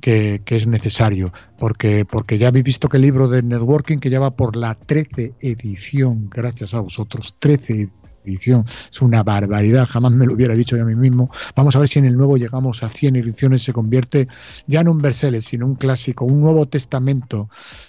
que, 0.01 0.41
es 0.47 0.67
necesario. 0.67 1.31
Porque, 1.59 2.07
porque 2.07 2.39
ya 2.39 2.49
habéis 2.49 2.65
visto 2.65 2.89
que 2.89 2.97
el 2.97 3.03
libro 3.03 3.29
de 3.29 3.43
networking, 3.43 3.99
que 3.99 4.09
ya 4.09 4.19
va 4.19 4.35
por 4.35 4.57
la 4.57 4.77
13 4.77 5.35
edición, 5.41 6.31
gracias 6.31 6.73
a 6.73 6.81
vosotros, 6.81 7.35
13 7.39 7.73
edición 7.75 8.02
edición. 8.25 8.65
Es 8.67 9.03
una 9.03 9.23
barbaridad, 9.23 9.87
jamás 9.89 10.13
me 10.13 10.27
lo 10.27 10.35
hubiera 10.35 10.55
dicho 10.55 10.77
yo 10.77 10.83
a 10.83 10.87
mí 10.87 10.95
mismo. 10.95 11.31
Vamos 11.57 11.77
a 11.77 11.79
ver 11.79 11.89
si 11.89 11.99
en 11.99 12.07
el 12.07 12.17
nuevo 12.17 12.37
llegamos 12.37 12.83
a 12.83 12.89
100 12.89 13.17
ediciones, 13.17 13.63
se 13.63 13.73
convierte 13.73 14.29
ya 14.67 14.85
no 14.85 14.93
un 14.93 15.03
bestseller, 15.03 15.43
sino 15.43 15.67
un 15.67 15.77
clásico, 15.77 16.25
un 16.25 16.41
nuevo 16.41 16.67
testamento. 16.67 17.49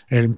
El, 0.09 0.37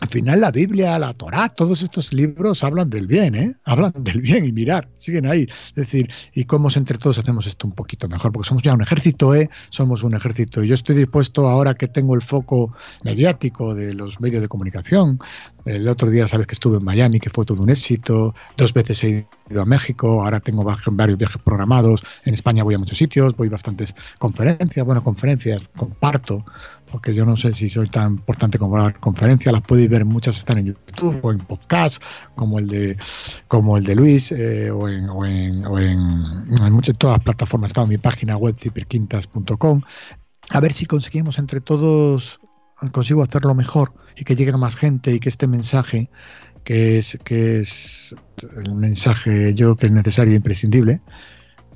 al 0.00 0.08
final 0.08 0.40
la 0.40 0.50
Biblia, 0.50 0.98
la 0.98 1.12
Torá, 1.12 1.48
todos 1.48 1.82
estos 1.82 2.12
libros 2.12 2.64
hablan 2.64 2.90
del 2.90 3.06
bien, 3.06 3.34
¿eh? 3.34 3.54
Hablan 3.64 3.92
del 3.98 4.20
bien 4.20 4.44
y 4.44 4.52
mirar, 4.52 4.88
siguen 4.98 5.26
ahí. 5.26 5.46
Es 5.68 5.74
decir, 5.74 6.10
y 6.34 6.44
cómo 6.44 6.68
entre 6.74 6.98
todos 6.98 7.18
hacemos 7.18 7.46
esto 7.46 7.66
un 7.66 7.72
poquito 7.72 8.08
mejor, 8.08 8.32
porque 8.32 8.48
somos 8.48 8.62
ya 8.62 8.74
un 8.74 8.82
ejército, 8.82 9.34
¿eh? 9.34 9.48
Somos 9.70 10.02
un 10.02 10.14
ejército. 10.14 10.64
Yo 10.64 10.74
estoy 10.74 10.96
dispuesto, 10.96 11.48
ahora 11.48 11.74
que 11.74 11.86
tengo 11.88 12.14
el 12.14 12.22
foco 12.22 12.72
mediático 13.04 13.74
de 13.74 13.94
los 13.94 14.20
medios 14.20 14.42
de 14.42 14.48
comunicación, 14.48 15.18
el 15.64 15.86
otro 15.86 16.10
día 16.10 16.26
sabes 16.26 16.46
que 16.46 16.54
estuve 16.54 16.78
en 16.78 16.84
Miami, 16.84 17.20
que 17.20 17.30
fue 17.30 17.44
todo 17.44 17.62
un 17.62 17.70
éxito, 17.70 18.34
dos 18.56 18.72
veces 18.72 19.04
he 19.04 19.26
ido 19.50 19.62
a 19.62 19.66
México, 19.66 20.24
ahora 20.24 20.40
tengo 20.40 20.64
varios 20.64 21.18
viajes 21.18 21.40
programados, 21.42 22.02
en 22.24 22.34
España 22.34 22.64
voy 22.64 22.74
a 22.74 22.78
muchos 22.78 22.98
sitios, 22.98 23.36
voy 23.36 23.48
a 23.48 23.52
bastantes 23.52 23.94
conferencias, 24.18 24.84
bueno, 24.84 25.02
conferencias, 25.02 25.62
comparto 25.76 26.44
porque 26.92 27.14
yo 27.14 27.24
no 27.24 27.36
sé 27.36 27.52
si 27.52 27.70
soy 27.70 27.88
tan 27.88 28.12
importante 28.12 28.58
como 28.58 28.76
la 28.76 28.92
conferencia, 28.92 29.50
las 29.50 29.62
podéis 29.62 29.88
ver, 29.88 30.04
muchas 30.04 30.36
están 30.36 30.58
en 30.58 30.66
YouTube 30.66 31.18
o 31.22 31.32
en 31.32 31.38
podcast, 31.38 32.02
como 32.36 32.58
el 32.58 32.68
de 32.68 32.96
como 33.48 33.78
el 33.78 33.84
de 33.84 33.96
Luis, 33.96 34.30
eh, 34.30 34.70
o 34.70 34.88
en, 34.88 35.08
o 35.08 35.24
en, 35.24 35.64
o 35.64 36.70
muchas, 36.70 36.96
todas 36.98 37.16
las 37.16 37.24
plataformas, 37.24 37.70
está 37.70 37.82
en 37.82 37.88
mi 37.88 37.98
página 37.98 38.36
web 38.36 38.54
ciperquintas.com, 38.60 39.80
a 40.50 40.60
ver 40.60 40.72
si 40.72 40.84
conseguimos 40.84 41.38
entre 41.38 41.62
todos, 41.62 42.38
consigo 42.92 43.22
hacerlo 43.22 43.54
mejor 43.54 43.94
y 44.14 44.24
que 44.24 44.36
llegue 44.36 44.52
a 44.52 44.58
más 44.58 44.76
gente 44.76 45.14
y 45.14 45.18
que 45.18 45.30
este 45.30 45.46
mensaje, 45.46 46.10
que 46.62 46.98
es, 46.98 47.18
que 47.24 47.60
es 47.60 48.14
el 48.64 48.74
mensaje 48.74 49.54
yo 49.54 49.76
que 49.76 49.86
es 49.86 49.92
necesario 49.92 50.34
e 50.34 50.36
imprescindible, 50.36 51.00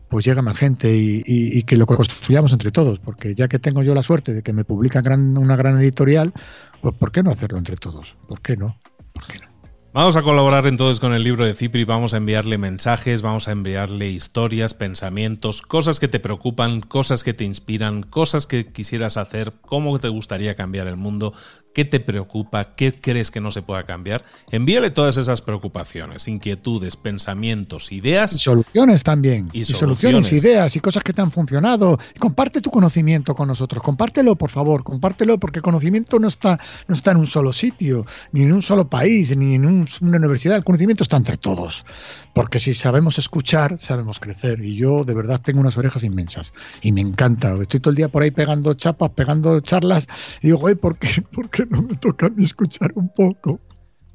pues 0.08 0.24
llega 0.24 0.42
más 0.42 0.56
gente 0.56 0.94
y, 0.94 1.62
que 1.64 1.76
lo 1.76 1.86
construyamos 1.86 2.52
entre 2.52 2.70
todos, 2.70 2.98
porque 3.00 3.34
ya 3.34 3.48
que 3.48 3.58
tengo 3.58 3.82
yo 3.82 3.94
la 3.94 4.02
suerte 4.02 4.32
de 4.34 4.42
que 4.42 4.52
me 4.52 4.64
publican 4.64 5.02
gran, 5.02 5.36
una 5.36 5.56
gran 5.56 5.80
editorial, 5.80 6.32
pues 6.80 6.94
¿por 6.94 7.12
qué 7.12 7.22
no 7.22 7.30
hacerlo 7.30 7.58
entre 7.58 7.76
todos? 7.76 8.16
¿Por 8.28 8.40
qué 8.40 8.56
no? 8.56 8.78
¿Por 9.12 9.26
qué 9.26 9.38
no? 9.38 9.56
Vamos 9.96 10.14
a 10.16 10.22
colaborar 10.22 10.66
entonces 10.66 11.00
con 11.00 11.14
el 11.14 11.22
libro 11.22 11.46
de 11.46 11.54
Cipri, 11.54 11.84
vamos 11.84 12.12
a 12.12 12.18
enviarle 12.18 12.58
mensajes, 12.58 13.22
vamos 13.22 13.48
a 13.48 13.52
enviarle 13.52 14.10
historias, 14.10 14.74
pensamientos, 14.74 15.62
cosas 15.62 15.98
que 15.98 16.06
te 16.06 16.20
preocupan, 16.20 16.82
cosas 16.82 17.24
que 17.24 17.32
te 17.32 17.44
inspiran, 17.44 18.02
cosas 18.02 18.46
que 18.46 18.70
quisieras 18.70 19.16
hacer, 19.16 19.54
cómo 19.62 19.98
te 19.98 20.08
gustaría 20.08 20.54
cambiar 20.54 20.86
el 20.86 20.96
mundo, 20.96 21.32
qué 21.76 21.84
te 21.84 22.00
preocupa, 22.00 22.74
qué 22.74 22.98
crees 22.98 23.30
que 23.30 23.38
no 23.38 23.50
se 23.50 23.60
pueda 23.60 23.84
cambiar. 23.84 24.24
Envíale 24.50 24.90
todas 24.90 25.18
esas 25.18 25.42
preocupaciones, 25.42 26.26
inquietudes, 26.26 26.96
pensamientos, 26.96 27.92
ideas. 27.92 28.32
Y 28.32 28.38
soluciones 28.38 29.04
también. 29.04 29.50
Y, 29.52 29.64
soluciones. 29.64 30.32
ideas 30.32 30.74
y 30.74 30.80
cosas 30.80 31.04
que 31.04 31.12
te 31.12 31.20
han 31.20 31.30
funcionado. 31.30 31.98
Comparte 32.18 32.62
tu 32.62 32.70
conocimiento 32.70 33.34
con 33.34 33.48
nosotros. 33.48 33.82
Compártelo, 33.82 34.36
por 34.36 34.48
favor. 34.48 34.84
Compártelo 34.84 35.36
porque 35.36 35.58
el 35.58 35.62
conocimiento 35.62 36.18
no 36.18 36.28
está, 36.28 36.58
no 36.88 36.94
está 36.94 37.10
en 37.10 37.18
un 37.18 37.26
solo 37.26 37.52
sitio, 37.52 38.06
ni 38.32 38.44
en 38.44 38.54
un 38.54 38.62
solo 38.62 38.88
país, 38.88 39.36
ni 39.36 39.56
en 39.56 39.66
una 39.66 40.16
universidad. 40.16 40.56
El 40.56 40.64
conocimiento 40.64 41.02
está 41.02 41.18
entre 41.18 41.36
todos. 41.36 41.84
Porque 42.32 42.58
si 42.58 42.72
sabemos 42.72 43.18
escuchar, 43.18 43.76
sabemos 43.80 44.18
crecer. 44.18 44.64
Y 44.64 44.76
yo 44.76 45.04
de 45.04 45.12
verdad 45.12 45.42
tengo 45.44 45.60
unas 45.60 45.76
orejas 45.76 46.04
inmensas. 46.04 46.54
Y 46.80 46.92
me 46.92 47.02
encanta. 47.02 47.54
Estoy 47.60 47.80
todo 47.80 47.90
el 47.90 47.96
día 47.96 48.08
por 48.08 48.22
ahí 48.22 48.30
pegando 48.30 48.72
chapas, 48.72 49.10
pegando 49.10 49.60
charlas. 49.60 50.06
Y 50.40 50.46
digo, 50.46 50.60
¿por 50.80 50.96
qué? 50.96 51.20
¿Por 51.20 51.50
qué 51.50 51.65
no 51.70 51.82
me 51.82 51.96
toca 51.96 52.26
a 52.26 52.30
mí 52.30 52.44
escuchar 52.44 52.92
un 52.94 53.08
poco? 53.08 53.60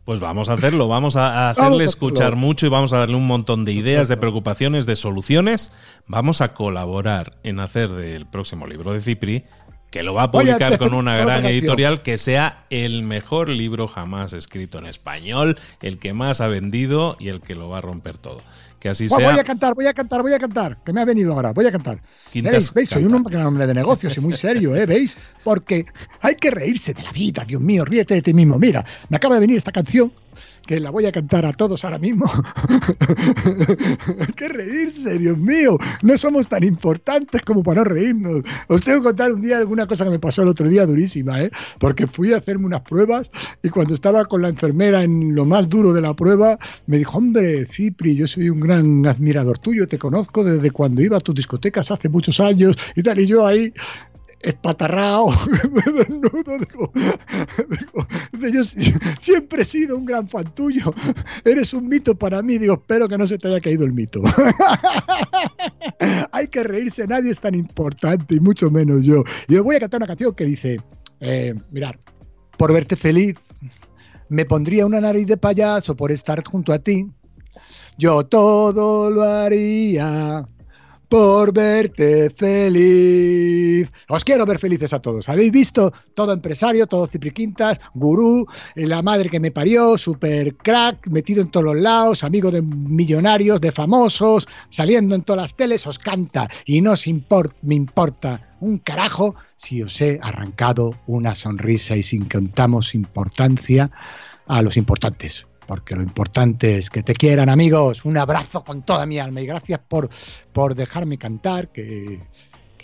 Pues 0.03 0.19
vamos 0.19 0.49
a 0.49 0.53
hacerlo, 0.53 0.87
vamos 0.87 1.15
a 1.15 1.51
hacerle 1.51 1.85
escuchar 1.85 2.35
mucho 2.35 2.65
y 2.65 2.69
vamos 2.69 2.91
a 2.91 2.97
darle 2.97 3.15
un 3.15 3.27
montón 3.27 3.65
de 3.65 3.71
ideas, 3.71 4.07
de 4.07 4.17
preocupaciones, 4.17 4.87
de 4.87 4.95
soluciones. 4.95 5.71
Vamos 6.07 6.41
a 6.41 6.55
colaborar 6.55 7.37
en 7.43 7.59
hacer 7.59 7.89
del 7.89 8.25
próximo 8.25 8.65
libro 8.65 8.93
de 8.93 9.01
Cipri, 9.01 9.45
que 9.91 10.03
lo 10.03 10.13
va 10.13 10.23
a 10.23 10.31
publicar 10.31 10.79
con 10.79 10.93
una 10.93 11.17
gran 11.23 11.45
editorial, 11.45 12.01
que 12.01 12.17
sea 12.17 12.65
el 12.69 13.03
mejor 13.03 13.49
libro 13.49 13.87
jamás 13.87 14.33
escrito 14.33 14.79
en 14.79 14.87
español, 14.87 15.59
el 15.81 15.99
que 15.99 16.13
más 16.13 16.41
ha 16.41 16.47
vendido 16.47 17.17
y 17.19 17.27
el 17.27 17.41
que 17.41 17.53
lo 17.53 17.69
va 17.69 17.79
a 17.79 17.81
romper 17.81 18.17
todo. 18.17 18.41
Que 18.79 18.89
así 18.89 19.07
sea. 19.07 19.17
Voy 19.19 19.37
a 19.37 19.43
cantar, 19.43 19.75
voy 19.75 19.85
a 19.85 19.93
cantar, 19.93 20.23
voy 20.23 20.33
a 20.33 20.39
cantar, 20.39 20.77
que 20.83 20.91
me 20.91 21.01
ha 21.01 21.05
venido 21.05 21.33
ahora, 21.33 21.51
voy 21.51 21.67
a 21.67 21.71
cantar. 21.71 22.01
¿Veis? 22.33 22.73
¿Veis? 22.73 22.89
Soy 22.89 23.03
un 23.03 23.13
hombre 23.13 23.67
de 23.67 23.73
negocios 23.75 24.17
y 24.17 24.21
muy 24.21 24.33
serio, 24.33 24.75
¿eh? 24.75 24.87
¿Veis? 24.87 25.17
Porque 25.43 25.85
hay 26.21 26.35
que 26.35 26.49
reírse 26.49 26.93
de 26.93 27.03
la 27.03 27.11
vida, 27.11 27.45
Dios 27.45 27.61
mío, 27.61 27.85
ríete 27.85 28.15
de 28.15 28.21
ti 28.23 28.33
mismo. 28.33 28.57
Mira, 28.57 28.83
me 29.09 29.17
acaba 29.17 29.35
de 29.35 29.41
venir 29.41 29.57
esta 29.57 29.71
canción 29.71 30.11
que 30.71 30.79
la 30.79 30.89
voy 30.89 31.05
a 31.05 31.11
cantar 31.11 31.45
a 31.45 31.51
todos 31.51 31.83
ahora 31.83 31.99
mismo. 31.99 32.25
¡Qué 34.37 34.47
reírse, 34.47 35.19
Dios 35.19 35.37
mío! 35.37 35.77
No 36.01 36.17
somos 36.17 36.47
tan 36.47 36.63
importantes 36.63 37.41
como 37.41 37.61
para 37.61 37.81
no 37.81 37.89
reírnos. 37.89 38.43
Os 38.69 38.81
tengo 38.81 38.99
que 38.99 39.07
contar 39.07 39.33
un 39.33 39.41
día 39.41 39.57
alguna 39.57 39.85
cosa 39.85 40.05
que 40.05 40.11
me 40.11 40.19
pasó 40.19 40.43
el 40.43 40.47
otro 40.47 40.69
día 40.69 40.85
durísima, 40.85 41.41
¿eh? 41.41 41.51
Porque 41.77 42.07
fui 42.07 42.31
a 42.31 42.37
hacerme 42.37 42.67
unas 42.67 42.83
pruebas 42.83 43.29
y 43.61 43.67
cuando 43.67 43.95
estaba 43.95 44.23
con 44.23 44.43
la 44.43 44.47
enfermera 44.47 45.03
en 45.03 45.35
lo 45.35 45.43
más 45.43 45.67
duro 45.67 45.91
de 45.91 45.99
la 45.99 46.15
prueba, 46.15 46.57
me 46.87 46.99
dijo, 46.99 47.17
hombre, 47.17 47.65
Cipri, 47.65 48.15
yo 48.15 48.25
soy 48.25 48.49
un 48.49 48.61
gran 48.61 49.05
admirador 49.05 49.57
tuyo, 49.57 49.89
te 49.89 49.99
conozco 49.99 50.45
desde 50.45 50.71
cuando 50.71 51.01
iba 51.01 51.17
a 51.17 51.19
tus 51.19 51.35
discotecas 51.35 51.91
hace 51.91 52.07
muchos 52.07 52.39
años 52.39 52.77
y 52.95 53.03
tal, 53.03 53.19
y 53.19 53.27
yo 53.27 53.45
ahí 53.45 53.73
espatarrado, 54.43 55.27
desnudo, 55.95 56.57
digo, 56.59 56.91
yo 58.53 58.63
siempre 59.19 59.61
he 59.61 59.65
sido 59.65 59.97
un 59.97 60.05
gran 60.05 60.27
fan 60.27 60.53
tuyo, 60.55 60.93
eres 61.45 61.73
un 61.73 61.87
mito 61.87 62.15
para 62.15 62.41
mí, 62.41 62.57
digo, 62.57 62.75
espero 62.75 63.07
que 63.07 63.17
no 63.17 63.27
se 63.27 63.37
te 63.37 63.47
haya 63.47 63.59
caído 63.59 63.85
el 63.85 63.93
mito. 63.93 64.21
Hay 66.31 66.47
que 66.47 66.63
reírse, 66.63 67.07
nadie 67.07 67.31
es 67.31 67.39
tan 67.39 67.55
importante 67.55 68.35
y 68.35 68.39
mucho 68.39 68.71
menos 68.71 69.03
yo. 69.03 69.23
Y 69.47 69.57
voy 69.57 69.75
a 69.75 69.79
cantar 69.79 69.99
una 69.99 70.07
canción 70.07 70.33
que 70.33 70.45
dice, 70.45 70.79
eh, 71.19 71.53
mirar, 71.71 71.99
por 72.57 72.73
verte 72.73 72.95
feliz, 72.95 73.35
me 74.29 74.45
pondría 74.45 74.85
una 74.85 75.01
nariz 75.01 75.27
de 75.27 75.37
payaso 75.37 75.95
por 75.95 76.11
estar 76.11 76.43
junto 76.43 76.73
a 76.73 76.79
ti. 76.79 77.07
Yo 77.97 78.25
todo 78.25 79.11
lo 79.11 79.21
haría 79.21 80.47
por 81.11 81.53
verte 81.53 82.29
feliz. 82.29 83.91
Os 84.07 84.23
quiero 84.23 84.45
ver 84.45 84.59
felices 84.59 84.93
a 84.93 85.01
todos. 85.01 85.27
¿Habéis 85.27 85.51
visto? 85.51 85.91
Todo 86.13 86.31
empresario, 86.31 86.87
todo 86.87 87.05
cipriquintas, 87.05 87.81
gurú, 87.93 88.47
la 88.75 89.01
madre 89.01 89.29
que 89.29 89.41
me 89.41 89.51
parió, 89.51 89.97
super 89.97 90.55
crack, 90.55 91.05
metido 91.09 91.41
en 91.41 91.51
todos 91.51 91.65
los 91.65 91.75
lados, 91.75 92.23
amigo 92.23 92.49
de 92.49 92.61
millonarios, 92.61 93.59
de 93.59 93.73
famosos, 93.73 94.47
saliendo 94.69 95.13
en 95.13 95.23
todas 95.23 95.41
las 95.41 95.55
teles, 95.57 95.85
os 95.85 95.99
canta 95.99 96.49
y 96.65 96.79
no 96.79 96.93
os 96.93 97.05
me 97.61 97.75
importa 97.75 98.55
un 98.61 98.77
carajo 98.77 99.35
si 99.57 99.83
os 99.83 99.99
he 99.99 100.17
arrancado 100.23 100.95
una 101.07 101.35
sonrisa 101.35 101.97
y 101.97 102.03
sin 102.03 102.23
contamos 102.23 102.95
importancia 102.95 103.91
a 104.47 104.61
los 104.61 104.77
importantes 104.77 105.45
porque 105.71 105.95
lo 105.95 106.01
importante 106.01 106.79
es 106.79 106.89
que 106.89 107.01
te 107.01 107.13
quieran, 107.13 107.47
amigos. 107.47 108.03
Un 108.03 108.17
abrazo 108.17 108.61
con 108.61 108.81
toda 108.81 109.05
mi 109.05 109.19
alma 109.19 109.39
y 109.39 109.45
gracias 109.45 109.79
por, 109.79 110.09
por 110.51 110.75
dejarme 110.75 111.17
cantar, 111.17 111.71
que, 111.71 112.19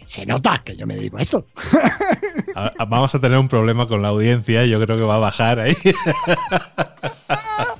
se 0.07 0.25
nota 0.25 0.63
que 0.63 0.75
yo 0.75 0.87
me 0.87 0.95
dedico 0.95 1.17
a 1.17 1.21
esto. 1.21 1.47
Vamos 2.87 3.13
a 3.13 3.19
tener 3.19 3.37
un 3.37 3.49
problema 3.49 3.87
con 3.87 4.01
la 4.01 4.07
audiencia, 4.07 4.65
yo 4.65 4.81
creo 4.81 4.97
que 4.97 5.03
va 5.03 5.15
a 5.15 5.19
bajar 5.19 5.59
ahí. 5.59 5.75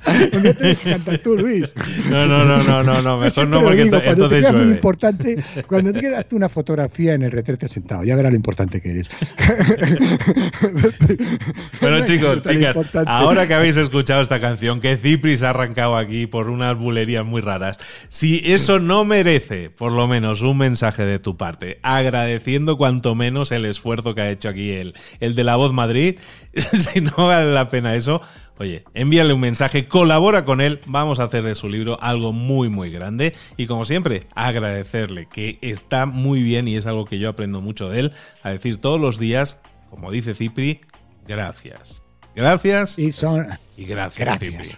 tú, 1.22 1.36
Luis. 1.36 1.72
No, 2.10 2.26
no, 2.26 2.44
no, 2.44 2.62
no, 2.62 2.82
no, 2.82 3.02
no. 3.02 3.18
mejor 3.18 3.48
no, 3.48 3.60
porque 3.60 3.84
digo, 3.84 4.00
cuando 4.02 4.28
te 4.28 4.52
muy 4.52 4.68
importante, 4.68 5.42
cuando 5.66 5.92
te 5.92 6.00
quedas 6.00 6.26
tú 6.28 6.36
una 6.36 6.48
fotografía 6.48 7.14
en 7.14 7.22
el 7.22 7.30
retrete 7.30 7.68
sentado, 7.68 8.04
ya 8.04 8.16
verás 8.16 8.32
lo 8.32 8.36
importante 8.36 8.80
que 8.80 8.90
eres. 8.90 9.08
bueno, 11.80 12.04
chicos, 12.04 12.42
chicas, 12.42 12.76
ahora 13.06 13.46
que 13.46 13.54
habéis 13.54 13.76
escuchado 13.76 14.22
esta 14.22 14.40
canción, 14.40 14.80
que 14.80 14.96
Cipris 14.96 15.42
ha 15.42 15.50
arrancado 15.50 15.96
aquí 15.96 16.26
por 16.26 16.48
unas 16.48 16.76
bulerías 16.76 17.24
muy 17.24 17.40
raras, 17.40 17.78
si 18.08 18.42
eso 18.44 18.80
no 18.80 19.04
merece, 19.04 19.70
por 19.70 19.92
lo 19.92 20.08
menos, 20.08 20.42
un 20.42 20.58
mensaje 20.58 21.04
de 21.04 21.18
tu 21.18 21.36
parte, 21.36 21.78
agradeciendo 22.20 22.76
cuanto 22.76 23.14
menos 23.14 23.52
el 23.52 23.64
esfuerzo 23.64 24.14
que 24.14 24.20
ha 24.22 24.30
hecho 24.30 24.48
aquí 24.48 24.70
el, 24.70 24.94
el 25.20 25.34
de 25.34 25.44
la 25.44 25.56
voz 25.56 25.72
Madrid, 25.72 26.18
si 26.54 27.00
no 27.00 27.12
vale 27.16 27.52
la 27.52 27.68
pena 27.68 27.94
eso, 27.94 28.20
Oye, 28.60 28.84
envíale 28.92 29.32
un 29.32 29.40
mensaje, 29.40 29.86
colabora 29.86 30.44
con 30.44 30.60
él, 30.60 30.80
vamos 30.84 31.20
a 31.20 31.24
hacer 31.24 31.44
de 31.44 31.54
su 31.54 31.68
libro 31.68 31.96
algo 32.02 32.32
muy 32.32 32.68
muy 32.68 32.90
grande 32.90 33.34
y 33.56 33.66
como 33.66 33.84
siempre, 33.84 34.26
agradecerle 34.34 35.28
que 35.30 35.58
está 35.62 36.06
muy 36.06 36.42
bien 36.42 36.66
y 36.66 36.76
es 36.76 36.86
algo 36.86 37.04
que 37.04 37.20
yo 37.20 37.28
aprendo 37.28 37.60
mucho 37.60 37.88
de 37.88 38.00
él, 38.00 38.12
a 38.42 38.50
decir 38.50 38.80
todos 38.80 39.00
los 39.00 39.18
días, 39.18 39.58
como 39.90 40.10
dice 40.10 40.34
Cipri, 40.34 40.80
gracias. 41.28 42.02
Gracias 42.34 42.98
y, 42.98 43.12
son, 43.12 43.46
y 43.76 43.84
gracias, 43.84 44.38
Cipri. 44.40 44.70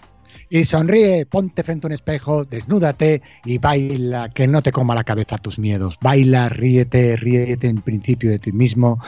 Y 0.53 0.65
sonríe, 0.65 1.27
ponte 1.27 1.63
frente 1.63 1.87
a 1.87 1.89
un 1.89 1.93
espejo, 1.93 2.45
desnúdate 2.45 3.23
y 3.45 3.59
baila, 3.59 4.31
que 4.31 4.49
no 4.49 4.63
te 4.63 4.73
coma 4.73 4.97
la 4.97 5.05
cabeza 5.05 5.39
tus 5.39 5.61
miedos. 5.61 5.97
Baila, 6.01 6.49
ríete, 6.49 7.17
ríete 7.17 7.69
en 7.69 7.83
principio 7.83 8.31
de 8.31 8.41
ti 8.41 8.51
mismo, 8.51 9.01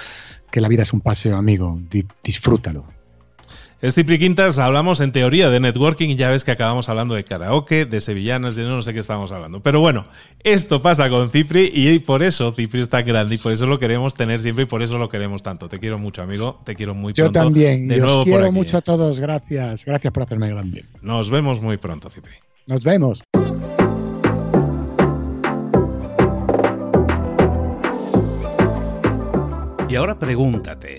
que 0.53 0.61
la 0.61 0.69
vida 0.69 0.85
es 0.85 0.93
un 0.93 1.01
paseo, 1.01 1.37
amigo. 1.37 1.81
disfrútalo. 2.23 3.02
Es 3.83 3.97
Cipri 3.97 4.17
Quintas, 4.17 4.61
hablamos 4.61 5.01
en 5.01 5.11
teoría 5.11 5.51
de 5.51 5.59
networking 5.59 6.11
y 6.11 6.15
ya 6.15 6.31
ves 6.31 6.45
que 6.45 6.53
acabamos 6.53 6.89
hablando 6.89 7.17
de 7.17 7.25
karaoke, 7.25 7.85
de 7.85 8.01
sevillanas, 8.01 8.55
de 8.55 8.63
no, 8.63 8.81
sé 8.81 8.95
qué 8.95 9.01
estamos 9.01 9.33
hablando. 9.33 9.61
Pero 9.61 9.81
bueno, 9.81 10.05
esto 10.45 10.81
pasa 10.81 11.11
con 11.11 11.31
Cipri 11.31 11.69
y 11.75 11.99
por 11.99 12.23
eso 12.23 12.53
Cipri 12.53 12.81
está 12.81 13.03
grande 13.03 13.35
y 13.35 13.39
por 13.39 13.51
eso 13.51 13.67
lo 13.67 13.81
queremos 13.81 14.15
tener 14.15 14.39
siempre 14.39 14.63
y 14.63 14.67
por 14.69 14.83
eso 14.83 14.99
lo 14.99 15.09
queremos 15.09 15.43
tanto. 15.43 15.69
Te 15.69 15.81
quiero 15.81 15.99
mucho, 15.99 16.23
amigo. 16.23 16.61
Te 16.65 16.77
quiero 16.77 16.95
muy 16.95 17.13
Yo 17.13 17.33
también. 17.33 17.89
De 17.89 18.01
os 18.01 18.25
quiero 18.25 18.53
mucho 18.53 18.77
a 18.77 18.83
todos. 18.83 19.19
Gracias. 19.19 19.85
Gracias 19.85 20.13
por 20.13 20.23
hacerme 20.23 20.49
grande. 20.49 20.85
Nos 21.01 21.29
vemos 21.29 21.61
muy 21.61 21.77
pronto, 21.77 22.09
Cipri. 22.09 22.35
Nos 22.69 22.85
vemos. 22.85 23.21
Y 29.89 29.97
ahora 29.97 30.17
pregúntate. 30.17 30.99